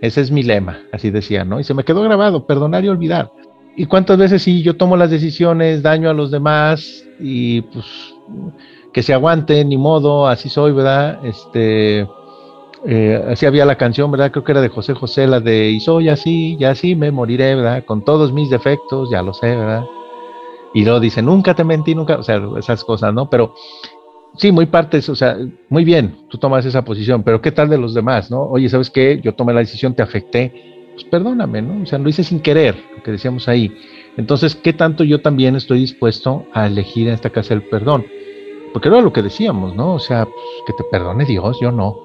Ese 0.00 0.20
es 0.20 0.30
mi 0.30 0.42
lema, 0.42 0.82
así 0.92 1.10
decía, 1.10 1.44
¿no? 1.44 1.60
Y 1.60 1.64
se 1.64 1.72
me 1.72 1.84
quedó 1.84 2.02
grabado, 2.02 2.46
perdonar 2.46 2.84
y 2.84 2.88
olvidar. 2.88 3.30
¿Y 3.76 3.86
cuántas 3.86 4.18
veces 4.18 4.42
sí 4.42 4.62
yo 4.62 4.76
tomo 4.76 4.96
las 4.96 5.10
decisiones, 5.10 5.82
daño 5.82 6.10
a 6.10 6.14
los 6.14 6.30
demás 6.30 7.04
y 7.18 7.62
pues 7.62 7.86
que 8.92 9.02
se 9.02 9.12
aguante, 9.12 9.64
ni 9.64 9.76
modo, 9.76 10.28
así 10.28 10.48
soy, 10.48 10.72
¿verdad? 10.72 11.18
Este, 11.24 12.06
Eh, 12.86 13.22
así 13.28 13.46
había 13.46 13.64
la 13.64 13.76
canción, 13.76 14.10
¿verdad? 14.10 14.30
Creo 14.30 14.44
que 14.44 14.52
era 14.52 14.60
de 14.60 14.68
José 14.68 14.92
José, 14.94 15.26
la 15.26 15.40
de 15.40 15.70
Y 15.70 15.80
soy 15.80 16.10
así, 16.10 16.56
y 16.58 16.64
así 16.64 16.94
me 16.94 17.10
moriré, 17.10 17.54
¿verdad? 17.54 17.84
Con 17.84 18.04
todos 18.04 18.32
mis 18.32 18.50
defectos, 18.50 19.10
ya 19.10 19.22
lo 19.22 19.32
sé, 19.32 19.56
¿verdad? 19.56 19.84
Y 20.74 20.84
luego 20.84 21.00
dice, 21.00 21.22
nunca 21.22 21.54
te 21.54 21.64
mentí, 21.64 21.94
nunca, 21.94 22.16
o 22.16 22.22
sea, 22.22 22.42
esas 22.58 22.84
cosas, 22.84 23.14
¿no? 23.14 23.30
Pero 23.30 23.54
sí, 24.36 24.52
muy 24.52 24.66
partes, 24.66 25.08
o 25.08 25.14
sea, 25.14 25.38
muy 25.68 25.84
bien, 25.84 26.26
tú 26.28 26.36
tomas 26.36 26.66
esa 26.66 26.84
posición, 26.84 27.22
pero 27.22 27.40
¿qué 27.40 27.52
tal 27.52 27.70
de 27.70 27.78
los 27.78 27.94
demás, 27.94 28.30
no? 28.30 28.42
Oye, 28.42 28.68
¿sabes 28.68 28.90
qué? 28.90 29.20
Yo 29.22 29.34
tomé 29.34 29.54
la 29.54 29.60
decisión, 29.60 29.94
te 29.94 30.02
afecté, 30.02 30.52
pues 30.92 31.04
perdóname, 31.04 31.62
¿no? 31.62 31.82
O 31.82 31.86
sea, 31.86 31.98
lo 31.98 32.08
hice 32.08 32.24
sin 32.24 32.40
querer, 32.40 32.76
lo 32.96 33.02
que 33.02 33.12
decíamos 33.12 33.48
ahí. 33.48 33.72
Entonces, 34.16 34.56
¿qué 34.56 34.72
tanto 34.72 35.04
yo 35.04 35.22
también 35.22 35.56
estoy 35.56 35.78
dispuesto 35.78 36.44
a 36.52 36.66
elegir 36.66 37.08
en 37.08 37.14
esta 37.14 37.30
casa 37.30 37.54
el 37.54 37.62
perdón? 37.62 38.04
Porque 38.72 38.88
era 38.88 39.00
lo 39.00 39.12
que 39.12 39.22
decíamos, 39.22 39.74
¿no? 39.76 39.94
O 39.94 39.98
sea, 40.00 40.24
pues, 40.24 40.36
que 40.66 40.72
te 40.72 40.84
perdone 40.90 41.24
Dios, 41.24 41.58
yo 41.60 41.70
no. 41.70 42.03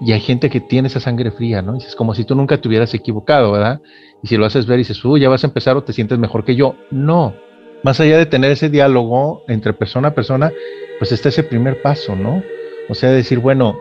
Y 0.00 0.12
hay 0.12 0.20
gente 0.20 0.48
que 0.48 0.60
tiene 0.60 0.88
esa 0.88 1.00
sangre 1.00 1.30
fría, 1.30 1.60
¿no? 1.62 1.76
Es 1.76 1.96
como 1.96 2.14
si 2.14 2.24
tú 2.24 2.34
nunca 2.34 2.60
te 2.60 2.68
hubieras 2.68 2.94
equivocado, 2.94 3.52
¿verdad? 3.52 3.80
Y 4.22 4.28
si 4.28 4.36
lo 4.36 4.46
haces 4.46 4.66
ver 4.66 4.78
y 4.78 4.82
dices, 4.82 5.04
uy, 5.04 5.20
ya 5.20 5.28
vas 5.28 5.44
a 5.44 5.48
empezar 5.48 5.76
o 5.76 5.82
te 5.82 5.92
sientes 5.92 6.18
mejor 6.18 6.44
que 6.44 6.54
yo. 6.54 6.76
No. 6.90 7.34
Más 7.82 7.98
allá 8.00 8.18
de 8.18 8.26
tener 8.26 8.52
ese 8.52 8.68
diálogo 8.68 9.42
entre 9.48 9.72
persona 9.72 10.08
a 10.08 10.14
persona, 10.14 10.52
pues 10.98 11.12
está 11.12 11.28
ese 11.28 11.42
primer 11.42 11.82
paso, 11.82 12.14
¿no? 12.16 12.42
O 12.88 12.94
sea, 12.94 13.10
decir, 13.10 13.38
bueno, 13.38 13.78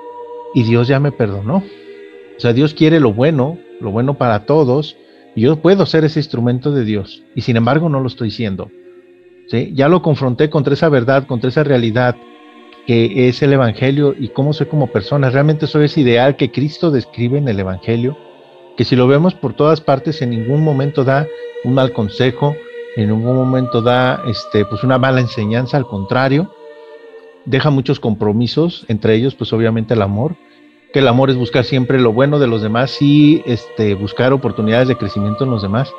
y 0.54 0.64
Dios 0.64 0.88
ya 0.88 1.00
me 1.00 1.12
perdonó. 1.12 1.58
O 1.58 2.40
sea, 2.40 2.54
Dios 2.54 2.74
quiere 2.74 3.00
lo 3.00 3.14
bueno, 3.14 3.58
lo 3.80 3.92
bueno 3.92 4.18
para 4.18 4.46
todos, 4.46 4.98
y 5.36 5.42
yo 5.42 5.58
puedo 5.62 5.86
ser 5.86 6.04
ese 6.04 6.20
instrumento 6.20 6.72
de 6.72 6.84
Dios, 6.84 7.24
y 7.36 7.42
sin 7.42 7.58
embargo 7.58 7.90
no 7.90 8.00
lo 8.00 8.08
estoy 8.08 8.32
siendo. 8.32 8.70
¿sí? 9.48 9.72
Ya 9.76 9.88
lo 9.88 10.02
confronté 10.02 10.50
contra 10.50 10.74
esa 10.74 10.90
verdad, 10.90 11.26
contra 11.26 11.50
esa 11.50 11.64
realidad 11.64 12.16
que 12.88 13.28
es 13.28 13.42
el 13.42 13.52
Evangelio 13.52 14.16
y 14.18 14.30
cómo 14.30 14.54
soy 14.54 14.68
como 14.68 14.88
persona. 14.88 15.30
Realmente 15.30 15.68
soy 15.68 15.86
ese 15.86 16.00
ideal 16.00 16.38
que 16.38 16.52
Cristo 16.52 16.90
describe 16.90 17.38
en 17.38 17.50
el 17.50 17.60
Evangelio, 17.60 18.18
que 18.78 18.86
si 18.86 18.96
lo 18.96 19.08
vemos 19.08 19.36
por 19.36 19.54
todas 19.54 19.82
partes, 19.82 20.22
en 20.22 20.30
ningún 20.30 20.64
momento 20.64 21.04
da 21.04 21.28
un 21.66 21.74
mal 21.74 21.92
consejo, 21.92 22.56
en 22.96 23.10
ningún 23.10 23.36
momento 23.36 23.82
da 23.82 24.24
este, 24.26 24.64
pues 24.64 24.86
una 24.86 24.98
mala 24.98 25.20
enseñanza, 25.20 25.76
al 25.76 25.86
contrario, 25.86 26.54
deja 27.44 27.70
muchos 27.72 28.00
compromisos, 28.00 28.86
entre 28.88 29.16
ellos 29.16 29.36
pues 29.36 29.52
obviamente 29.52 29.94
el 29.94 30.02
amor, 30.02 30.38
que 30.94 31.00
el 31.00 31.10
amor 31.10 31.30
es 31.30 31.36
buscar 31.36 31.66
siempre 31.66 32.00
lo 32.00 32.14
bueno 32.14 32.40
de 32.40 32.48
los 32.48 32.62
demás 32.62 33.02
y 33.02 33.44
este, 33.46 33.96
buscar 33.96 34.32
oportunidades 34.32 34.88
de 34.88 34.96
crecimiento 34.96 35.44
en 35.44 35.50
los 35.50 35.62
demás. 35.62 35.92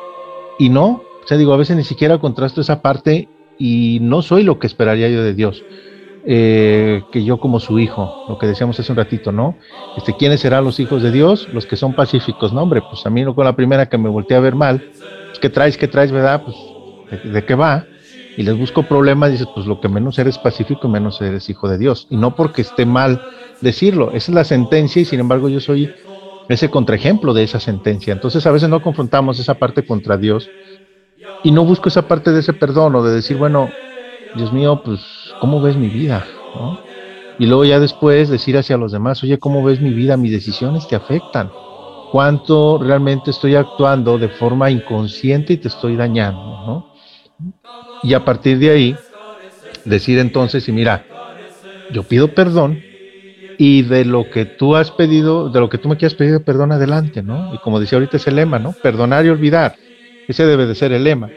Y 0.59 0.70
no, 0.70 1.03
o 1.22 1.26
sea, 1.26 1.36
digo, 1.36 1.53
a 1.53 1.59
veces 1.59 1.76
ni 1.76 1.84
siquiera 1.84 2.16
contrasto 2.16 2.62
esa 2.62 2.80
parte 2.80 3.28
y 3.59 3.99
no 4.01 4.22
soy 4.22 4.43
lo 4.43 4.59
que 4.59 4.66
esperaría 4.66 5.11
yo 5.11 5.22
de 5.22 5.34
Dios. 5.34 5.62
Eh, 6.31 7.05
que 7.11 7.24
yo 7.24 7.39
como 7.39 7.59
su 7.59 7.79
hijo, 7.79 8.26
lo 8.29 8.37
que 8.37 8.47
decíamos 8.47 8.79
hace 8.79 8.93
un 8.93 8.99
ratito, 8.99 9.33
¿no? 9.33 9.57
Este, 9.97 10.14
¿Quiénes 10.14 10.41
serán 10.41 10.62
los 10.62 10.79
hijos 10.79 11.03
de 11.03 11.11
Dios? 11.11 11.49
Los 11.55 11.64
que 11.64 11.76
son 11.76 11.95
pacíficos, 11.95 12.53
¿no? 12.53 12.62
Hombre, 12.62 12.83
pues 12.83 13.07
a 13.07 13.11
mí 13.11 13.22
no 13.22 13.35
con 13.35 13.47
la 13.47 13.57
primera 13.57 13.89
que 13.89 13.97
me 13.97 14.11
volteé 14.11 14.37
a 14.37 14.41
ver 14.41 14.55
mal, 14.55 14.85
pues, 15.29 15.39
¿qué 15.41 15.49
traes, 15.49 15.79
qué 15.79 15.89
traes, 15.89 16.12
verdad? 16.12 16.43
Pues, 16.45 17.24
de 17.33 17.45
qué 17.47 17.55
va? 17.55 17.87
y 18.39 18.45
les 18.45 18.57
busco 18.57 18.85
problemas, 18.85 19.33
dices, 19.33 19.49
pues 19.53 19.66
lo 19.66 19.81
que 19.81 19.89
menos 19.89 20.16
eres 20.20 20.39
pacífico, 20.39 20.87
menos 20.87 21.20
eres 21.20 21.51
hijo 21.51 21.68
de 21.68 21.76
Dios. 21.76 22.07
Y 22.09 22.16
no 22.16 22.37
porque 22.37 22.62
esté 22.62 22.87
mal 22.87 23.20
decirlo, 23.61 24.12
esa 24.12 24.31
es 24.31 24.35
la 24.37 24.45
sentencia 24.45 25.03
y 25.03 25.05
sin 25.05 25.18
embargo 25.18 25.49
yo 25.49 25.59
soy 25.59 25.93
ese 26.49 26.70
contraejemplo 26.70 27.35
de 27.35 27.43
esa 27.43 27.59
sentencia. 27.59 28.12
Entonces 28.12 28.47
a 28.47 28.53
veces 28.53 28.68
no 28.68 28.81
confrontamos 28.81 29.41
esa 29.41 29.55
parte 29.55 29.85
contra 29.85 30.16
Dios 30.16 30.49
y 31.43 31.51
no 31.51 31.64
busco 31.64 31.89
esa 31.89 32.07
parte 32.07 32.31
de 32.31 32.39
ese 32.39 32.53
perdón 32.53 32.95
o 32.95 33.03
de 33.03 33.12
decir, 33.12 33.37
bueno, 33.37 33.70
Dios 34.37 34.53
mío, 34.53 34.83
pues, 34.85 35.01
¿cómo 35.41 35.61
ves 35.61 35.76
mi 35.76 35.89
vida? 35.89 36.24
Y 37.39 37.47
luego 37.47 37.64
ya 37.64 37.78
después 37.78 38.28
decir 38.28 38.57
hacia 38.57 38.76
los 38.76 38.93
demás, 38.93 39.22
oye, 39.22 39.39
¿cómo 39.39 39.62
ves 39.62 39.80
mi 39.80 39.91
vida? 39.91 40.16
Mis 40.16 40.32
decisiones 40.32 40.89
te 40.89 40.97
afectan. 40.97 41.51
¿Cuánto 42.11 42.78
realmente 42.78 43.30
estoy 43.30 43.55
actuando 43.55 44.18
de 44.18 44.28
forma 44.28 44.70
inconsciente 44.70 45.53
y 45.53 45.57
te 45.59 45.68
estoy 45.68 45.97
dañando? 45.97 46.41
¿no? 46.41 46.86
Y 48.03 48.14
a 48.14 48.24
partir 48.24 48.59
de 48.59 48.70
ahí, 48.70 48.97
decir 49.84 50.18
entonces, 50.18 50.68
y 50.68 50.72
mira, 50.72 51.05
yo 51.93 52.03
pido 52.03 52.28
perdón 52.34 52.82
y 53.59 53.82
de 53.82 54.05
lo 54.05 54.30
que 54.30 54.47
tú 54.47 54.76
has 54.76 54.91
pedido, 54.91 55.49
de 55.49 55.61
lo 55.61 55.68
que 55.68 55.78
tú 55.78 55.89
me 55.89 55.97
quieras 55.97 56.14
pedir 56.14 56.43
perdón 56.45 56.72
adelante, 56.72 57.22
¿no? 57.22 57.53
Y 57.55 57.59
como 57.59 57.80
decía 57.80 57.99
ahorita 57.99 58.16
es 58.16 58.26
el 58.26 58.36
lema, 58.36 58.59
¿no? 58.59 58.72
Perdonar 58.72 59.26
y 59.26 59.30
olvidar. 59.30 59.76
Ese 60.28 60.47
debe 60.47 60.66
de 60.66 60.74
ser 60.74 60.93
el 60.93 61.05
lema. 61.05 61.28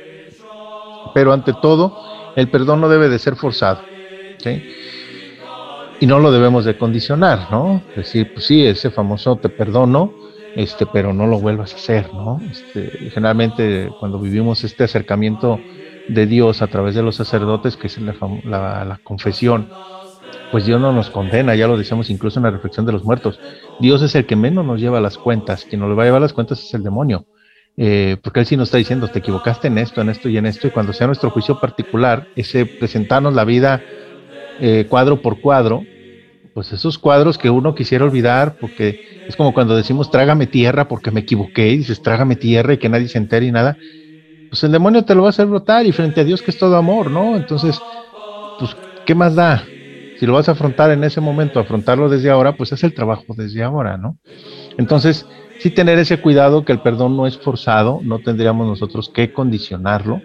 Pero 1.13 1.33
ante 1.33 1.53
todo, 1.53 1.97
el 2.35 2.49
perdón 2.49 2.81
no 2.81 2.89
debe 2.89 3.09
de 3.09 3.19
ser 3.19 3.35
forzado, 3.35 3.90
Y 5.99 6.07
no 6.07 6.19
lo 6.19 6.31
debemos 6.31 6.65
de 6.65 6.77
condicionar, 6.77 7.51
¿no? 7.51 7.83
Decir, 7.95 8.33
pues 8.33 8.45
sí, 8.45 8.65
ese 8.65 8.89
famoso 8.89 9.35
te 9.35 9.49
perdono, 9.49 10.13
este, 10.55 10.85
pero 10.85 11.13
no 11.13 11.27
lo 11.27 11.39
vuelvas 11.39 11.73
a 11.73 11.75
hacer, 11.77 12.13
¿no? 12.13 12.41
Este, 12.49 13.11
generalmente 13.11 13.89
cuando 13.99 14.19
vivimos 14.19 14.63
este 14.63 14.85
acercamiento 14.85 15.59
de 16.07 16.25
Dios 16.25 16.61
a 16.61 16.67
través 16.67 16.95
de 16.95 17.03
los 17.03 17.15
sacerdotes, 17.15 17.77
que 17.77 17.87
es 17.87 17.97
la, 17.99 18.99
confesión, 19.03 19.69
pues 20.51 20.65
Dios 20.65 20.81
no 20.81 20.91
nos 20.91 21.09
condena, 21.09 21.55
ya 21.55 21.67
lo 21.67 21.77
decíamos 21.77 22.09
incluso 22.09 22.39
en 22.39 22.43
la 22.43 22.51
reflexión 22.51 22.85
de 22.85 22.91
los 22.91 23.03
muertos. 23.03 23.39
Dios 23.79 24.01
es 24.01 24.15
el 24.15 24.25
que 24.25 24.35
menos 24.35 24.65
nos 24.65 24.79
lleva 24.79 24.99
las 24.99 25.17
cuentas, 25.17 25.65
quien 25.65 25.81
nos 25.81 25.97
va 25.97 26.03
a 26.03 26.05
llevar 26.05 26.21
las 26.21 26.33
cuentas 26.33 26.63
es 26.63 26.73
el 26.73 26.83
demonio, 26.83 27.25
eh, 27.77 28.17
porque 28.21 28.41
Él 28.41 28.45
sí 28.45 28.57
nos 28.57 28.67
está 28.67 28.77
diciendo, 28.77 29.07
te 29.07 29.19
equivocaste 29.19 29.67
en 29.67 29.77
esto, 29.77 30.01
en 30.01 30.09
esto 30.09 30.27
y 30.27 30.37
en 30.37 30.45
esto, 30.45 30.67
y 30.67 30.71
cuando 30.71 30.91
sea 30.93 31.07
nuestro 31.07 31.29
juicio 31.29 31.59
particular, 31.59 32.27
ese 32.35 32.65
presentarnos 32.65 33.33
la 33.33 33.45
vida 33.45 33.81
eh, 34.61 34.85
cuadro 34.87 35.21
por 35.21 35.41
cuadro, 35.41 35.83
pues 36.53 36.71
esos 36.71 36.97
cuadros 36.97 37.37
que 37.37 37.49
uno 37.49 37.75
quisiera 37.75 38.05
olvidar, 38.05 38.57
porque 38.59 39.25
es 39.27 39.35
como 39.35 39.53
cuando 39.53 39.75
decimos 39.75 40.11
trágame 40.11 40.47
tierra 40.47 40.87
porque 40.87 41.11
me 41.11 41.21
equivoqué, 41.21 41.69
y 41.69 41.77
dices 41.77 42.01
trágame 42.01 42.35
tierra 42.35 42.73
y 42.73 42.77
que 42.77 42.89
nadie 42.89 43.07
se 43.07 43.17
entere 43.17 43.47
y 43.47 43.51
nada, 43.51 43.77
pues 44.49 44.63
el 44.63 44.71
demonio 44.71 45.03
te 45.03 45.15
lo 45.15 45.23
va 45.23 45.29
a 45.29 45.31
hacer 45.31 45.47
brotar 45.47 45.85
y 45.85 45.91
frente 45.91 46.21
a 46.21 46.23
Dios 46.23 46.41
que 46.41 46.51
es 46.51 46.57
todo 46.57 46.75
amor, 46.75 47.09
¿no? 47.09 47.35
Entonces, 47.35 47.81
pues, 48.59 48.75
¿qué 49.05 49.15
más 49.15 49.33
da? 49.33 49.63
Si 50.19 50.25
lo 50.27 50.33
vas 50.33 50.49
a 50.49 50.51
afrontar 50.51 50.91
en 50.91 51.03
ese 51.03 51.21
momento, 51.21 51.59
afrontarlo 51.59 52.09
desde 52.09 52.29
ahora, 52.29 52.55
pues 52.55 52.71
es 52.71 52.83
el 52.83 52.93
trabajo 52.93 53.33
desde 53.35 53.63
ahora, 53.63 53.97
¿no? 53.97 54.17
Entonces, 54.77 55.25
sí 55.59 55.71
tener 55.71 55.97
ese 55.97 56.19
cuidado 56.19 56.65
que 56.65 56.73
el 56.73 56.81
perdón 56.81 57.17
no 57.17 57.25
es 57.25 57.37
forzado, 57.37 58.01
no 58.03 58.19
tendríamos 58.19 58.67
nosotros 58.67 59.09
que 59.09 59.31
condicionarlo. 59.33 60.21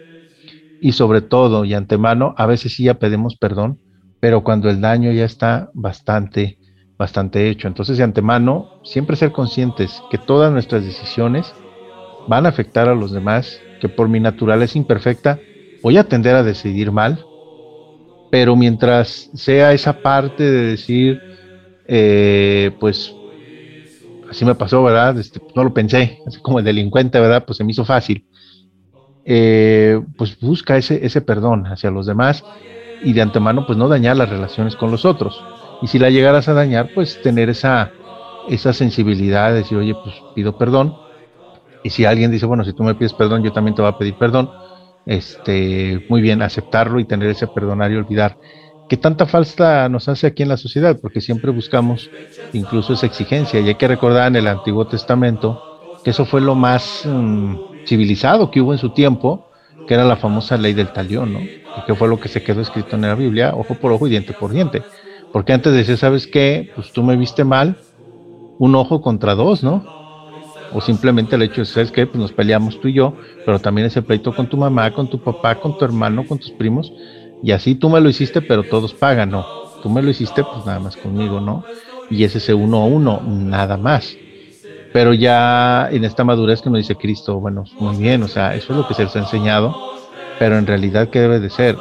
Y 0.80 0.93
sobre 0.93 1.22
todo 1.22 1.64
y 1.64 1.72
antemano, 1.72 2.34
a 2.37 2.47
veces 2.47 2.74
sí 2.74 2.84
ya 2.84 2.95
pedimos 2.95 3.37
perdón, 3.37 3.78
pero 4.21 4.43
cuando 4.43 4.69
el 4.71 4.81
daño 4.81 5.12
ya 5.12 5.25
está 5.25 5.71
bastante, 5.75 6.59
bastante 6.99 7.49
hecho. 7.49 7.69
Entonces, 7.69 7.99
de 7.99 8.05
antemano, 8.05 8.81
siempre 8.85 9.17
ser 9.17 9.33
conscientes 9.33 10.03
que 10.11 10.19
todas 10.19 10.53
nuestras 10.53 10.85
decisiones 10.85 11.53
van 12.29 12.47
a 12.47 12.49
afectar 12.49 12.89
a 12.89 12.95
los 12.95 13.12
demás 13.12 13.61
que 13.81 13.89
por 13.89 14.09
mi 14.09 14.21
naturaleza 14.21 14.79
imperfecta 14.79 15.39
voy 15.83 15.99
a 15.99 16.05
tender 16.05 16.35
a 16.35 16.43
decidir 16.43 16.91
mal, 16.91 17.25
pero 18.31 18.57
mientras 18.57 19.31
sea 19.35 19.73
esa 19.73 20.01
parte 20.01 20.43
de 20.43 20.62
decir, 20.62 21.21
eh, 21.87 22.73
pues 22.81 23.14
así 24.29 24.45
me 24.45 24.55
pasó, 24.55 24.83
¿verdad? 24.83 25.19
Este, 25.19 25.41
no 25.55 25.64
lo 25.64 25.73
pensé, 25.73 26.19
así 26.27 26.41
como 26.41 26.59
el 26.59 26.64
delincuente, 26.64 27.21
¿verdad? 27.21 27.45
Pues 27.47 27.59
se 27.59 27.64
me 27.64 27.73
hizo 27.73 27.85
fácil. 27.85 28.27
Eh, 29.25 30.01
pues 30.17 30.39
busca 30.39 30.77
ese, 30.77 31.05
ese 31.05 31.21
perdón 31.21 31.67
hacia 31.67 31.91
los 31.91 32.07
demás 32.07 32.45
y 33.03 33.12
de 33.12 33.22
antemano, 33.22 33.66
pues 33.66 33.78
no 33.78 33.88
dañar 33.88 34.16
las 34.16 34.28
relaciones 34.28 34.76
con 34.76 34.90
los 34.90 35.05
otros. 35.05 35.42
Y 35.82 35.88
si 35.88 35.99
la 35.99 36.11
llegaras 36.11 36.49
a 36.49 36.55
dañar, 36.55 36.90
pues 36.94 37.20
tener 37.22 37.49
esa, 37.51 37.90
esa 38.49 38.72
sensibilidad 38.72 39.51
de 39.51 39.59
decir, 39.59 39.78
oye, 39.78 39.94
pues 39.94 40.14
pido 40.34 40.57
perdón, 40.57 40.97
y 41.86 41.90
si 41.90 42.05
alguien 42.05 42.32
dice, 42.32 42.47
bueno, 42.47 42.64
si 42.64 42.72
tú 42.72 42.82
me 42.82 42.97
pides 42.97 43.12
perdón, 43.12 43.44
yo 43.44 43.53
también 43.53 43.76
te 43.76 43.82
voy 43.82 43.90
a 43.90 43.97
pedir 43.97 44.14
perdón, 44.14 44.51
este, 45.07 46.05
muy 46.09 46.20
bien, 46.20 46.42
aceptarlo 46.42 46.99
y 46.99 47.05
tener 47.05 47.30
ese 47.30 47.47
perdonar 47.47 47.92
y 47.92 47.97
olvidar. 47.97 48.36
¿Qué 48.88 48.97
tanta 48.97 49.26
falta 49.26 49.88
nos 49.88 50.09
hace 50.09 50.26
aquí 50.26 50.42
en 50.42 50.49
la 50.49 50.57
sociedad? 50.57 50.99
Porque 51.01 51.20
siempre 51.20 51.53
buscamos 51.53 52.11
incluso 52.53 52.92
esa 52.92 53.07
exigencia. 53.07 53.61
Y 53.61 53.68
hay 53.68 53.74
que 53.76 53.86
recordar 53.86 54.26
en 54.26 54.36
el 54.36 54.49
Antiguo 54.49 54.86
Testamento 54.86 55.62
que 56.03 56.11
eso 56.11 56.24
fue 56.24 56.40
lo 56.40 56.57
más 56.57 57.03
mm, 57.05 57.84
civilizado 57.86 58.51
que 58.51 58.61
hubo 58.61 58.72
en 58.72 58.78
su 58.78 58.90
tiempo, 58.90 59.45
que 59.87 59.95
era 59.95 60.05
la 60.05 60.16
famosa 60.16 60.57
ley 60.57 60.72
del 60.74 60.93
talión, 60.93 61.32
¿no? 61.32 61.41
Y 61.41 61.82
que 61.87 61.95
fue 61.95 62.09
lo 62.09 62.18
que 62.20 62.28
se 62.28 62.43
quedó 62.43 62.61
escrito 62.61 62.97
en 62.97 63.03
la 63.03 63.14
Biblia, 63.14 63.53
ojo 63.55 63.74
por 63.74 63.93
ojo 63.93 64.07
y 64.07 64.11
diente 64.11 64.32
por 64.32 64.53
diente. 64.53 64.82
Porque 65.32 65.53
antes 65.53 65.72
decía, 65.72 65.97
¿sabes 65.97 66.26
qué? 66.26 66.70
Pues 66.74 66.93
tú 66.93 67.03
me 67.03 67.16
viste 67.16 67.45
mal, 67.45 67.76
un 68.59 68.74
ojo 68.74 69.01
contra 69.03 69.34
dos, 69.34 69.62
¿no? 69.62 69.97
o 70.70 70.80
simplemente 70.80 71.37
el 71.37 71.43
hecho 71.43 71.62
de 71.62 71.66
ser 71.66 71.91
que 71.93 72.07
pues 72.07 72.18
nos 72.18 72.32
peleamos 72.32 72.80
tú 72.80 72.89
y 72.89 72.95
yo, 72.95 73.14
pero 73.45 73.61
también 73.61 73.87
ese 73.87 74.03
pleito 74.03 74.34
con 74.34 74.49
tu 74.49 74.57
mamá, 74.57 74.93
con 74.93 75.09
tu 75.09 75.22
papá, 75.22 75.61
con 75.61 75.76
tu 75.76 75.84
hermano, 75.84 76.26
con 76.26 76.39
tus 76.39 76.51
primos, 76.53 76.93
y 77.43 77.53
así 77.53 77.74
tú 77.74 77.89
me 77.89 78.01
lo 78.01 78.09
hiciste, 78.09 78.43
pero 78.43 78.64
todos 78.64 78.95
pagan, 78.95 79.30
no, 79.30 79.49
tú 79.80 79.89
me 79.91 80.03
lo 80.03 80.11
hiciste, 80.11 80.45
pues 80.45 80.64
nada 80.64 80.80
más 80.80 80.97
conmigo, 80.97 81.41
¿no? 81.41 81.68
Y 82.09 82.24
es 82.24 82.37
ese 82.37 82.55
uno 82.55 82.78
a 82.82 82.87
uno, 82.87 83.20
nada 83.22 83.76
más. 83.76 84.18
Pero 84.97 85.12
ya 85.12 85.90
en 85.92 86.05
esta 86.05 86.24
madurez 86.24 86.62
que 86.62 86.70
nos 86.70 86.78
dice 86.78 86.97
Cristo, 86.97 87.38
bueno, 87.38 87.64
muy 87.78 87.97
bien, 87.97 88.22
o 88.22 88.28
sea, 88.28 88.55
eso 88.55 88.72
es 88.72 88.78
lo 88.78 88.88
que 88.88 88.94
se 88.94 89.05
les 89.05 89.14
ha 89.14 89.18
enseñado, 89.18 89.76
pero 90.38 90.57
en 90.57 90.66
realidad, 90.66 91.11
¿qué 91.11 91.20
debe 91.20 91.38
de 91.38 91.51
ser? 91.51 91.76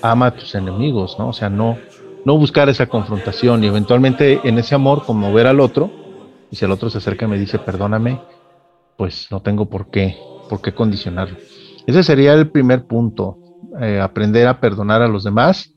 Ama 0.00 0.26
a 0.26 0.30
tus 0.36 0.54
enemigos, 0.54 1.16
¿no? 1.18 1.30
O 1.30 1.32
sea, 1.32 1.48
no, 1.48 1.76
no 2.24 2.38
buscar 2.38 2.68
esa 2.68 2.86
confrontación 2.86 3.64
y 3.64 3.66
eventualmente 3.66 4.38
en 4.44 4.58
ese 4.58 4.76
amor, 4.76 5.04
como 5.04 5.32
ver 5.32 5.48
al 5.48 5.58
otro, 5.58 5.90
Y 6.52 6.54
si 6.54 6.64
el 6.64 6.70
otro 6.70 6.88
se 6.88 6.98
acerca 6.98 7.24
y 7.24 7.30
me 7.30 7.36
dice, 7.36 7.58
perdóname, 7.58 8.20
pues 8.96 9.26
no 9.32 9.42
tengo 9.42 9.68
por 9.68 9.90
qué, 9.90 10.16
por 10.48 10.60
qué 10.60 10.72
condicionarlo. 10.72 11.38
Ese 11.84 12.04
sería 12.04 12.32
el 12.32 12.48
primer 12.52 12.86
punto, 12.86 13.38
eh, 13.80 13.98
aprender 14.00 14.46
a 14.46 14.60
perdonar 14.60 15.02
a 15.02 15.08
los 15.08 15.24
demás, 15.24 15.74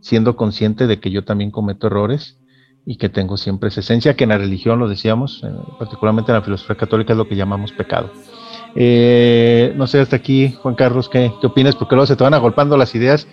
siendo 0.00 0.36
consciente 0.36 0.86
de 0.86 1.00
que 1.00 1.10
yo 1.10 1.24
también 1.24 1.50
cometo 1.50 1.88
errores 1.88 2.39
y 2.86 2.96
que 2.96 3.08
tengo 3.08 3.36
siempre 3.36 3.68
esa 3.68 3.80
esencia 3.80 4.16
que 4.16 4.24
en 4.24 4.30
la 4.30 4.38
religión, 4.38 4.78
lo 4.78 4.88
decíamos, 4.88 5.42
eh, 5.44 5.50
particularmente 5.78 6.32
en 6.32 6.38
la 6.38 6.42
filosofía 6.42 6.76
católica, 6.76 7.12
es 7.12 7.16
lo 7.16 7.28
que 7.28 7.36
llamamos 7.36 7.72
pecado. 7.72 8.10
Eh, 8.74 9.72
no 9.76 9.86
sé, 9.86 10.00
hasta 10.00 10.16
aquí, 10.16 10.54
Juan 10.62 10.74
Carlos, 10.74 11.08
¿qué, 11.08 11.32
¿qué 11.40 11.46
opinas? 11.46 11.76
Porque 11.76 11.94
luego 11.94 12.06
se 12.06 12.16
te 12.16 12.24
van 12.24 12.34
agolpando 12.34 12.76
las 12.76 12.94
ideas 12.94 13.26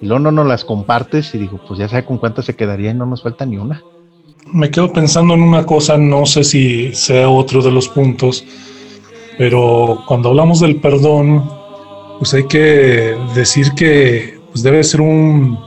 y 0.00 0.06
luego 0.06 0.20
no 0.20 0.32
nos 0.32 0.46
las 0.46 0.64
compartes 0.64 1.34
y 1.34 1.38
digo, 1.38 1.60
pues 1.66 1.78
ya 1.78 1.88
sé 1.88 2.04
con 2.04 2.18
cuántas 2.18 2.44
se 2.46 2.56
quedaría 2.56 2.90
y 2.90 2.94
no 2.94 3.06
nos 3.06 3.22
falta 3.22 3.46
ni 3.46 3.58
una. 3.58 3.82
Me 4.52 4.70
quedo 4.70 4.92
pensando 4.92 5.34
en 5.34 5.42
una 5.42 5.64
cosa, 5.64 5.96
no 5.96 6.26
sé 6.26 6.44
si 6.44 6.94
sea 6.94 7.28
otro 7.28 7.62
de 7.62 7.70
los 7.70 7.88
puntos, 7.88 8.44
pero 9.38 10.02
cuando 10.06 10.28
hablamos 10.28 10.60
del 10.60 10.80
perdón, 10.80 11.48
pues 12.18 12.34
hay 12.34 12.46
que 12.46 13.16
decir 13.34 13.72
que 13.72 14.38
pues 14.52 14.62
debe 14.62 14.84
ser 14.84 15.00
un, 15.00 15.58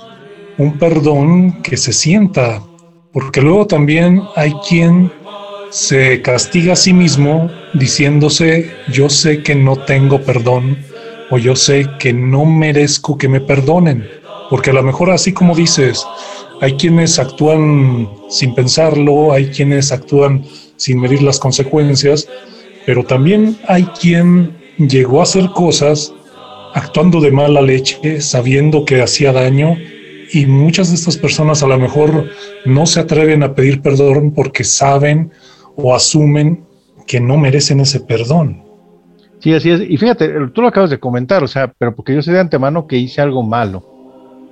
un 0.57 0.77
perdón 0.77 1.61
que 1.61 1.75
se 1.75 1.91
sienta, 1.91 2.61
porque 3.17 3.41
luego 3.41 3.65
también 3.65 4.21
hay 4.35 4.53
quien 4.69 5.11
se 5.71 6.21
castiga 6.21 6.73
a 6.73 6.75
sí 6.75 6.93
mismo 6.93 7.49
diciéndose 7.73 8.69
yo 8.91 9.09
sé 9.09 9.41
que 9.41 9.55
no 9.55 9.75
tengo 9.75 10.21
perdón 10.21 10.77
o 11.31 11.39
yo 11.39 11.55
sé 11.55 11.87
que 11.97 12.13
no 12.13 12.45
merezco 12.45 13.17
que 13.17 13.27
me 13.27 13.41
perdonen, 13.41 14.07
porque 14.51 14.69
a 14.69 14.73
lo 14.73 14.83
mejor 14.83 15.09
así 15.09 15.33
como 15.33 15.55
dices, 15.55 16.05
hay 16.61 16.73
quienes 16.73 17.17
actúan 17.17 18.07
sin 18.29 18.53
pensarlo, 18.53 19.33
hay 19.33 19.47
quienes 19.47 19.91
actúan 19.91 20.45
sin 20.75 20.99
medir 20.99 21.23
las 21.23 21.39
consecuencias, 21.39 22.29
pero 22.85 23.03
también 23.03 23.57
hay 23.67 23.85
quien 23.99 24.55
llegó 24.77 25.21
a 25.21 25.23
hacer 25.23 25.49
cosas 25.55 26.13
actuando 26.75 27.19
de 27.19 27.31
mala 27.31 27.63
leche, 27.63 28.21
sabiendo 28.21 28.85
que 28.85 29.01
hacía 29.01 29.33
daño, 29.33 29.75
y 30.31 30.45
muchas 30.45 30.89
de 30.89 30.95
estas 30.95 31.17
personas 31.17 31.63
a 31.63 31.67
lo 31.67 31.77
mejor 31.79 32.29
no 32.65 32.85
se 32.85 32.99
atreven 32.99 33.43
a 33.43 33.53
pedir 33.53 33.81
perdón 33.81 34.31
porque 34.31 34.63
saben 34.63 35.31
o 35.75 35.95
asumen 35.95 36.65
que 37.05 37.19
no 37.19 37.37
merecen 37.37 37.79
ese 37.79 38.01
perdón. 38.01 38.63
Sí, 39.39 39.53
así 39.53 39.69
es. 39.69 39.81
Y 39.87 39.97
fíjate, 39.97 40.29
tú 40.53 40.61
lo 40.61 40.67
acabas 40.67 40.89
de 40.89 40.99
comentar, 40.99 41.43
o 41.43 41.47
sea, 41.47 41.71
pero 41.77 41.95
porque 41.95 42.13
yo 42.13 42.21
sé 42.21 42.31
de 42.31 42.39
antemano 42.39 42.87
que 42.87 42.97
hice 42.97 43.21
algo 43.21 43.43
malo 43.43 43.85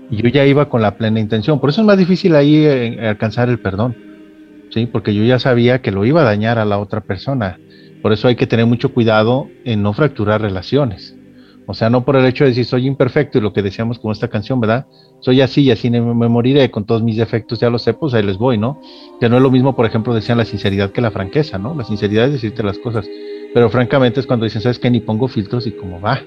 y 0.10 0.22
yo 0.22 0.30
ya 0.30 0.46
iba 0.46 0.70
con 0.70 0.82
la 0.82 0.96
plena 0.98 1.20
intención. 1.20 1.60
Por 1.60 1.70
eso 1.70 1.82
es 1.82 1.88
más 1.88 1.98
difícil 1.98 2.36
ahí 2.36 2.66
eh, 2.66 3.08
alcanzar 3.08 3.50
el 3.50 3.60
perdón, 3.60 3.98
¿sí? 4.70 4.86
Porque 4.86 5.14
yo 5.14 5.24
ya 5.24 5.40
sabía 5.40 5.82
que 5.82 5.92
lo 5.92 6.06
iba 6.06 6.22
a 6.22 6.26
dañar 6.26 6.60
a 6.60 6.66
la 6.66 6.78
otra 6.78 7.02
persona. 7.02 7.60
Por 8.02 8.14
eso 8.14 8.28
hay 8.28 8.36
que 8.36 8.48
tener 8.48 8.68
mucho 8.68 8.94
cuidado 8.94 9.50
en 9.64 9.82
no 9.82 9.94
fracturar 9.94 10.42
relaciones. 10.42 11.15
O 11.68 11.74
sea, 11.74 11.90
no 11.90 12.06
por 12.06 12.16
el 12.16 12.26
hecho 12.26 12.44
de 12.44 12.52
decir 12.52 12.66
soy 12.66 12.88
imperfecto 12.88 13.38
y 13.38 13.42
lo 13.42 13.54
que 13.54 13.62
decíamos 13.62 14.00
con 14.00 14.12
esta 14.12 14.28
canción, 14.28 14.60
¿verdad? 14.60 14.86
Soy 15.20 15.42
así 15.42 15.64
y 15.64 15.72
así 15.72 15.90
me, 15.90 16.02
moriré 16.02 16.70
con 16.70 16.86
todos 16.86 17.02
mis 17.02 17.18
defectos, 17.18 17.60
ya 17.60 17.70
lo 17.70 17.80
sé, 17.80 17.94
pues 17.94 18.14
ahí 18.14 18.24
les 18.24 18.38
voy, 18.38 18.58
¿no? 18.58 18.80
Que 19.20 19.30
no 19.30 19.38
es 19.38 19.42
lo 19.42 19.50
mismo, 19.50 19.76
por 19.76 19.86
ejemplo, 19.86 20.14
decían 20.14 20.38
la 20.38 20.46
sinceridad 20.46 20.92
que 20.92 21.02
la 21.02 21.12
franqueza, 21.12 21.58
¿no? 21.58 21.74
La 21.74 21.84
sinceridad 21.84 22.26
es 22.26 22.34
decirte 22.34 22.62
las 22.64 22.78
cosas, 22.78 23.08
pero 23.54 23.70
francamente 23.70 24.20
es 24.20 24.28
cuando 24.28 24.46
dicen, 24.46 24.62
¿sabes 24.62 24.80
qué? 24.80 24.90
Ni 24.90 25.00
pongo 25.00 25.28
filtros 25.28 25.66
y 25.66 25.72
cómo 25.72 26.00
va. 26.00 26.22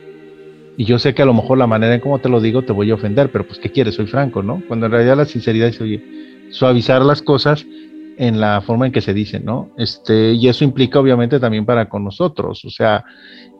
Y 0.76 0.84
yo 0.84 0.98
sé 0.98 1.14
que 1.14 1.22
a 1.22 1.26
lo 1.26 1.34
mejor 1.34 1.58
la 1.58 1.66
manera 1.66 1.94
en 1.94 2.00
cómo 2.00 2.20
te 2.20 2.28
lo 2.28 2.40
digo 2.40 2.62
te 2.62 2.72
voy 2.72 2.90
a 2.90 2.94
ofender, 2.94 3.30
pero 3.30 3.46
pues 3.46 3.58
¿qué 3.58 3.70
quieres? 3.70 3.96
Soy 3.96 4.06
franco, 4.06 4.42
¿no? 4.42 4.62
Cuando 4.66 4.86
en 4.86 4.92
realidad 4.92 5.16
la 5.16 5.24
sinceridad 5.24 5.68
es, 5.68 5.80
oye, 5.80 6.02
suavizar 6.50 7.02
las 7.04 7.22
cosas 7.22 7.66
en 8.18 8.40
la 8.40 8.60
forma 8.60 8.86
en 8.86 8.92
que 8.92 9.00
se 9.00 9.14
dicen, 9.14 9.44
¿no? 9.44 9.70
Este, 9.78 10.32
y 10.32 10.48
eso 10.48 10.64
implica 10.64 10.98
obviamente 10.98 11.38
también 11.38 11.64
para 11.64 11.88
con 11.88 12.04
nosotros, 12.04 12.64
o 12.64 12.70
sea, 12.70 13.04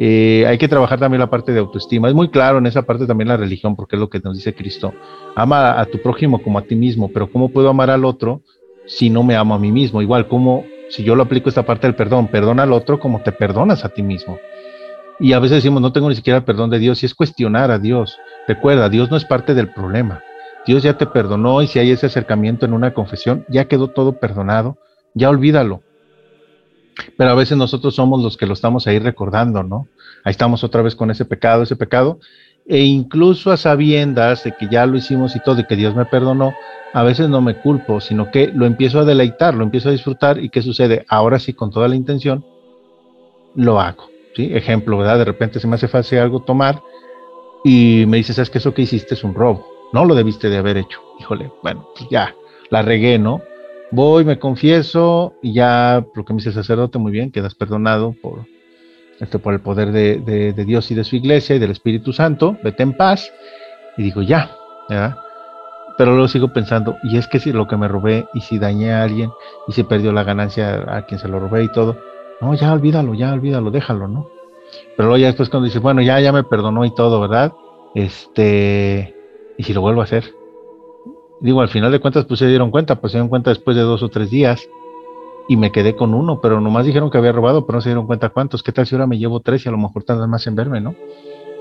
eh, 0.01 0.45
hay 0.47 0.59
que 0.59 0.67
trabajar 0.67 0.99
también 0.99 1.21
la 1.21 1.31
parte 1.31 1.53
de 1.53 1.61
autoestima. 1.61 2.09
Es 2.09 2.15
muy 2.15 2.29
claro 2.29 2.59
en 2.59 2.67
esa 2.67 2.83
parte 2.83 3.07
también 3.07 3.29
la 3.29 3.37
religión, 3.37 3.77
porque 3.77 3.97
es 3.97 4.01
lo 4.01 4.11
que 4.11 4.19
nos 4.19 4.37
dice 4.37 4.55
Cristo. 4.55 4.93
Ama 5.37 5.81
a 5.81 5.87
tu 5.87 5.99
prójimo 6.03 6.43
como 6.43 6.59
a 6.59 6.63
ti 6.63 6.75
mismo, 6.75 7.09
pero 7.13 7.31
¿cómo 7.31 7.51
puedo 7.51 7.69
amar 7.69 7.91
al 7.91 8.05
otro 8.05 8.43
si 8.87 9.11
no 9.11 9.23
me 9.23 9.37
amo 9.37 9.55
a 9.55 9.59
mí 9.59 9.71
mismo? 9.71 10.03
Igual, 10.03 10.27
como 10.27 10.65
si 10.91 11.05
yo 11.05 11.15
lo 11.15 11.23
aplico 11.23 11.49
esta 11.49 11.65
parte 11.65 11.87
del 11.87 11.95
perdón, 11.95 12.29
perdona 12.29 12.65
al 12.65 12.73
otro 12.73 12.99
como 12.99 13.23
te 13.23 13.31
perdonas 13.31 13.85
a 13.85 13.91
ti 13.91 14.03
mismo. 14.03 14.39
Y 15.21 15.33
a 15.33 15.39
veces 15.39 15.59
decimos, 15.59 15.83
no 15.83 15.93
tengo 15.93 16.09
ni 16.09 16.15
siquiera 16.15 16.39
el 16.39 16.45
perdón 16.45 16.71
de 16.71 16.79
Dios, 16.79 17.03
y 17.03 17.07
es 17.07 17.15
cuestionar 17.15 17.71
a 17.71 17.79
Dios. 17.79 18.19
Recuerda, 18.47 18.89
Dios 18.89 19.11
no 19.11 19.17
es 19.17 19.25
parte 19.25 19.55
del 19.55 19.69
problema. 19.69 20.23
Dios 20.69 20.85
ya 20.85 20.97
te 20.97 21.07
perdonó 21.07 21.63
y 21.63 21.67
si 21.67 21.81
hay 21.81 21.91
ese 21.91 22.07
acercamiento 22.07 22.65
en 22.65 22.75
una 22.75 22.95
confesión, 22.95 23.45
ya 23.49 23.65
quedó 23.65 23.89
todo 23.89 24.21
perdonado, 24.21 24.79
ya 25.15 25.29
olvídalo 25.29 25.83
pero 27.17 27.31
a 27.31 27.35
veces 27.35 27.57
nosotros 27.57 27.95
somos 27.95 28.23
los 28.23 28.37
que 28.37 28.47
lo 28.47 28.55
estamos 28.55 28.87
ahí 28.87 28.99
recordando, 28.99 29.63
¿no? 29.63 29.89
Ahí 30.25 30.31
estamos 30.31 30.65
otra 30.65 30.83
vez 30.83 30.95
con 30.95 31.11
ese 31.11 31.25
pecado, 31.25 31.63
ese 31.63 31.77
pecado, 31.77 32.19
e 32.67 32.83
incluso 32.83 33.51
a 33.51 33.57
sabiendas 33.57 34.45
de 34.45 34.53
que 34.53 34.69
ya 34.69 34.87
lo 34.87 34.97
hicimos 34.97 35.35
y 35.37 35.41
todo, 35.41 35.61
y 35.61 35.65
que 35.65 35.77
Dios 35.77 35.95
me 35.95 36.05
perdonó, 36.05 36.55
a 36.93 37.03
veces 37.03 37.29
no 37.29 37.41
me 37.41 37.57
culpo, 37.57 38.01
sino 38.01 38.31
que 38.31 38.49
lo 38.49 38.67
empiezo 38.67 39.01
a 39.01 39.05
deleitar, 39.05 39.55
lo 39.55 39.65
empiezo 39.65 39.89
a 39.89 39.93
disfrutar, 39.93 40.43
y 40.43 40.51
¿qué 40.51 40.63
sucede? 40.63 41.05
Ahora 41.09 41.39
sí, 41.39 41.53
con 41.53 41.71
toda 41.71 41.89
la 41.89 41.97
intención, 41.97 42.45
lo 43.55 43.81
hago, 43.81 44.11
¿sí? 44.35 44.51
Ejemplo, 44.53 44.99
¿verdad? 44.99 45.19
De 45.19 45.25
repente 45.25 45.61
se 45.61 45.67
me 45.67 45.77
hace 45.77 45.89
fácil 45.89 46.19
algo 46.19 46.41
tomar, 46.41 46.83
y 47.65 48.05
me 48.07 48.19
dices, 48.19 48.37
¿sabes 48.37 48.51
que 48.51 48.59
eso 48.59 48.75
que 48.75 48.83
hiciste 48.83 49.15
es 49.15 49.25
un 49.25 49.35
robo? 49.35 49.78
No 49.93 50.05
lo 50.05 50.15
debiste 50.15 50.49
de 50.49 50.59
haber 50.59 50.77
hecho. 50.77 51.01
Híjole, 51.21 51.51
bueno, 51.63 51.89
pues 51.97 52.09
ya, 52.11 52.35
la 52.71 52.83
regué, 52.83 53.19
¿no? 53.19 53.41
voy, 53.91 54.25
me 54.25 54.39
confieso 54.39 55.35
y 55.43 55.55
ya 55.55 56.05
lo 56.15 56.25
que 56.25 56.33
me 56.33 56.39
dice 56.39 56.51
el 56.51 56.55
sacerdote, 56.55 56.99
muy 56.99 57.13
bien, 57.13 57.31
quedas 57.31 57.55
perdonado 57.55 58.15
por, 58.21 58.47
este, 59.21 59.39
por 59.39 59.55
el 59.55 59.61
poder 59.61 59.93
de, 59.93 60.53
Dios 60.65 60.91
y 60.91 60.95
de 60.95 61.05
su 61.05 61.17
iglesia 61.17 61.57
y 61.57 61.59
del 61.59 61.71
Espíritu 61.71 62.13
Santo, 62.13 62.57
vete 62.63 62.83
en 62.83 62.97
paz. 62.97 63.33
Y 63.97 64.03
digo, 64.03 64.23
ya, 64.23 64.51
¿verdad? 64.89 65.17
Pero 65.97 66.13
luego 66.13 66.29
sigo 66.29 66.53
pensando, 66.53 66.97
y 67.03 67.19
es 67.19 67.27
que 67.27 67.41
si 67.41 67.53
lo 67.53 67.67
que 67.67 67.77
me 67.77 67.89
robé, 67.89 68.29
y 68.33 68.41
si 68.41 68.59
dañé 68.59 68.93
a 68.93 69.03
alguien, 69.03 69.33
y 69.67 69.73
si 69.73 69.83
perdió 69.83 70.13
la 70.13 70.23
ganancia 70.23 70.85
a 70.87 71.03
quien 71.07 71.19
se 71.19 71.27
lo 71.27 71.41
robé 71.41 71.65
y 71.65 71.73
todo, 71.73 71.97
no, 72.41 72.55
ya 72.55 72.73
olvídalo, 72.73 73.15
ya 73.15 73.33
olvídalo, 73.33 73.73
déjalo, 73.73 74.07
¿no? 74.07 74.29
Pero 74.97 75.09
luego 75.09 75.17
ya 75.21 75.27
después 75.27 75.49
cuando 75.49 75.67
dice, 75.67 75.81
bueno, 75.81 76.01
ya, 76.03 76.21
ya 76.21 76.31
me 76.31 76.45
perdonó 76.45 76.85
y 76.85 76.95
todo, 76.95 77.21
¿verdad? 77.21 77.53
Este, 77.97 79.13
y 79.59 79.65
si 79.65 79.75
lo 79.75 79.83
vuelvo 79.83 80.01
a 80.01 80.05
hacer, 80.05 80.25
Digo, 81.41 81.61
al 81.61 81.69
final 81.69 81.93
de 81.93 82.01
cuentas, 82.01 82.25
pues 82.25 82.41
se 82.41 82.49
dieron 82.49 82.71
cuenta, 82.71 83.01
pues 83.01 83.13
se 83.13 83.19
dieron 83.19 83.29
cuenta 83.29 83.51
después 83.51 83.77
de 83.77 83.83
dos 83.83 84.03
o 84.03 84.09
tres 84.09 84.31
días 84.31 84.69
y 85.49 85.57
me 85.57 85.71
quedé 85.71 85.95
con 85.95 86.13
uno, 86.15 86.41
pero 86.41 86.61
nomás 86.61 86.85
dijeron 86.85 87.11
que 87.11 87.19
había 87.19 87.33
robado, 87.33 87.65
pero 87.65 87.77
no 87.77 87.81
se 87.81 87.91
dieron 87.91 88.07
cuenta 88.07 88.31
cuántos. 88.31 88.63
¿Qué 88.63 88.73
tal 88.73 88.87
si 88.87 88.95
ahora 88.95 89.07
me 89.07 89.19
llevo 89.19 89.41
tres 89.41 89.65
y 89.65 89.69
a 89.69 89.73
lo 89.73 89.79
mejor 89.79 90.03
tardan 90.03 90.29
más 90.29 90.47
en 90.47 90.57
verme, 90.57 90.81
no? 90.81 90.95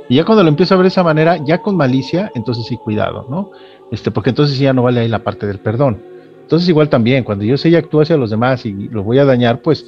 Y 0.09 0.15
ya 0.15 0.25
cuando 0.25 0.43
lo 0.43 0.49
empiezo 0.49 0.73
a 0.73 0.77
ver 0.77 0.85
de 0.85 0.89
esa 0.89 1.03
manera, 1.03 1.37
ya 1.37 1.61
con 1.61 1.77
malicia, 1.77 2.31
entonces 2.33 2.65
sí, 2.65 2.77
cuidado, 2.77 3.27
¿no? 3.29 3.51
Este, 3.91 4.09
porque 4.09 4.31
entonces 4.31 4.57
ya 4.57 4.73
no 4.73 4.83
vale 4.83 5.01
ahí 5.01 5.07
la 5.07 5.23
parte 5.23 5.45
del 5.45 5.59
perdón. 5.59 6.01
Entonces, 6.41 6.67
igual 6.69 6.89
también, 6.89 7.23
cuando 7.23 7.43
yo 7.43 7.57
sé 7.57 7.69
y 7.69 7.75
actúo 7.75 8.01
hacia 8.01 8.17
los 8.17 8.29
demás 8.29 8.65
y 8.65 8.71
los 8.73 9.03
voy 9.03 9.19
a 9.19 9.25
dañar, 9.25 9.61
pues 9.61 9.85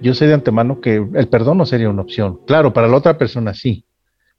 yo 0.00 0.14
sé 0.14 0.26
de 0.26 0.34
antemano 0.34 0.80
que 0.80 0.96
el 1.14 1.28
perdón 1.28 1.58
no 1.58 1.66
sería 1.66 1.88
una 1.88 2.02
opción. 2.02 2.38
Claro, 2.46 2.72
para 2.72 2.86
la 2.86 2.96
otra 2.96 3.16
persona 3.16 3.54
sí, 3.54 3.86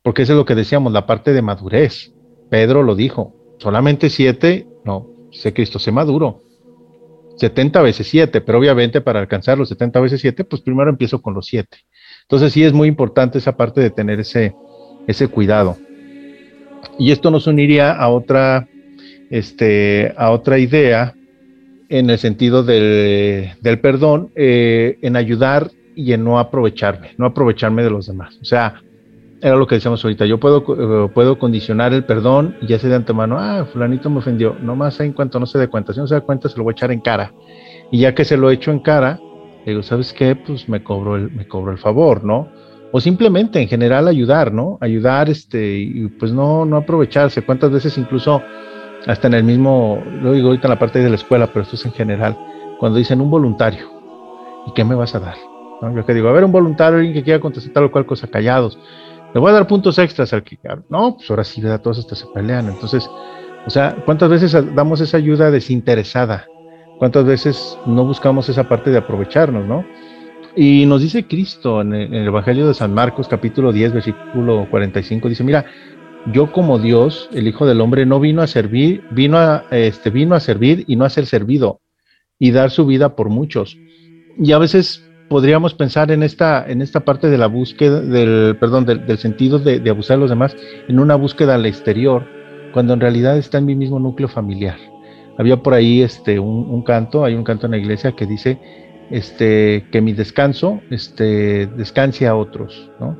porque 0.01 0.21
eso 0.21 0.33
es 0.33 0.37
lo 0.37 0.45
que 0.45 0.55
decíamos, 0.55 0.93
la 0.93 1.07
parte 1.07 1.33
de 1.33 1.41
madurez. 1.41 2.13
Pedro 2.49 2.83
lo 2.83 2.95
dijo, 2.95 3.33
solamente 3.59 4.09
siete 4.09 4.67
no, 4.83 5.07
sé 5.31 5.53
Cristo, 5.53 5.79
sé 5.79 5.91
maduro. 5.91 6.41
70 7.37 7.81
veces 7.81 8.07
7, 8.07 8.41
pero 8.41 8.59
obviamente 8.59 9.01
para 9.01 9.19
alcanzar 9.19 9.57
los 9.57 9.69
70 9.69 9.99
veces 10.01 10.21
7, 10.21 10.43
pues 10.43 10.61
primero 10.61 10.89
empiezo 10.89 11.21
con 11.21 11.33
los 11.33 11.47
7. 11.47 11.77
Entonces 12.23 12.53
sí 12.53 12.63
es 12.63 12.73
muy 12.73 12.87
importante 12.87 13.39
esa 13.39 13.57
parte 13.57 13.81
de 13.81 13.89
tener 13.89 14.19
ese, 14.19 14.53
ese 15.07 15.27
cuidado. 15.27 15.77
Y 16.99 17.11
esto 17.11 17.31
nos 17.31 17.47
uniría 17.47 17.91
a 17.93 18.09
otra, 18.09 18.67
este, 19.31 20.13
a 20.15 20.29
otra 20.29 20.59
idea 20.59 21.15
en 21.89 22.09
el 22.09 22.19
sentido 22.19 22.63
del, 22.63 23.51
del 23.61 23.79
perdón, 23.79 24.31
eh, 24.35 24.99
en 25.01 25.15
ayudar 25.15 25.71
y 25.95 26.13
en 26.13 26.23
no 26.23 26.39
aprovecharme, 26.39 27.13
no 27.17 27.25
aprovecharme 27.25 27.83
de 27.83 27.89
los 27.89 28.07
demás. 28.07 28.37
O 28.41 28.45
sea, 28.45 28.81
era 29.43 29.57
lo 29.57 29.67
que 29.67 29.75
decíamos 29.75 30.03
ahorita, 30.05 30.25
yo 30.25 30.39
puedo, 30.39 30.63
eh, 31.05 31.09
puedo 31.13 31.37
condicionar 31.37 31.93
el 31.93 32.05
perdón 32.05 32.55
y 32.61 32.67
ya 32.67 32.79
sé 32.79 32.87
de 32.87 32.95
antemano, 32.95 33.37
ah, 33.37 33.65
fulanito 33.65 34.09
me 34.09 34.19
ofendió, 34.19 34.55
nomás 34.61 35.01
en 35.01 35.11
cuanto 35.11 35.37
no 35.37 35.45
se 35.45 35.59
dé 35.59 35.67
cuenta, 35.67 35.91
si 35.91 35.99
no 35.99 36.07
se 36.07 36.15
da 36.15 36.21
cuenta 36.21 36.47
se 36.47 36.57
lo 36.57 36.63
voy 36.63 36.71
a 36.71 36.75
echar 36.75 36.93
en 36.93 37.01
cara. 37.01 37.33
Y 37.91 37.99
ya 37.99 38.15
que 38.15 38.23
se 38.23 38.37
lo 38.37 38.49
echo 38.49 38.71
en 38.71 38.79
cara, 38.79 39.19
digo, 39.65 39.83
¿sabes 39.83 40.13
qué? 40.13 40.37
Pues 40.37 40.69
me 40.69 40.81
cobro 40.81 41.17
el, 41.17 41.29
me 41.29 41.45
cobro 41.45 41.73
el 41.73 41.77
favor, 41.77 42.23
¿no? 42.23 42.47
O 42.93 43.01
simplemente 43.01 43.59
en 43.61 43.67
general 43.67 44.07
ayudar, 44.07 44.53
¿no? 44.53 44.77
Ayudar, 44.79 45.29
este, 45.29 45.75
y 45.77 46.07
pues 46.07 46.31
no, 46.31 46.63
no 46.63 46.77
aprovecharse. 46.77 47.41
¿Cuántas 47.41 47.69
veces 47.69 47.97
incluso, 47.97 48.41
hasta 49.05 49.27
en 49.27 49.33
el 49.33 49.43
mismo, 49.43 50.01
lo 50.21 50.31
digo 50.31 50.47
ahorita 50.47 50.67
en 50.67 50.73
la 50.73 50.79
parte 50.79 50.99
de 50.99 51.09
la 51.09 51.15
escuela, 51.15 51.47
pero 51.47 51.63
esto 51.63 51.75
es 51.75 51.85
en 51.85 51.91
general, 51.91 52.37
cuando 52.79 52.97
dicen 52.97 53.19
un 53.19 53.29
voluntario, 53.29 53.89
¿y 54.67 54.71
qué 54.73 54.85
me 54.85 54.95
vas 54.95 55.13
a 55.15 55.19
dar? 55.19 55.35
¿No? 55.81 55.93
Yo 55.93 56.05
que 56.05 56.13
digo, 56.13 56.29
a 56.29 56.31
ver, 56.31 56.45
un 56.45 56.51
voluntario, 56.53 56.99
alguien 56.99 57.13
que 57.13 57.23
quiera 57.23 57.41
contestar 57.41 57.73
tal 57.73 57.83
o 57.85 57.91
cual 57.91 58.05
cosa, 58.05 58.27
callados 58.27 58.79
le 59.33 59.39
voy 59.39 59.49
a 59.49 59.53
dar 59.53 59.67
puntos 59.67 59.97
extras 59.97 60.31
al 60.33 60.43
que, 60.43 60.57
no, 60.89 61.15
pues 61.15 61.29
ahora 61.29 61.43
sí, 61.43 61.61
da 61.61 61.79
todos 61.79 61.99
hasta 61.99 62.15
se 62.15 62.27
pelean. 62.27 62.69
Entonces, 62.69 63.09
o 63.65 63.69
sea, 63.69 63.95
¿cuántas 64.05 64.29
veces 64.29 64.55
damos 64.75 65.01
esa 65.01 65.17
ayuda 65.17 65.49
desinteresada? 65.49 66.45
¿Cuántas 66.99 67.25
veces 67.25 67.77
no 67.85 68.05
buscamos 68.05 68.47
esa 68.49 68.69
parte 68.69 68.91
de 68.91 68.99
aprovecharnos, 68.99 69.65
no? 69.65 69.83
Y 70.55 70.85
nos 70.85 71.01
dice 71.01 71.25
Cristo 71.25 71.81
en 71.81 71.93
el, 71.93 72.27
Evangelio 72.27 72.67
de 72.67 72.75
San 72.75 72.93
Marcos, 72.93 73.27
capítulo 73.27 73.71
10, 73.71 73.93
versículo 73.93 74.67
45, 74.69 75.27
dice, 75.29 75.43
mira, 75.43 75.65
yo 76.31 76.51
como 76.51 76.77
Dios, 76.77 77.27
el 77.33 77.47
Hijo 77.47 77.65
del 77.65 77.81
Hombre, 77.81 78.05
no 78.05 78.19
vino 78.19 78.43
a 78.43 78.47
servir, 78.47 79.03
vino 79.09 79.39
a, 79.39 79.65
este, 79.71 80.11
vino 80.11 80.35
a 80.35 80.39
servir 80.39 80.83
y 80.85 80.95
no 80.95 81.05
a 81.05 81.09
ser 81.09 81.25
servido, 81.25 81.81
y 82.37 82.51
dar 82.51 82.69
su 82.69 82.85
vida 82.85 83.15
por 83.15 83.29
muchos. 83.29 83.77
Y 84.37 84.51
a 84.51 84.59
veces 84.59 85.03
podríamos 85.33 85.73
pensar 85.73 86.11
en 86.11 86.21
esta, 86.21 86.63
en 86.67 86.83
esta 86.83 86.99
parte 86.99 87.27
de 87.27 87.39
la 87.39 87.47
búsqueda, 87.47 88.01
del, 88.01 88.55
perdón, 88.59 88.85
del, 88.85 89.17
sentido 89.17 89.57
de, 89.57 89.81
abusar 89.89 90.17
de 90.17 90.21
los 90.21 90.29
demás, 90.29 90.55
en 90.87 90.99
una 90.99 91.15
búsqueda 91.15 91.55
al 91.55 91.65
exterior, 91.65 92.23
cuando 92.71 92.93
en 92.93 92.99
realidad 92.99 93.35
está 93.39 93.57
en 93.57 93.65
mi 93.65 93.73
mismo 93.73 93.97
núcleo 93.97 94.29
familiar. 94.29 94.77
Había 95.39 95.57
por 95.57 95.73
ahí 95.73 96.03
este, 96.03 96.37
un, 96.37 96.83
canto, 96.83 97.25
hay 97.25 97.33
un 97.33 97.43
canto 97.43 97.65
en 97.65 97.71
la 97.71 97.79
iglesia 97.79 98.11
que 98.11 98.27
dice 98.27 98.59
este, 99.09 99.87
que 99.91 100.01
mi 100.01 100.13
descanso 100.13 100.81
este, 100.91 101.65
descanse 101.65 102.27
a 102.27 102.35
otros, 102.35 102.91
¿no? 102.99 103.17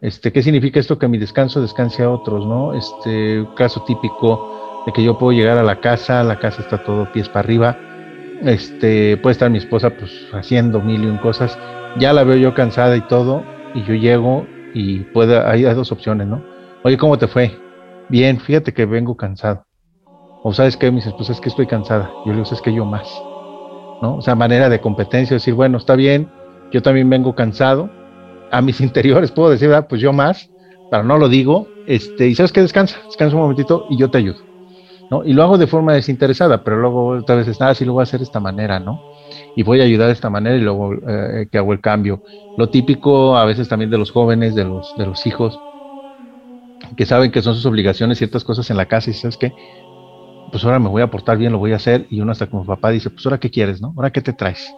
Este, 0.00 0.32
¿Qué 0.32 0.42
significa 0.42 0.80
esto? 0.80 0.98
Que 0.98 1.06
mi 1.06 1.18
descanso 1.18 1.60
descanse 1.60 2.02
a 2.02 2.08
otros, 2.08 2.46
¿no? 2.46 2.72
Este 2.72 3.46
caso 3.56 3.84
típico 3.86 4.82
de 4.86 4.92
que 4.94 5.04
yo 5.04 5.18
puedo 5.18 5.32
llegar 5.32 5.58
a 5.58 5.62
la 5.62 5.80
casa, 5.80 6.24
la 6.24 6.38
casa 6.38 6.62
está 6.62 6.82
todo 6.82 7.12
pies 7.12 7.28
para 7.28 7.40
arriba, 7.40 7.91
este, 8.44 9.16
puede 9.18 9.32
estar 9.32 9.50
mi 9.50 9.58
esposa 9.58 9.90
pues 9.90 10.10
haciendo 10.32 10.80
mil 10.80 11.02
y 11.04 11.06
un 11.06 11.18
cosas, 11.18 11.58
ya 11.98 12.12
la 12.12 12.24
veo 12.24 12.36
yo 12.36 12.54
cansada 12.54 12.96
y 12.96 13.02
todo, 13.02 13.44
y 13.74 13.82
yo 13.84 13.94
llego 13.94 14.46
y 14.74 15.00
puede, 15.00 15.38
hay 15.38 15.62
dos 15.62 15.92
opciones, 15.92 16.26
¿no? 16.26 16.42
Oye, 16.84 16.96
¿cómo 16.96 17.18
te 17.18 17.28
fue? 17.28 17.56
Bien, 18.08 18.40
fíjate 18.40 18.72
que 18.72 18.86
vengo 18.86 19.16
cansado. 19.16 19.64
O 20.42 20.52
sabes 20.52 20.76
que 20.76 20.90
mis 20.90 21.06
esposas 21.06 21.36
es 21.36 21.40
que 21.40 21.48
estoy 21.48 21.66
cansada. 21.66 22.10
Yo 22.26 22.32
le 22.32 22.38
digo, 22.38 22.48
es 22.50 22.60
que 22.60 22.74
yo 22.74 22.84
más. 22.84 23.08
¿No? 24.02 24.16
O 24.16 24.22
sea, 24.22 24.34
manera 24.34 24.68
de 24.68 24.80
competencia, 24.80 25.34
decir, 25.34 25.54
bueno, 25.54 25.78
está 25.78 25.94
bien, 25.94 26.28
yo 26.72 26.82
también 26.82 27.08
vengo 27.08 27.34
cansado. 27.34 27.88
A 28.50 28.60
mis 28.60 28.80
interiores 28.82 29.30
puedo 29.30 29.50
decir, 29.50 29.72
ah, 29.72 29.86
pues 29.86 30.00
yo 30.00 30.12
más, 30.12 30.50
pero 30.90 31.04
no 31.04 31.18
lo 31.18 31.28
digo. 31.28 31.68
Este, 31.86 32.26
y 32.26 32.34
sabes 32.34 32.52
que 32.52 32.60
descansa, 32.60 32.98
descansa 33.06 33.36
un 33.36 33.42
momentito 33.42 33.86
y 33.88 33.98
yo 33.98 34.10
te 34.10 34.18
ayudo. 34.18 34.51
Y 35.24 35.34
lo 35.34 35.42
hago 35.42 35.58
de 35.58 35.66
forma 35.66 35.92
desinteresada, 35.92 36.64
pero 36.64 36.78
luego 36.78 37.08
otra 37.08 37.36
vez 37.36 37.60
nada, 37.60 37.74
si 37.74 37.84
lo 37.84 37.92
voy 37.92 38.00
a 38.00 38.04
hacer 38.04 38.20
de 38.20 38.24
esta 38.24 38.40
manera, 38.40 38.80
¿no? 38.80 39.02
Y 39.54 39.62
voy 39.62 39.80
a 39.80 39.84
ayudar 39.84 40.06
de 40.06 40.14
esta 40.14 40.30
manera 40.30 40.56
y 40.56 40.60
luego 40.60 40.94
eh, 40.94 41.48
que 41.50 41.58
hago 41.58 41.72
el 41.72 41.80
cambio. 41.80 42.22
Lo 42.56 42.70
típico 42.70 43.36
a 43.36 43.44
veces 43.44 43.68
también 43.68 43.90
de 43.90 43.98
los 43.98 44.10
jóvenes, 44.10 44.54
de 44.54 44.64
los, 44.64 44.94
de 44.96 45.06
los 45.06 45.26
hijos, 45.26 45.58
que 46.96 47.04
saben 47.04 47.30
que 47.30 47.42
son 47.42 47.54
sus 47.54 47.66
obligaciones 47.66 48.18
ciertas 48.18 48.44
cosas 48.44 48.70
en 48.70 48.76
la 48.76 48.86
casa 48.86 49.10
y 49.10 49.14
sabes 49.14 49.36
que 49.36 49.52
pues 50.50 50.64
ahora 50.64 50.78
me 50.78 50.88
voy 50.88 51.02
a 51.02 51.10
portar 51.10 51.38
bien, 51.38 51.52
lo 51.52 51.58
voy 51.58 51.72
a 51.72 51.76
hacer 51.76 52.06
y 52.10 52.20
uno 52.20 52.32
hasta 52.32 52.46
como 52.46 52.64
papá 52.64 52.90
dice, 52.90 53.08
pues 53.10 53.24
ahora 53.26 53.38
qué 53.38 53.50
quieres, 53.50 53.80
¿no? 53.80 53.94
Ahora 53.96 54.10
qué 54.10 54.20
te 54.20 54.32
traes. 54.34 54.72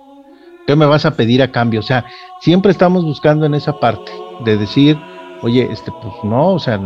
¿Qué 0.66 0.76
me 0.76 0.86
vas 0.86 1.04
a 1.04 1.16
pedir 1.16 1.42
a 1.42 1.50
cambio? 1.50 1.80
O 1.80 1.82
sea, 1.82 2.06
siempre 2.40 2.70
estamos 2.70 3.04
buscando 3.04 3.44
en 3.44 3.54
esa 3.54 3.78
parte 3.80 4.10
de 4.44 4.56
decir, 4.56 4.96
oye, 5.42 5.68
este, 5.70 5.92
pues 6.00 6.14
no, 6.22 6.54
o 6.54 6.58
sea, 6.58 6.78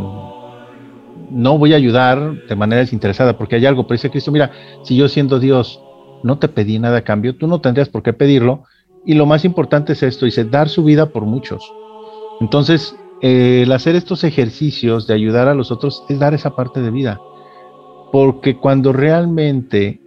no 1.31 1.59
voy 1.59 1.73
a 1.73 1.77
ayudar 1.77 2.47
de 2.49 2.57
manera 2.57 2.81
desinteresada 2.81 3.37
porque 3.37 3.57
hay 3.57 3.67
algo, 3.67 3.87
pero 3.87 3.97
dice 3.97 4.11
Cristo, 4.11 4.33
mira, 4.33 4.51
si 4.83 4.97
yo 4.97 5.09
siendo 5.09 5.39
Dios 5.39 5.81
no 6.23 6.39
te 6.39 6.49
pedí 6.49 6.79
nada 6.79 6.99
a 6.99 7.05
cambio, 7.05 7.37
tú 7.37 7.47
no 7.47 7.61
tendrías 7.61 7.89
por 7.89 8.03
qué 8.03 8.13
pedirlo. 8.13 8.65
Y 9.05 9.15
lo 9.15 9.27
más 9.27 9.45
importante 9.45 9.93
es 9.93 10.03
esto, 10.03 10.27
dice, 10.27 10.45
dar 10.45 10.69
su 10.69 10.85
vida 10.85 11.11
por 11.11 11.25
muchos. 11.25 11.63
Entonces, 12.41 12.97
el 13.21 13.71
hacer 13.73 13.97
estos 13.97 14.25
ejercicios 14.25 15.07
de 15.07 15.15
ayudar 15.15 15.49
a 15.49 15.55
los 15.55 15.71
otros 15.71 16.05
es 16.09 16.19
dar 16.19 16.35
esa 16.35 16.55
parte 16.55 16.81
de 16.81 16.91
vida. 16.91 17.21
Porque 18.13 18.57
cuando 18.57 18.93
realmente 18.93 20.01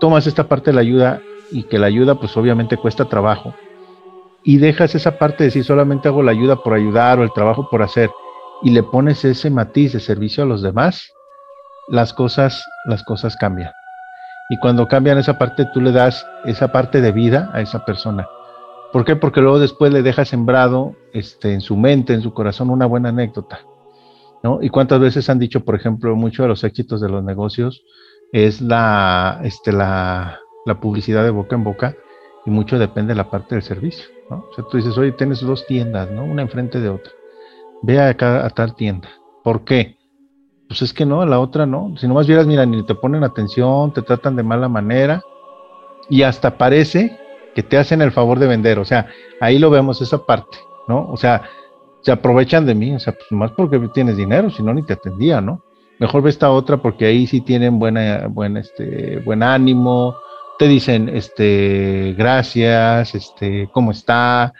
tomas 0.00 0.26
esta 0.26 0.48
parte 0.48 0.70
de 0.70 0.74
la 0.74 0.80
ayuda 0.80 1.20
y 1.52 1.64
que 1.64 1.78
la 1.78 1.86
ayuda 1.86 2.14
pues 2.16 2.36
obviamente 2.36 2.76
cuesta 2.76 3.04
trabajo 3.04 3.54
y 4.42 4.56
dejas 4.56 4.94
esa 4.94 5.18
parte 5.18 5.38
de 5.38 5.44
decir 5.46 5.64
solamente 5.64 6.08
hago 6.08 6.22
la 6.22 6.30
ayuda 6.30 6.56
por 6.56 6.74
ayudar 6.74 7.18
o 7.18 7.22
el 7.22 7.32
trabajo 7.32 7.68
por 7.70 7.82
hacer 7.82 8.10
y 8.62 8.70
le 8.70 8.82
pones 8.82 9.24
ese 9.24 9.50
matiz 9.50 9.92
de 9.92 10.00
servicio 10.00 10.44
a 10.44 10.46
los 10.46 10.62
demás, 10.62 11.12
las 11.88 12.12
cosas 12.12 12.64
las 12.86 13.02
cosas 13.02 13.36
cambian. 13.36 13.72
Y 14.48 14.58
cuando 14.58 14.88
cambian 14.88 15.18
esa 15.18 15.38
parte 15.38 15.66
tú 15.72 15.80
le 15.80 15.92
das 15.92 16.26
esa 16.44 16.72
parte 16.72 17.00
de 17.00 17.12
vida 17.12 17.50
a 17.52 17.60
esa 17.60 17.84
persona 17.84 18.26
¿Por 18.92 19.04
qué? 19.04 19.16
Porque 19.16 19.40
luego 19.40 19.58
después 19.58 19.92
le 19.92 20.02
deja 20.02 20.24
sembrado 20.24 20.96
este, 21.12 21.52
en 21.52 21.60
su 21.60 21.76
mente, 21.76 22.12
en 22.12 22.22
su 22.22 22.34
corazón, 22.34 22.70
una 22.70 22.86
buena 22.86 23.10
anécdota. 23.10 23.60
¿no? 24.42 24.58
Y 24.62 24.68
cuántas 24.68 24.98
veces 25.00 25.30
han 25.30 25.38
dicho, 25.38 25.64
por 25.64 25.76
ejemplo, 25.76 26.16
mucho 26.16 26.42
de 26.42 26.48
los 26.48 26.64
éxitos 26.64 27.00
de 27.00 27.08
los 27.08 27.22
negocios 27.22 27.84
es 28.32 28.60
la, 28.60 29.40
este, 29.44 29.72
la, 29.72 30.40
la 30.66 30.80
publicidad 30.80 31.22
de 31.22 31.30
boca 31.30 31.54
en 31.54 31.64
boca 31.64 31.94
y 32.46 32.50
mucho 32.50 32.78
depende 32.78 33.12
de 33.12 33.18
la 33.18 33.30
parte 33.30 33.54
del 33.54 33.62
servicio. 33.62 34.06
¿no? 34.28 34.46
O 34.50 34.54
sea, 34.54 34.64
tú 34.68 34.76
dices, 34.76 34.96
oye, 34.98 35.12
tienes 35.12 35.40
dos 35.40 35.66
tiendas, 35.66 36.10
¿no? 36.10 36.24
Una 36.24 36.42
enfrente 36.42 36.80
de 36.80 36.88
otra. 36.88 37.12
Ve 37.82 38.00
acá 38.00 38.44
a 38.44 38.50
tal 38.50 38.74
tienda. 38.74 39.08
¿Por 39.42 39.64
qué? 39.64 39.96
Pues 40.68 40.82
es 40.82 40.92
que 40.92 41.06
no, 41.06 41.24
la 41.26 41.40
otra 41.40 41.66
no. 41.66 41.94
Si 41.96 42.06
nomás 42.06 42.26
vieras, 42.26 42.46
mira, 42.46 42.64
ni 42.66 42.84
te 42.84 42.94
ponen 42.94 43.24
atención, 43.24 43.92
te 43.92 44.02
tratan 44.02 44.36
de 44.36 44.42
mala 44.42 44.68
manera 44.68 45.22
y 46.08 46.22
hasta 46.22 46.58
parece 46.58 47.16
que 47.54 47.62
te 47.62 47.78
hacen 47.78 48.02
el 48.02 48.12
favor 48.12 48.38
de 48.38 48.46
vender, 48.46 48.78
o 48.78 48.84
sea, 48.84 49.06
ahí 49.40 49.58
lo 49.58 49.70
vemos 49.70 50.00
esa 50.00 50.24
parte, 50.24 50.58
¿no? 50.88 51.08
O 51.10 51.16
sea, 51.16 51.42
se 52.02 52.12
aprovechan 52.12 52.66
de 52.66 52.74
mí, 52.74 52.94
o 52.94 52.98
sea, 52.98 53.12
pues 53.12 53.30
más 53.32 53.52
porque 53.52 53.78
tienes 53.92 54.16
dinero, 54.16 54.50
si 54.50 54.62
no 54.62 54.72
ni 54.72 54.82
te 54.82 54.94
atendía, 54.94 55.40
¿no? 55.40 55.62
Mejor 55.98 56.22
ve 56.22 56.30
esta 56.30 56.50
otra 56.50 56.78
porque 56.78 57.06
ahí 57.06 57.26
sí 57.26 57.40
tienen 57.40 57.78
buena, 57.78 58.26
buen, 58.28 58.56
este, 58.56 59.18
buen 59.24 59.42
ánimo, 59.42 60.16
te 60.58 60.68
dicen, 60.68 61.08
este, 61.08 62.14
gracias, 62.16 63.14
este, 63.14 63.68
cómo 63.72 63.90
está, 63.90 64.52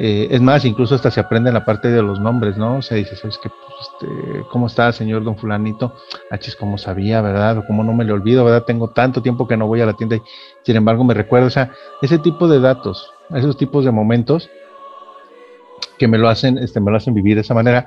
eh, 0.00 0.28
es 0.30 0.40
más, 0.40 0.64
incluso 0.64 0.94
hasta 0.94 1.10
se 1.10 1.18
aprende 1.18 1.50
la 1.50 1.64
parte 1.64 1.88
de 1.88 2.02
los 2.02 2.20
nombres, 2.20 2.56
¿no? 2.56 2.76
O 2.76 2.82
sea, 2.82 2.96
dices, 2.96 3.18
¿sabes 3.18 3.36
qué? 3.42 3.48
Pues, 3.48 3.90
este, 3.90 4.48
¿Cómo 4.48 4.68
está, 4.68 4.92
señor 4.92 5.24
don 5.24 5.36
fulanito? 5.36 5.92
Achis, 6.30 6.54
¿cómo 6.54 6.78
sabía, 6.78 7.20
verdad? 7.20 7.58
O 7.58 7.66
cómo 7.66 7.82
no 7.82 7.92
me 7.92 8.04
le 8.04 8.12
olvido, 8.12 8.44
¿verdad? 8.44 8.62
Tengo 8.64 8.90
tanto 8.90 9.22
tiempo 9.22 9.48
que 9.48 9.56
no 9.56 9.66
voy 9.66 9.80
a 9.80 9.86
la 9.86 9.94
tienda 9.94 10.14
y 10.14 10.22
sin 10.62 10.76
embargo 10.76 11.02
me 11.02 11.14
recuerdo, 11.14 11.48
o 11.48 11.50
sea, 11.50 11.72
ese 12.00 12.18
tipo 12.18 12.46
de 12.46 12.60
datos, 12.60 13.10
esos 13.34 13.56
tipos 13.56 13.84
de 13.84 13.90
momentos 13.90 14.48
que 15.98 16.06
me 16.06 16.16
lo 16.16 16.28
hacen, 16.28 16.58
este, 16.58 16.78
me 16.78 16.92
lo 16.92 16.96
hacen 16.96 17.12
vivir 17.12 17.34
de 17.34 17.40
esa 17.40 17.54
manera 17.54 17.86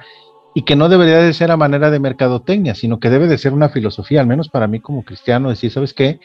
y 0.53 0.63
que 0.63 0.75
no 0.75 0.89
debería 0.89 1.19
de 1.19 1.33
ser 1.33 1.49
a 1.49 1.55
manera 1.55 1.89
de 1.91 1.99
mercadotecnia, 1.99 2.75
sino 2.75 2.99
que 2.99 3.09
debe 3.09 3.27
de 3.27 3.37
ser 3.37 3.53
una 3.53 3.69
filosofía, 3.69 4.19
al 4.19 4.27
menos 4.27 4.49
para 4.49 4.67
mí 4.67 4.81
como 4.81 5.05
cristiano, 5.05 5.49
decir, 5.49 5.71
¿sabes 5.71 5.93
qué? 5.93 6.19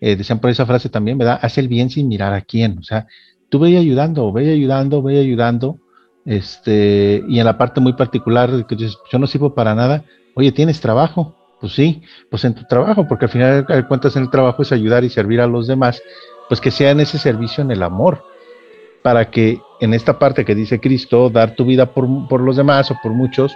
Eh, 0.00 0.14
decían 0.14 0.38
por 0.38 0.50
esa 0.50 0.64
frase 0.64 0.88
también, 0.88 1.18
¿verdad? 1.18 1.40
Haz 1.42 1.58
el 1.58 1.66
bien 1.66 1.90
sin 1.90 2.06
mirar 2.06 2.34
a 2.34 2.42
quién, 2.42 2.78
o 2.78 2.82
sea, 2.84 3.08
tú 3.48 3.58
ve 3.58 3.76
ayudando, 3.76 4.32
ve 4.32 4.52
ayudando, 4.52 5.02
ve 5.02 5.18
ayudando, 5.18 5.78
este, 6.24 7.22
y 7.28 7.38
en 7.38 7.44
la 7.44 7.58
parte 7.58 7.80
muy 7.80 7.92
particular 7.92 8.66
que 8.66 8.76
yo 8.76 9.18
no 9.18 9.26
sirvo 9.26 9.54
para 9.54 9.74
nada, 9.74 10.04
oye, 10.34 10.52
¿tienes 10.52 10.80
trabajo? 10.80 11.36
Pues 11.60 11.74
sí, 11.74 12.02
pues 12.30 12.44
en 12.44 12.54
tu 12.54 12.64
trabajo, 12.64 13.06
porque 13.08 13.26
al 13.26 13.30
final 13.30 13.66
de 13.66 13.86
cuentas 13.86 14.16
en 14.16 14.24
el 14.24 14.30
trabajo 14.30 14.62
es 14.62 14.72
ayudar 14.72 15.04
y 15.04 15.10
servir 15.10 15.40
a 15.40 15.46
los 15.46 15.66
demás, 15.66 16.02
pues 16.48 16.60
que 16.60 16.70
sea 16.70 16.90
en 16.90 17.00
ese 17.00 17.18
servicio, 17.18 17.62
en 17.62 17.70
el 17.70 17.82
amor, 17.82 18.22
para 19.02 19.30
que 19.30 19.60
en 19.80 19.94
esta 19.94 20.18
parte 20.18 20.44
que 20.44 20.54
dice 20.54 20.80
Cristo, 20.80 21.30
dar 21.30 21.54
tu 21.54 21.64
vida 21.64 21.92
por, 21.92 22.40
los 22.40 22.56
demás 22.56 22.90
o 22.90 22.96
por 23.02 23.12
muchos, 23.12 23.54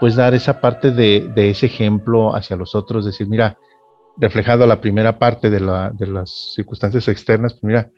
pues 0.00 0.16
dar 0.16 0.34
esa 0.34 0.60
parte 0.60 0.90
de, 0.90 1.30
de, 1.34 1.50
ese 1.50 1.66
ejemplo 1.66 2.34
hacia 2.34 2.56
los 2.56 2.74
otros, 2.74 3.04
decir, 3.04 3.26
mira, 3.26 3.58
reflejado 4.16 4.66
la 4.66 4.80
primera 4.80 5.18
parte 5.18 5.50
de, 5.50 5.60
la, 5.60 5.90
de 5.90 6.06
las 6.06 6.52
circunstancias 6.54 7.08
externas, 7.08 7.54
pues 7.54 7.64
mira, 7.64 7.90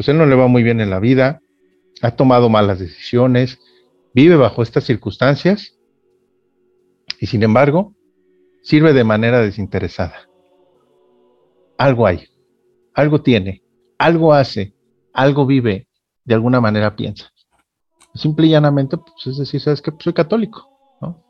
pues 0.00 0.08
él 0.08 0.16
no 0.16 0.24
le 0.24 0.34
va 0.34 0.46
muy 0.46 0.62
bien 0.62 0.80
en 0.80 0.88
la 0.88 0.98
vida, 0.98 1.42
ha 2.00 2.12
tomado 2.12 2.48
malas 2.48 2.78
decisiones, 2.78 3.58
vive 4.14 4.34
bajo 4.34 4.62
estas 4.62 4.84
circunstancias 4.84 5.76
y 7.18 7.26
sin 7.26 7.42
embargo 7.42 7.94
sirve 8.62 8.94
de 8.94 9.04
manera 9.04 9.42
desinteresada. 9.42 10.26
Algo 11.76 12.06
hay, 12.06 12.28
algo 12.94 13.20
tiene, 13.20 13.62
algo 13.98 14.32
hace, 14.32 14.72
algo 15.12 15.44
vive, 15.44 15.86
de 16.24 16.32
alguna 16.34 16.62
manera 16.62 16.96
piensa. 16.96 17.30
Simple 18.14 18.46
y 18.46 18.50
llanamente, 18.52 18.96
pues 18.96 19.26
es 19.26 19.36
decir, 19.36 19.60
sabes 19.60 19.82
que 19.82 19.92
pues, 19.92 20.04
soy 20.04 20.14
católico, 20.14 20.66
¿no? 21.02 21.22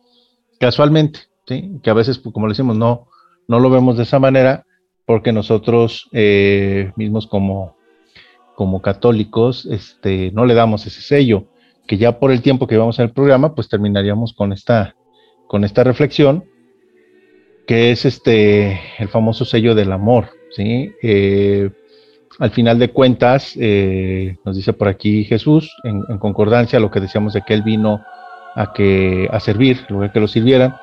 Casualmente, 0.60 1.18
¿sí? 1.44 1.80
Que 1.82 1.90
a 1.90 1.94
veces, 1.94 2.20
pues, 2.20 2.32
como 2.32 2.46
le 2.46 2.52
decimos, 2.52 2.76
no, 2.76 3.08
no 3.48 3.58
lo 3.58 3.68
vemos 3.68 3.96
de 3.96 4.04
esa 4.04 4.20
manera 4.20 4.64
porque 5.06 5.32
nosotros 5.32 6.08
eh, 6.12 6.92
mismos 6.94 7.26
como 7.26 7.79
como 8.60 8.82
católicos 8.82 9.64
este, 9.70 10.32
no 10.32 10.44
le 10.44 10.52
damos 10.52 10.86
ese 10.86 11.00
sello, 11.00 11.46
que 11.86 11.96
ya 11.96 12.18
por 12.18 12.30
el 12.30 12.42
tiempo 12.42 12.66
que 12.66 12.76
vamos 12.76 13.00
al 13.00 13.10
programa, 13.10 13.54
pues 13.54 13.70
terminaríamos 13.70 14.34
con 14.34 14.52
esta, 14.52 14.96
con 15.46 15.64
esta 15.64 15.82
reflexión, 15.82 16.44
que 17.66 17.90
es 17.90 18.04
este, 18.04 18.78
el 18.98 19.08
famoso 19.08 19.46
sello 19.46 19.74
del 19.74 19.90
amor, 19.92 20.28
¿sí? 20.54 20.92
Eh, 21.02 21.70
al 22.38 22.50
final 22.50 22.78
de 22.78 22.90
cuentas, 22.90 23.54
eh, 23.58 24.36
nos 24.44 24.56
dice 24.56 24.74
por 24.74 24.88
aquí 24.88 25.24
Jesús, 25.24 25.74
en, 25.82 26.18
concordancia 26.18 26.78
a 26.78 26.82
lo 26.82 26.90
que 26.90 27.00
decíamos 27.00 27.32
de 27.32 27.40
que 27.40 27.54
Él 27.54 27.62
vino 27.62 28.02
a, 28.56 28.74
que, 28.74 29.26
a 29.32 29.40
servir, 29.40 29.86
lugar 29.88 30.12
que 30.12 30.20
lo 30.20 30.28
sirvieran. 30.28 30.76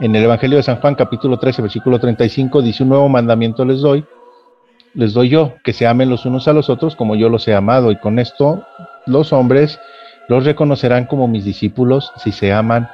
En 0.00 0.14
el 0.14 0.24
Evangelio 0.24 0.58
de 0.58 0.64
San 0.64 0.82
Juan, 0.82 0.96
capítulo 0.96 1.38
13, 1.38 1.62
versículo 1.62 1.98
35, 1.98 2.60
dice, 2.60 2.82
un 2.82 2.90
nuevo 2.90 3.08
mandamiento 3.08 3.64
les 3.64 3.80
doy, 3.80 4.04
les 4.94 5.12
doy 5.14 5.28
yo, 5.28 5.54
que 5.64 5.72
se 5.72 5.86
amen 5.86 6.10
los 6.10 6.26
unos 6.26 6.48
a 6.48 6.52
los 6.52 6.68
otros 6.70 6.96
como 6.96 7.16
yo 7.16 7.28
los 7.28 7.46
he 7.48 7.54
amado. 7.54 7.90
Y 7.90 7.96
con 7.96 8.18
esto 8.18 8.64
los 9.06 9.32
hombres 9.32 9.78
los 10.28 10.44
reconocerán 10.44 11.06
como 11.06 11.28
mis 11.28 11.44
discípulos 11.44 12.12
si 12.16 12.32
se 12.32 12.52
aman 12.52 12.88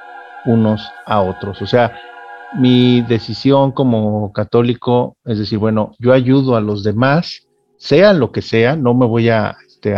unos 0.47 0.91
a 1.07 1.21
otros. 1.21 1.61
O 1.63 1.67
sea, 1.67 1.97
mi 2.57 3.03
decisión 3.03 3.73
como 3.73 4.33
católico 4.33 5.17
es 5.25 5.39
decir, 5.39 5.59
bueno, 5.59 5.95
yo 5.99 6.13
ayudo 6.13 6.57
a 6.57 6.61
los 6.61 6.83
demás, 6.83 7.47
sea 7.77 8.13
lo 8.13 8.33
que 8.33 8.43
sea, 8.43 8.77
no 8.77 8.95
me 8.95 9.07
voy 9.07 9.29
a, 9.29 9.57
este, 9.67 9.95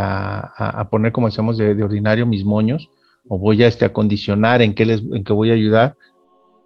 poner, 0.90 1.12
como 1.12 1.28
decíamos, 1.28 1.56
de, 1.56 1.82
ordinario 1.82 2.26
mis 2.26 2.44
moños, 2.44 2.90
o 3.28 3.38
voy 3.38 3.62
a, 3.62 3.68
este, 3.68 3.84
a 3.84 3.92
condicionar 3.92 4.62
en 4.62 4.74
qué, 4.74 4.84
les, 4.84 5.00
en 5.00 5.24
qué 5.24 5.32
voy 5.32 5.50
a 5.50 5.54
ayudar 5.54 5.96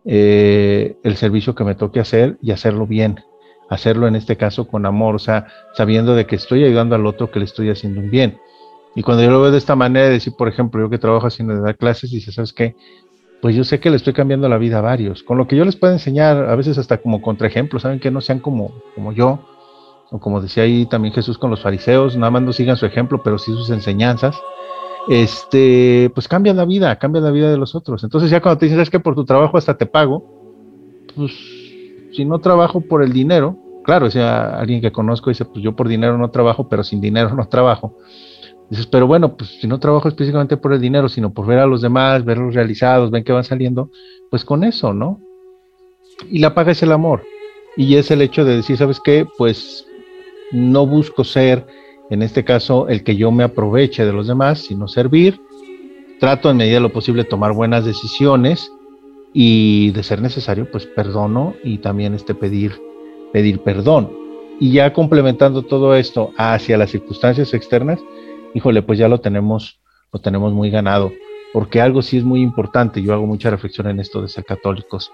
eh, 0.04 0.96
el 1.02 1.16
servicio 1.16 1.54
que 1.54 1.64
me 1.64 1.74
toque 1.74 2.00
hacer 2.00 2.38
y 2.42 2.50
hacerlo 2.50 2.86
bien, 2.86 3.20
hacerlo 3.68 4.06
en 4.06 4.16
este 4.16 4.36
caso 4.36 4.66
con 4.66 4.86
amor, 4.86 5.14
o 5.14 5.18
sea, 5.18 5.46
sabiendo 5.74 6.14
de 6.14 6.26
que 6.26 6.36
estoy 6.36 6.64
ayudando 6.64 6.94
al 6.94 7.06
otro, 7.06 7.30
que 7.30 7.38
le 7.38 7.44
estoy 7.44 7.70
haciendo 7.70 8.00
un 8.00 8.10
bien. 8.10 8.38
Y 8.94 9.02
cuando 9.02 9.24
yo 9.24 9.30
lo 9.30 9.40
veo 9.40 9.50
de 9.50 9.58
esta 9.58 9.74
manera, 9.74 10.08
decir, 10.08 10.34
por 10.36 10.48
ejemplo, 10.48 10.80
yo 10.80 10.90
que 10.90 10.98
trabajo 10.98 11.26
haciendo 11.26 11.54
de 11.54 11.60
dar 11.60 11.76
clases, 11.76 12.10
dice, 12.10 12.30
¿sabes 12.32 12.52
qué? 12.52 12.76
Pues 13.42 13.56
yo 13.56 13.64
sé 13.64 13.80
que 13.80 13.90
le 13.90 13.96
estoy 13.96 14.12
cambiando 14.12 14.48
la 14.48 14.56
vida 14.56 14.78
a 14.78 14.82
varios. 14.82 15.22
Con 15.22 15.36
lo 15.36 15.48
que 15.48 15.56
yo 15.56 15.64
les 15.64 15.76
puedo 15.76 15.92
enseñar, 15.92 16.48
a 16.48 16.54
veces 16.54 16.78
hasta 16.78 16.98
como 16.98 17.20
contraejemplo, 17.20 17.80
saben 17.80 17.98
que 17.98 18.10
no 18.10 18.20
sean 18.20 18.38
como, 18.38 18.72
como 18.94 19.12
yo, 19.12 19.40
o 20.10 20.20
como 20.20 20.40
decía 20.40 20.62
ahí 20.62 20.86
también 20.86 21.12
Jesús 21.12 21.38
con 21.38 21.50
los 21.50 21.60
fariseos, 21.60 22.16
nada 22.16 22.30
más 22.30 22.42
no 22.42 22.52
sigan 22.52 22.76
su 22.76 22.86
ejemplo, 22.86 23.20
pero 23.22 23.38
sí 23.38 23.50
sus 23.52 23.70
enseñanzas, 23.70 24.36
este, 25.08 26.10
pues 26.14 26.28
cambia 26.28 26.54
la 26.54 26.64
vida, 26.64 26.96
cambia 26.96 27.20
la 27.20 27.32
vida 27.32 27.50
de 27.50 27.56
los 27.56 27.74
otros. 27.74 28.04
Entonces 28.04 28.30
ya 28.30 28.40
cuando 28.40 28.58
te 28.58 28.66
dicen, 28.66 28.80
es 28.80 28.90
que 28.90 29.00
por 29.00 29.14
tu 29.14 29.24
trabajo 29.24 29.58
hasta 29.58 29.76
te 29.76 29.86
pago, 29.86 30.24
pues 31.16 31.32
si 32.14 32.24
no 32.24 32.38
trabajo 32.38 32.80
por 32.80 33.02
el 33.02 33.12
dinero, 33.12 33.58
claro, 33.84 34.10
sea, 34.10 34.58
alguien 34.58 34.80
que 34.80 34.92
conozco 34.92 35.30
dice, 35.30 35.44
pues 35.44 35.62
yo 35.62 35.74
por 35.74 35.88
dinero 35.88 36.18
no 36.18 36.30
trabajo, 36.30 36.68
pero 36.68 36.82
sin 36.82 37.00
dinero 37.00 37.34
no 37.34 37.46
trabajo. 37.48 37.96
Dices, 38.70 38.86
pero 38.86 39.06
bueno, 39.06 39.36
pues 39.36 39.50
si 39.60 39.66
no 39.66 39.78
trabajo 39.78 40.08
específicamente 40.08 40.56
por 40.56 40.72
el 40.72 40.80
dinero, 40.80 41.08
sino 41.08 41.32
por 41.32 41.46
ver 41.46 41.58
a 41.58 41.66
los 41.66 41.82
demás, 41.82 42.24
verlos 42.24 42.54
realizados, 42.54 43.10
ven 43.10 43.24
que 43.24 43.32
van 43.32 43.44
saliendo, 43.44 43.90
pues 44.30 44.44
con 44.44 44.64
eso, 44.64 44.94
¿no? 44.94 45.20
Y 46.30 46.38
la 46.38 46.54
paga 46.54 46.72
es 46.72 46.82
el 46.82 46.92
amor. 46.92 47.22
Y 47.76 47.96
es 47.96 48.10
el 48.10 48.22
hecho 48.22 48.44
de 48.44 48.56
decir, 48.56 48.76
¿sabes 48.76 49.00
qué? 49.04 49.26
Pues 49.36 49.86
no 50.52 50.86
busco 50.86 51.24
ser, 51.24 51.66
en 52.10 52.22
este 52.22 52.44
caso, 52.44 52.88
el 52.88 53.02
que 53.04 53.16
yo 53.16 53.30
me 53.30 53.44
aproveche 53.44 54.04
de 54.06 54.12
los 54.12 54.28
demás, 54.28 54.60
sino 54.60 54.88
servir. 54.88 55.40
Trato 56.20 56.50
en 56.50 56.56
medida 56.56 56.76
de 56.76 56.80
lo 56.80 56.92
posible 56.92 57.24
tomar 57.24 57.52
buenas 57.52 57.84
decisiones 57.84 58.70
y 59.36 59.90
de 59.90 60.04
ser 60.04 60.22
necesario, 60.22 60.70
pues 60.70 60.86
perdono 60.86 61.54
y 61.64 61.78
también 61.78 62.14
este 62.14 62.34
pedir, 62.34 62.80
pedir 63.32 63.60
perdón. 63.60 64.10
Y 64.60 64.70
ya 64.70 64.92
complementando 64.92 65.62
todo 65.62 65.96
esto 65.96 66.30
hacia 66.38 66.78
las 66.78 66.90
circunstancias 66.90 67.52
externas, 67.52 68.00
híjole, 68.54 68.80
pues 68.82 68.96
ya 68.98 69.08
lo 69.08 69.20
tenemos, 69.20 69.80
lo 70.12 70.20
tenemos 70.20 70.52
muy 70.52 70.70
ganado. 70.70 71.12
Porque 71.52 71.80
algo 71.80 72.00
sí 72.00 72.16
es 72.16 72.24
muy 72.24 72.40
importante, 72.40 73.02
yo 73.02 73.12
hago 73.12 73.26
mucha 73.26 73.50
reflexión 73.50 73.88
en 73.88 73.98
esto 73.98 74.22
de 74.22 74.28
ser 74.28 74.44
católicos, 74.44 75.12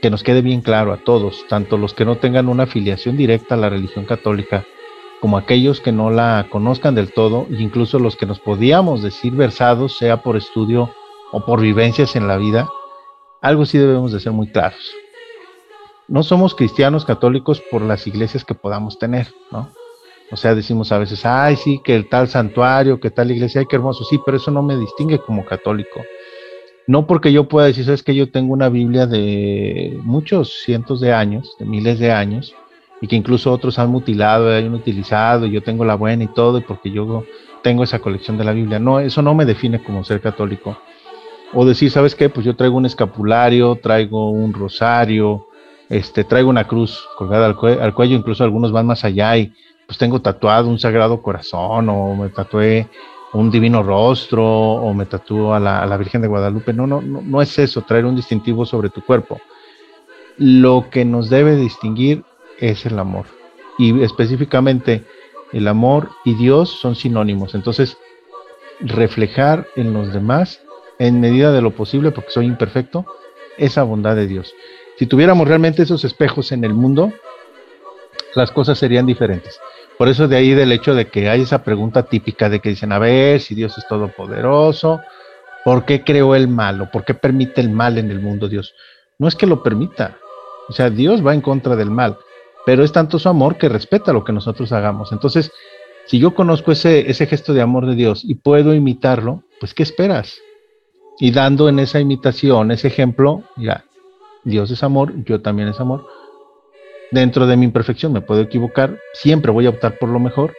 que 0.00 0.10
nos 0.10 0.24
quede 0.24 0.42
bien 0.42 0.60
claro 0.60 0.92
a 0.92 0.96
todos, 0.96 1.44
tanto 1.48 1.78
los 1.78 1.94
que 1.94 2.04
no 2.04 2.16
tengan 2.16 2.48
una 2.48 2.64
afiliación 2.64 3.16
directa 3.16 3.54
a 3.54 3.58
la 3.58 3.68
religión 3.68 4.04
católica, 4.04 4.64
como 5.20 5.38
aquellos 5.38 5.80
que 5.80 5.92
no 5.92 6.10
la 6.10 6.48
conozcan 6.50 6.96
del 6.96 7.12
todo, 7.12 7.46
e 7.48 7.62
incluso 7.62 8.00
los 8.00 8.16
que 8.16 8.26
nos 8.26 8.40
podíamos 8.40 9.02
decir 9.02 9.34
versados, 9.34 9.96
sea 9.96 10.22
por 10.22 10.36
estudio 10.36 10.90
o 11.30 11.44
por 11.44 11.60
vivencias 11.60 12.16
en 12.16 12.26
la 12.26 12.36
vida, 12.36 12.68
algo 13.42 13.66
sí 13.66 13.76
debemos 13.76 14.12
de 14.12 14.20
ser 14.20 14.32
muy 14.32 14.46
claros. 14.46 14.94
No 16.08 16.22
somos 16.22 16.54
cristianos 16.54 17.04
católicos 17.04 17.62
por 17.70 17.82
las 17.82 18.06
iglesias 18.06 18.44
que 18.44 18.54
podamos 18.54 18.98
tener, 18.98 19.28
¿no? 19.50 19.68
O 20.30 20.36
sea, 20.36 20.54
decimos 20.54 20.92
a 20.92 20.98
veces, 20.98 21.26
ay, 21.26 21.56
sí, 21.56 21.80
que 21.84 21.94
el 21.94 22.08
tal 22.08 22.28
santuario, 22.28 23.00
que 23.00 23.10
tal 23.10 23.30
iglesia, 23.30 23.60
ay, 23.60 23.66
qué 23.68 23.76
hermoso, 23.76 24.04
sí, 24.04 24.18
pero 24.24 24.38
eso 24.38 24.50
no 24.50 24.62
me 24.62 24.76
distingue 24.76 25.18
como 25.18 25.44
católico. 25.44 26.00
No 26.86 27.06
porque 27.06 27.32
yo 27.32 27.48
pueda 27.48 27.66
decir, 27.66 27.84
sabes 27.84 28.02
que 28.02 28.14
yo 28.14 28.30
tengo 28.30 28.52
una 28.52 28.68
Biblia 28.68 29.06
de 29.06 29.98
muchos 30.02 30.62
cientos 30.64 31.00
de 31.00 31.12
años, 31.12 31.54
de 31.58 31.66
miles 31.66 31.98
de 31.98 32.12
años, 32.12 32.54
y 33.00 33.08
que 33.08 33.16
incluso 33.16 33.52
otros 33.52 33.78
han 33.78 33.90
mutilado, 33.90 34.50
han 34.54 34.72
utilizado, 34.72 35.46
y 35.46 35.50
yo 35.50 35.62
tengo 35.62 35.84
la 35.84 35.96
buena 35.96 36.24
y 36.24 36.28
todo, 36.28 36.58
y 36.58 36.62
porque 36.62 36.90
yo 36.90 37.24
tengo 37.62 37.84
esa 37.84 37.98
colección 37.98 38.38
de 38.38 38.44
la 38.44 38.52
Biblia. 38.52 38.78
No, 38.78 39.00
eso 39.00 39.20
no 39.20 39.34
me 39.34 39.44
define 39.44 39.82
como 39.82 40.04
ser 40.04 40.20
católico. 40.20 40.78
O 41.54 41.64
decir, 41.66 41.90
¿sabes 41.90 42.14
qué? 42.14 42.28
Pues 42.28 42.46
yo 42.46 42.56
traigo 42.56 42.76
un 42.76 42.86
escapulario, 42.86 43.76
traigo 43.76 44.30
un 44.30 44.52
rosario, 44.54 45.48
este, 45.88 46.24
traigo 46.24 46.48
una 46.48 46.66
cruz 46.66 47.06
colgada 47.18 47.46
al, 47.46 47.94
cuello, 47.94 48.16
incluso 48.16 48.44
algunos 48.44 48.72
van 48.72 48.86
más 48.86 49.04
allá 49.04 49.36
y 49.36 49.52
pues 49.86 49.98
tengo 49.98 50.20
tatuado 50.22 50.68
un 50.68 50.78
sagrado 50.78 51.20
corazón 51.20 51.88
o 51.90 52.14
me 52.14 52.30
tatué 52.30 52.88
un 53.34 53.50
divino 53.50 53.82
rostro 53.82 54.44
o 54.44 54.94
me 54.94 55.04
tatúo 55.06 55.54
a 55.54 55.60
la, 55.60 55.96
Virgen 55.98 56.22
de 56.22 56.28
Guadalupe. 56.28 56.72
No, 56.72 56.86
no, 56.86 57.02
no, 57.02 57.20
no 57.20 57.42
es 57.42 57.58
eso, 57.58 57.82
traer 57.82 58.06
un 58.06 58.16
distintivo 58.16 58.64
sobre 58.64 58.88
tu 58.88 59.02
cuerpo. 59.02 59.40
Lo 60.38 60.86
que 60.90 61.04
nos 61.04 61.28
debe 61.28 61.56
distinguir 61.56 62.24
es 62.58 62.86
el 62.86 62.98
amor. 62.98 63.26
Y 63.78 64.02
específicamente 64.02 65.04
el 65.52 65.68
amor 65.68 66.10
y 66.24 66.34
Dios 66.34 66.70
son 66.70 66.94
sinónimos. 66.94 67.54
Entonces, 67.54 67.98
reflejar 68.80 69.66
en 69.76 69.92
los 69.92 70.12
demás, 70.12 70.60
en 71.02 71.20
medida 71.20 71.50
de 71.50 71.60
lo 71.60 71.72
posible, 71.72 72.12
porque 72.12 72.30
soy 72.30 72.46
imperfecto, 72.46 73.04
esa 73.58 73.82
bondad 73.82 74.14
de 74.14 74.28
Dios. 74.28 74.54
Si 74.98 75.06
tuviéramos 75.06 75.48
realmente 75.48 75.82
esos 75.82 76.04
espejos 76.04 76.52
en 76.52 76.62
el 76.62 76.74
mundo, 76.74 77.12
las 78.36 78.52
cosas 78.52 78.78
serían 78.78 79.04
diferentes. 79.04 79.58
Por 79.98 80.08
eso 80.08 80.28
de 80.28 80.36
ahí 80.36 80.54
del 80.54 80.70
hecho 80.70 80.94
de 80.94 81.08
que 81.08 81.28
hay 81.28 81.40
esa 81.40 81.64
pregunta 81.64 82.04
típica 82.04 82.48
de 82.48 82.60
que 82.60 82.68
dicen, 82.68 82.92
a 82.92 83.00
ver, 83.00 83.40
si 83.40 83.56
Dios 83.56 83.76
es 83.78 83.86
todopoderoso, 83.88 85.00
¿por 85.64 85.84
qué 85.84 86.04
creó 86.04 86.36
el 86.36 86.46
mal 86.46 86.80
o 86.80 86.90
por 86.92 87.04
qué 87.04 87.14
permite 87.14 87.60
el 87.60 87.70
mal 87.70 87.98
en 87.98 88.12
el 88.12 88.20
mundo 88.20 88.48
Dios? 88.48 88.72
No 89.18 89.26
es 89.26 89.34
que 89.34 89.46
lo 89.48 89.60
permita, 89.60 90.18
o 90.68 90.72
sea, 90.72 90.88
Dios 90.88 91.26
va 91.26 91.34
en 91.34 91.40
contra 91.40 91.74
del 91.74 91.90
mal, 91.90 92.16
pero 92.64 92.84
es 92.84 92.92
tanto 92.92 93.18
su 93.18 93.28
amor 93.28 93.58
que 93.58 93.68
respeta 93.68 94.12
lo 94.12 94.22
que 94.22 94.32
nosotros 94.32 94.70
hagamos. 94.70 95.10
Entonces, 95.10 95.50
si 96.06 96.20
yo 96.20 96.32
conozco 96.32 96.70
ese, 96.70 97.10
ese 97.10 97.26
gesto 97.26 97.52
de 97.54 97.60
amor 97.60 97.86
de 97.86 97.96
Dios 97.96 98.22
y 98.24 98.36
puedo 98.36 98.72
imitarlo, 98.72 99.42
pues 99.58 99.74
¿qué 99.74 99.82
esperas? 99.82 100.38
Y 101.22 101.30
dando 101.30 101.68
en 101.68 101.78
esa 101.78 102.00
imitación, 102.00 102.72
ese 102.72 102.88
ejemplo, 102.88 103.44
ya, 103.56 103.84
Dios 104.42 104.72
es 104.72 104.82
amor, 104.82 105.12
yo 105.24 105.40
también 105.40 105.68
es 105.68 105.78
amor, 105.78 106.04
Dentro 107.12 107.46
de 107.46 107.58
mi 107.58 107.66
imperfección 107.66 108.10
me 108.14 108.22
puedo 108.22 108.40
equivocar, 108.40 108.98
siempre 109.12 109.52
voy 109.52 109.66
a 109.66 109.68
optar 109.68 109.98
por 109.98 110.08
lo 110.08 110.18
mejor 110.18 110.54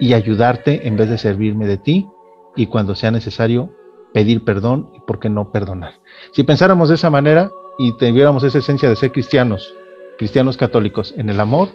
y 0.00 0.14
ayudarte 0.14 0.88
en 0.88 0.96
vez 0.96 1.10
de 1.10 1.18
servirme 1.18 1.66
de 1.66 1.76
ti 1.76 2.08
y 2.56 2.66
cuando 2.66 2.94
sea 2.94 3.10
necesario 3.10 3.70
pedir 4.14 4.42
perdón 4.42 4.88
y 4.96 5.00
por 5.00 5.20
qué 5.20 5.28
no 5.28 5.52
perdonar. 5.52 6.00
Si 6.32 6.44
pensáramos 6.44 6.88
de 6.88 6.94
esa 6.94 7.10
manera 7.10 7.50
y 7.78 7.92
tuviéramos 7.98 8.42
esa 8.42 8.58
esencia 8.58 8.88
de 8.88 8.96
ser 8.96 9.12
cristianos, 9.12 9.74
cristianos 10.16 10.56
católicos 10.56 11.12
en 11.18 11.28
el 11.28 11.38
amor, 11.38 11.68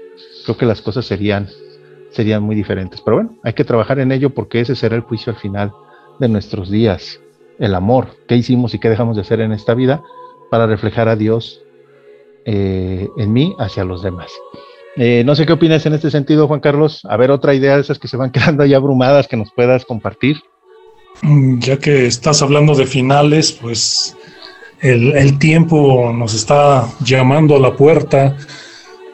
creo 0.45 0.57
que 0.57 0.65
las 0.65 0.81
cosas 0.81 1.05
serían 1.05 1.47
serían 2.09 2.41
muy 2.41 2.55
diferentes. 2.55 3.01
Pero 3.01 3.17
bueno, 3.17 3.35
hay 3.43 3.53
que 3.53 3.65
trabajar 3.65 3.99
en 3.99 4.11
ello 4.11 4.31
porque 4.31 4.61
ese 4.61 4.75
será 4.75 4.95
el 4.95 5.03
juicio 5.03 5.31
al 5.31 5.37
final 5.37 5.71
de 6.19 6.27
nuestros 6.27 6.71
días. 6.71 7.21
El 7.59 7.75
amor, 7.75 8.09
qué 8.27 8.35
hicimos 8.35 8.73
y 8.73 8.79
qué 8.79 8.89
dejamos 8.89 9.15
de 9.15 9.23
hacer 9.23 9.41
en 9.41 9.51
esta 9.51 9.73
vida 9.73 10.03
para 10.49 10.67
reflejar 10.67 11.09
a 11.09 11.15
Dios 11.15 11.61
eh, 12.45 13.07
en 13.17 13.33
mí 13.33 13.55
hacia 13.59 13.83
los 13.83 14.03
demás. 14.03 14.31
Eh, 14.95 15.23
no 15.25 15.35
sé 15.35 15.45
qué 15.45 15.53
opinas 15.53 15.85
en 15.85 15.93
este 15.93 16.09
sentido, 16.09 16.47
Juan 16.47 16.59
Carlos. 16.59 17.01
A 17.05 17.17
ver, 17.17 17.29
otra 17.29 17.53
idea 17.53 17.75
de 17.75 17.81
esas 17.81 17.99
que 17.99 18.07
se 18.07 18.17
van 18.17 18.31
quedando 18.31 18.63
ahí 18.63 18.73
abrumadas 18.73 19.27
que 19.27 19.37
nos 19.37 19.51
puedas 19.51 19.85
compartir. 19.85 20.37
Mm, 21.21 21.59
ya 21.59 21.77
que 21.77 22.07
estás 22.07 22.41
hablando 22.41 22.73
de 22.75 22.85
finales, 22.85 23.51
pues 23.51 24.15
el, 24.81 25.37
tiempo 25.39 26.11
nos 26.13 26.33
está 26.33 26.87
llamando 27.03 27.55
a 27.55 27.59
la 27.59 27.75
puerta, 27.75 28.37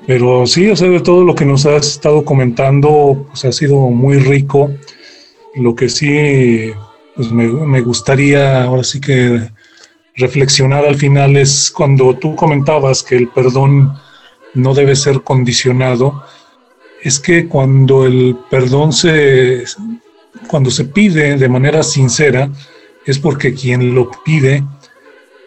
pero 0.05 0.45
sí, 0.45 0.69
o 0.69 0.75
sea, 0.75 0.89
de 0.89 0.99
todo 0.99 1.23
lo 1.23 1.35
que 1.35 1.45
nos 1.45 1.65
has 1.65 1.87
estado 1.87 2.25
comentando, 2.25 3.25
pues 3.29 3.45
ha 3.45 3.51
sido 3.51 3.75
muy 3.89 4.17
rico. 4.17 4.71
Lo 5.55 5.75
que 5.75 5.87
sí, 5.87 6.71
pues 7.15 7.31
me, 7.31 7.81
gustaría 7.81 8.63
ahora 8.63 8.83
sí 8.83 8.99
que 8.99 9.49
reflexionar 10.15 10.85
al 10.85 10.95
final 10.95 11.37
es 11.37 11.71
cuando 11.71 12.15
tú 12.17 12.35
comentabas 12.35 13.03
que 13.03 13.15
el 13.15 13.27
perdón 13.29 13.93
no 14.53 14.73
debe 14.73 14.95
ser 14.95 15.21
condicionado, 15.21 16.23
es 17.01 17.19
que 17.19 17.47
cuando 17.47 18.05
el 18.05 18.37
perdón 18.49 18.93
se, 18.93 19.63
cuando 20.47 20.69
se 20.71 20.85
pide 20.85 21.37
de 21.37 21.49
manera 21.49 21.83
sincera, 21.83 22.49
es 23.05 23.19
porque 23.19 23.53
quien 23.53 23.93
lo 23.93 24.09
pide 24.23 24.63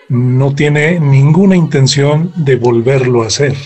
no 0.08 0.54
tiene 0.54 1.00
ninguna 1.00 1.56
intención 1.56 2.32
de 2.36 2.56
volverlo 2.56 3.22
a 3.22 3.26
hacer. 3.26 3.56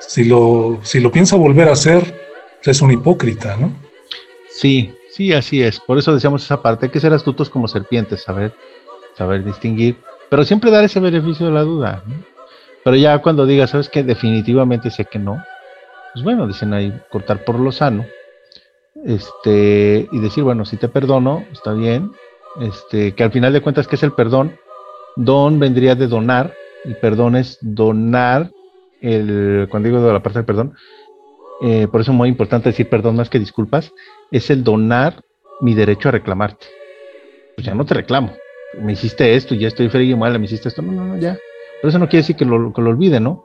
Si 0.00 0.24
lo, 0.24 0.80
si 0.82 1.00
lo 1.00 1.12
piensa 1.12 1.36
volver 1.36 1.68
a 1.68 1.72
hacer, 1.72 2.20
es 2.64 2.80
un 2.80 2.90
hipócrita, 2.90 3.56
¿no? 3.56 3.72
Sí, 4.50 4.92
sí, 5.14 5.32
así 5.32 5.62
es. 5.62 5.80
Por 5.80 5.98
eso 5.98 6.12
decíamos 6.12 6.44
esa 6.44 6.62
parte, 6.62 6.86
hay 6.86 6.92
que 6.92 7.00
ser 7.00 7.12
astutos 7.12 7.50
como 7.50 7.68
serpientes, 7.68 8.22
saber 8.22 8.52
saber 9.16 9.44
distinguir, 9.44 9.96
pero 10.28 10.44
siempre 10.44 10.70
dar 10.70 10.84
ese 10.84 11.00
beneficio 11.00 11.46
de 11.46 11.52
la 11.52 11.62
duda. 11.62 12.02
Pero 12.82 12.96
ya 12.96 13.18
cuando 13.18 13.46
digas, 13.46 13.70
sabes 13.70 13.88
que 13.88 14.02
definitivamente 14.02 14.90
sé 14.90 15.06
que 15.06 15.18
no, 15.18 15.42
pues 16.12 16.24
bueno, 16.24 16.46
dicen 16.46 16.74
ahí 16.74 16.92
cortar 17.10 17.44
por 17.44 17.58
lo 17.58 17.72
sano, 17.72 18.04
este, 19.04 20.08
y 20.10 20.18
decir, 20.18 20.44
bueno, 20.44 20.64
si 20.64 20.76
te 20.76 20.88
perdono, 20.88 21.44
está 21.52 21.72
bien, 21.72 22.12
este, 22.60 23.14
que 23.14 23.24
al 23.24 23.32
final 23.32 23.52
de 23.52 23.62
cuentas, 23.62 23.88
¿qué 23.88 23.96
es 23.96 24.02
el 24.02 24.12
perdón? 24.12 24.56
Don 25.16 25.58
vendría 25.58 25.94
de 25.94 26.08
donar, 26.08 26.52
y 26.84 26.94
perdón 26.94 27.36
es 27.36 27.58
donar, 27.60 28.50
el, 29.00 29.66
cuando 29.70 29.88
digo 29.88 30.02
de 30.02 30.12
la 30.12 30.22
parte 30.22 30.40
del 30.40 30.46
perdón, 30.46 30.74
eh, 31.62 31.88
por 31.90 32.00
eso 32.00 32.10
es 32.10 32.16
muy 32.16 32.28
importante 32.28 32.70
decir 32.70 32.88
perdón 32.88 33.16
más 33.16 33.30
que 33.30 33.38
disculpas, 33.38 33.92
es 34.30 34.50
el 34.50 34.64
donar 34.64 35.22
mi 35.60 35.74
derecho 35.74 36.08
a 36.08 36.12
reclamarte. 36.12 36.66
Pues 37.56 37.66
ya 37.66 37.74
no 37.74 37.84
te 37.84 37.94
reclamo, 37.94 38.32
me 38.80 38.92
hiciste 38.92 39.34
esto, 39.34 39.54
ya 39.54 39.68
estoy 39.68 39.88
feliz 39.88 40.12
y 40.12 40.16
mal, 40.16 40.38
me 40.38 40.46
hiciste 40.46 40.68
esto, 40.68 40.82
no, 40.82 40.92
no, 40.92 41.06
no, 41.06 41.16
ya. 41.18 41.38
Pero 41.80 41.88
eso 41.88 41.98
no 41.98 42.08
quiere 42.08 42.22
decir 42.22 42.36
que 42.36 42.44
lo, 42.44 42.72
que 42.72 42.82
lo 42.82 42.90
olvide, 42.90 43.20
¿no? 43.20 43.44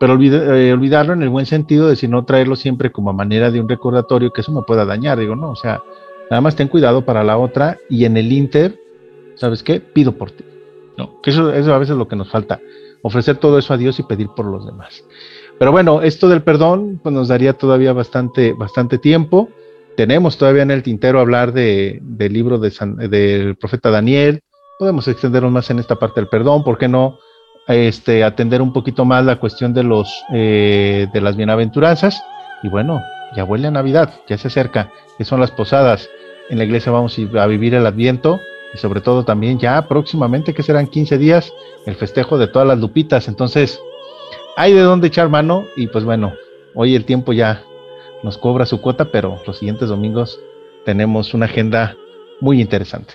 Pero 0.00 0.18
eh, 0.20 0.72
olvidarlo 0.72 1.12
en 1.12 1.22
el 1.22 1.28
buen 1.28 1.46
sentido 1.46 1.88
de 1.88 1.96
si 1.96 2.06
no 2.06 2.24
traerlo 2.24 2.56
siempre 2.56 2.92
como 2.92 3.10
a 3.10 3.12
manera 3.12 3.50
de 3.50 3.60
un 3.60 3.68
recordatorio 3.68 4.32
que 4.32 4.42
eso 4.42 4.52
me 4.52 4.62
pueda 4.62 4.84
dañar, 4.84 5.18
digo, 5.18 5.34
no, 5.34 5.50
o 5.50 5.56
sea, 5.56 5.82
nada 6.30 6.40
más 6.40 6.56
ten 6.56 6.68
cuidado 6.68 7.04
para 7.04 7.24
la 7.24 7.36
otra 7.36 7.78
y 7.90 8.04
en 8.04 8.16
el 8.16 8.32
Inter, 8.32 8.78
¿sabes 9.34 9.62
qué? 9.62 9.80
Pido 9.80 10.12
por 10.12 10.30
ti. 10.30 10.44
No, 10.96 11.20
que 11.20 11.30
eso, 11.30 11.52
eso 11.52 11.74
a 11.74 11.78
veces 11.78 11.92
es 11.92 11.98
lo 11.98 12.08
que 12.08 12.16
nos 12.16 12.30
falta, 12.30 12.60
ofrecer 13.02 13.36
todo 13.36 13.58
eso 13.58 13.74
a 13.74 13.76
Dios 13.76 13.98
y 13.98 14.04
pedir 14.04 14.28
por 14.28 14.46
los 14.46 14.66
demás. 14.66 15.04
Pero 15.58 15.72
bueno, 15.72 16.02
esto 16.02 16.28
del 16.28 16.42
perdón 16.42 17.00
pues 17.02 17.12
nos 17.12 17.28
daría 17.28 17.52
todavía 17.52 17.92
bastante, 17.92 18.52
bastante 18.52 18.98
tiempo. 18.98 19.48
Tenemos 19.98 20.38
todavía 20.38 20.62
en 20.62 20.70
el 20.70 20.84
tintero 20.84 21.18
hablar 21.18 21.52
de, 21.52 21.98
del 22.00 22.32
libro 22.32 22.58
de 22.58 22.70
del 23.08 23.56
profeta 23.56 23.90
Daniel. 23.90 24.42
Podemos 24.78 25.08
extendernos 25.08 25.50
más 25.50 25.70
en 25.70 25.80
esta 25.80 25.96
parte 25.96 26.20
del 26.20 26.28
perdón, 26.28 26.62
¿por 26.62 26.78
qué 26.78 26.86
no? 26.86 27.18
Este, 27.66 28.22
atender 28.22 28.62
un 28.62 28.72
poquito 28.72 29.04
más 29.04 29.24
la 29.24 29.40
cuestión 29.40 29.74
de 29.74 29.82
los 29.82 30.22
eh, 30.32 31.08
de 31.12 31.20
las 31.20 31.36
bienaventuranzas. 31.36 32.22
Y 32.62 32.68
bueno, 32.68 33.02
ya 33.34 33.42
huele 33.42 33.66
a 33.66 33.72
Navidad, 33.72 34.14
ya 34.28 34.38
se 34.38 34.46
acerca, 34.46 34.92
que 35.18 35.24
son 35.24 35.40
las 35.40 35.50
posadas. 35.50 36.08
En 36.48 36.58
la 36.58 36.64
iglesia 36.64 36.92
vamos 36.92 37.18
a 37.18 37.46
vivir 37.48 37.74
el 37.74 37.84
Adviento 37.84 38.38
y 38.72 38.78
sobre 38.78 39.00
todo 39.00 39.24
también 39.24 39.58
ya 39.58 39.88
próximamente, 39.88 40.54
que 40.54 40.62
serán 40.62 40.86
15 40.86 41.18
días, 41.18 41.52
el 41.86 41.96
festejo 41.96 42.38
de 42.38 42.46
todas 42.46 42.68
las 42.68 42.78
lupitas. 42.78 43.26
Entonces, 43.26 43.80
hay 44.56 44.74
de 44.74 44.82
dónde 44.82 45.08
echar 45.08 45.28
mano 45.28 45.64
y 45.74 45.88
pues 45.88 46.04
bueno, 46.04 46.34
hoy 46.76 46.94
el 46.94 47.04
tiempo 47.04 47.32
ya 47.32 47.64
nos 48.22 48.38
cobra 48.38 48.66
su 48.66 48.80
cuota, 48.80 49.06
pero 49.06 49.40
los 49.46 49.58
siguientes 49.58 49.88
domingos 49.88 50.40
tenemos 50.84 51.34
una 51.34 51.46
agenda 51.46 51.96
muy 52.40 52.60
interesante. 52.60 53.14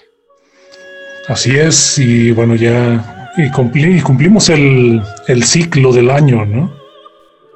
Así 1.27 1.57
es, 1.57 1.97
y 1.99 2.31
bueno, 2.31 2.55
ya 2.55 3.31
y, 3.37 3.49
cumplimos 3.49 4.49
el, 4.49 5.01
ciclo 5.43 5.91
del 5.93 6.09
año, 6.09 6.45
¿no? 6.45 6.71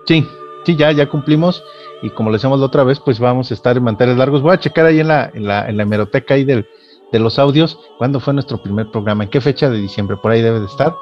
Sí, 0.06 0.26
sí, 0.66 0.76
ya, 0.76 0.91
ya 0.91 1.08
cumplimos. 1.08 1.64
Y 2.02 2.10
como 2.12 2.30
le 2.30 2.36
decíamos 2.36 2.60
la 2.60 2.68
otra 2.68 2.84
vez, 2.84 3.00
pues 3.00 3.20
vamos 3.20 3.52
a 3.52 3.54
estar 3.54 3.76
en 3.76 3.84
manteles 3.84 4.18
largos. 4.18 4.41
Voy 4.41 4.54
a 4.54 4.60
checar 4.60 4.86
ahí 4.86 5.00
en 5.00 5.08
la, 5.08 5.32
en 5.34 5.48
la, 5.48 5.68
en 5.68 5.78
la 5.78 5.84
hemeroteca 5.84 6.36
ahí 6.36 6.45
del, 6.45 6.68
de 7.12 7.20
los 7.20 7.39
audios, 7.39 7.80
cuándo 7.98 8.20
fue 8.20 8.34
nuestro 8.34 8.62
primer 8.62 8.89
programa, 8.89 9.24
en 9.24 9.30
qué 9.30 9.41
fecha 9.41 9.70
de 9.70 9.78
diciembre, 9.78 10.18
por 10.18 10.32
ahí 10.32 10.41
debe 10.41 10.60
de 10.60 10.66
estar. 10.66 10.95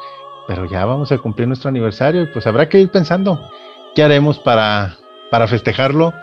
Pero 0.47 0.65
ya 0.65 0.85
vamos 0.85 1.11
a 1.11 1.17
cumplir 1.17 1.47
nuestro 1.47 1.69
aniversario 1.69 2.23
y 2.23 2.27
pues 2.27 2.45
habrá 2.45 2.69
que 2.69 2.79
ir 2.79 2.91
pensando 2.91 3.39
qué 3.95 4.03
haremos 4.03 4.39
para, 4.39 4.97
para 5.31 5.47
festejarlo 5.47 6.13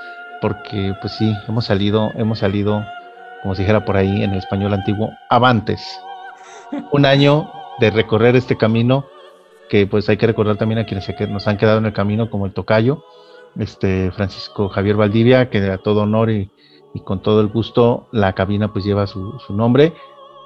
porque 0.42 0.94
pues 1.00 1.14
sí, 1.14 1.34
hemos 1.48 1.64
salido, 1.64 2.10
hemos 2.16 2.40
salido, 2.40 2.84
como 3.42 3.54
se 3.54 3.62
dijera 3.62 3.84
por 3.84 3.96
ahí 3.96 4.24
en 4.24 4.32
el 4.32 4.38
español 4.38 4.74
antiguo, 4.74 5.12
avantes. 5.30 5.80
Un 6.92 7.06
año 7.06 7.50
de 7.78 7.90
recorrer 7.90 8.34
este 8.34 8.56
camino, 8.56 9.06
que 9.70 9.86
pues 9.86 10.08
hay 10.08 10.16
que 10.16 10.26
recordar 10.26 10.56
también 10.56 10.80
a 10.80 10.84
quienes 10.84 11.08
nos 11.30 11.46
han 11.46 11.56
quedado 11.56 11.78
en 11.78 11.86
el 11.86 11.92
camino, 11.92 12.28
como 12.28 12.44
el 12.44 12.52
tocayo, 12.52 13.04
este 13.56 14.10
Francisco 14.10 14.68
Javier 14.68 14.96
Valdivia, 14.96 15.48
que 15.48 15.58
a 15.58 15.78
todo 15.78 16.02
honor 16.02 16.30
y, 16.30 16.50
con 17.04 17.22
todo 17.22 17.40
el 17.40 17.46
gusto, 17.46 18.08
la 18.10 18.34
cabina 18.34 18.72
pues 18.72 18.84
lleva 18.84 19.06
su, 19.06 19.38
su, 19.46 19.54
nombre, 19.54 19.94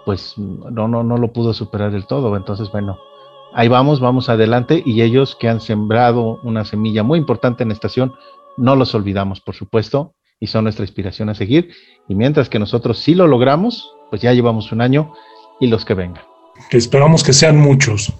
pues 0.04 0.34
no, 0.36 0.86
no, 0.86 1.02
no 1.02 1.16
lo 1.16 1.32
pudo 1.32 1.54
superar 1.54 1.90
del 1.90 2.06
todo. 2.06 2.36
Entonces, 2.36 2.70
bueno, 2.70 2.98
ahí 3.54 3.68
vamos, 3.68 3.98
vamos 3.98 4.28
adelante, 4.28 4.82
y 4.84 5.00
ellos 5.00 5.34
que 5.34 5.48
han 5.48 5.60
sembrado 5.60 6.38
una 6.42 6.64
semilla 6.64 7.02
muy 7.02 7.18
importante 7.18 7.62
en 7.62 7.70
la 7.70 7.74
estación, 7.74 8.14
no 8.56 8.76
los 8.76 8.94
olvidamos, 8.94 9.40
por 9.40 9.54
supuesto, 9.54 10.14
y 10.40 10.46
son 10.48 10.64
nuestra 10.64 10.84
inspiración 10.84 11.28
a 11.28 11.34
seguir. 11.34 11.70
Y 12.08 12.14
mientras 12.14 12.48
que 12.48 12.58
nosotros 12.58 12.98
sí 12.98 13.14
lo 13.14 13.26
logramos, 13.26 13.92
pues 14.10 14.22
ya 14.22 14.32
llevamos 14.32 14.72
un 14.72 14.80
año 14.80 15.12
y 15.60 15.66
los 15.68 15.84
que 15.84 15.94
vengan. 15.94 16.24
Que 16.70 16.78
esperamos 16.78 17.22
que 17.22 17.32
sean 17.32 17.58
muchos. 17.58 18.12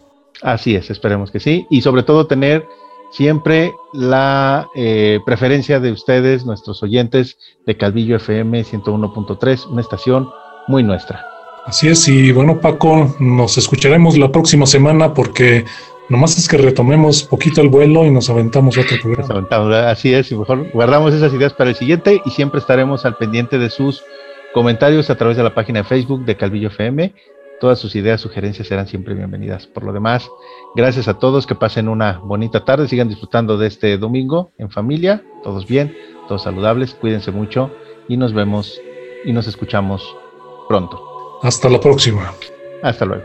Así 0.43 0.75
es, 0.75 0.91
esperemos 0.91 1.31
que 1.31 1.41
sí. 1.41 1.67
Y 1.71 1.83
sobre 1.83 2.03
todo 2.03 2.27
tener 2.27 2.67
siempre 3.11 3.73
la 3.93 4.69
eh, 4.75 5.21
preferencia 5.25 5.81
de 5.81 5.93
ustedes, 5.93 6.45
nuestros 6.45 6.83
oyentes 6.83 7.39
de 7.67 7.77
Calvillo 7.77 8.17
FM 8.17 8.65
101.3, 8.65 9.71
una 9.71 9.81
estación 9.81 10.29
muy 10.69 10.83
nuestra. 10.83 11.25
Así 11.65 11.89
es, 11.89 12.07
y 12.07 12.31
bueno 12.31 12.61
Paco, 12.61 13.17
nos 13.19 13.59
escucharemos 13.59 14.17
la 14.17 14.31
próxima 14.31 14.67
semana 14.67 15.15
porque 15.15 15.65
Nomás 16.09 16.39
es 16.39 16.49
que 16.49 16.57
retomemos 16.57 17.25
poquito 17.25 17.61
el 17.61 17.69
vuelo 17.69 18.05
y 18.05 18.11
nos 18.11 18.31
aventamos 18.31 18.79
otro 18.79 18.97
programa. 19.03 19.91
así 19.91 20.15
es, 20.15 20.31
y 20.31 20.37
mejor 20.37 20.71
guardamos 20.73 21.13
esas 21.13 21.35
ideas 21.35 21.53
para 21.53 21.71
el 21.71 21.77
siguiente 21.77 22.23
y 22.25 22.31
siempre 22.31 22.61
estaremos 22.61 23.05
al 23.05 23.17
pendiente 23.17 23.59
de 23.59 23.71
sus 23.71 24.05
comentarios 24.55 25.11
a 25.11 25.17
través 25.17 25.37
de 25.37 25.43
la 25.43 25.53
página 25.53 25.81
de 25.81 25.85
Facebook 25.85 26.25
de 26.25 26.37
Calvillo 26.37 26.69
FM. 26.69 27.13
Todas 27.59 27.81
sus 27.81 27.97
ideas, 27.97 28.21
sugerencias 28.21 28.69
serán 28.69 28.87
siempre 28.87 29.15
bienvenidas. 29.15 29.67
Por 29.67 29.83
lo 29.83 29.93
demás, 29.93 30.31
gracias 30.77 31.09
a 31.09 31.15
todos, 31.19 31.45
que 31.47 31.57
pasen 31.57 31.89
una 31.89 32.19
bonita 32.23 32.65
tarde, 32.65 32.87
sigan 32.87 33.09
disfrutando 33.09 33.59
de 33.59 33.67
este 33.67 33.99
domingo 33.99 34.53
en 34.59 34.71
familia, 34.71 35.25
todos 35.43 35.67
bien, 35.67 35.97
todos 36.29 36.43
saludables, 36.43 36.95
cuídense 36.95 37.33
mucho 37.33 37.73
y 38.09 38.17
nos 38.17 38.33
vemos 38.33 38.81
y 39.25 39.33
nos 39.33 39.49
escuchamos 39.49 40.17
pronto. 40.69 41.39
Hasta 41.43 41.69
la 41.69 41.81
próxima. 41.81 42.33
Hasta 42.83 43.05
luego. 43.05 43.25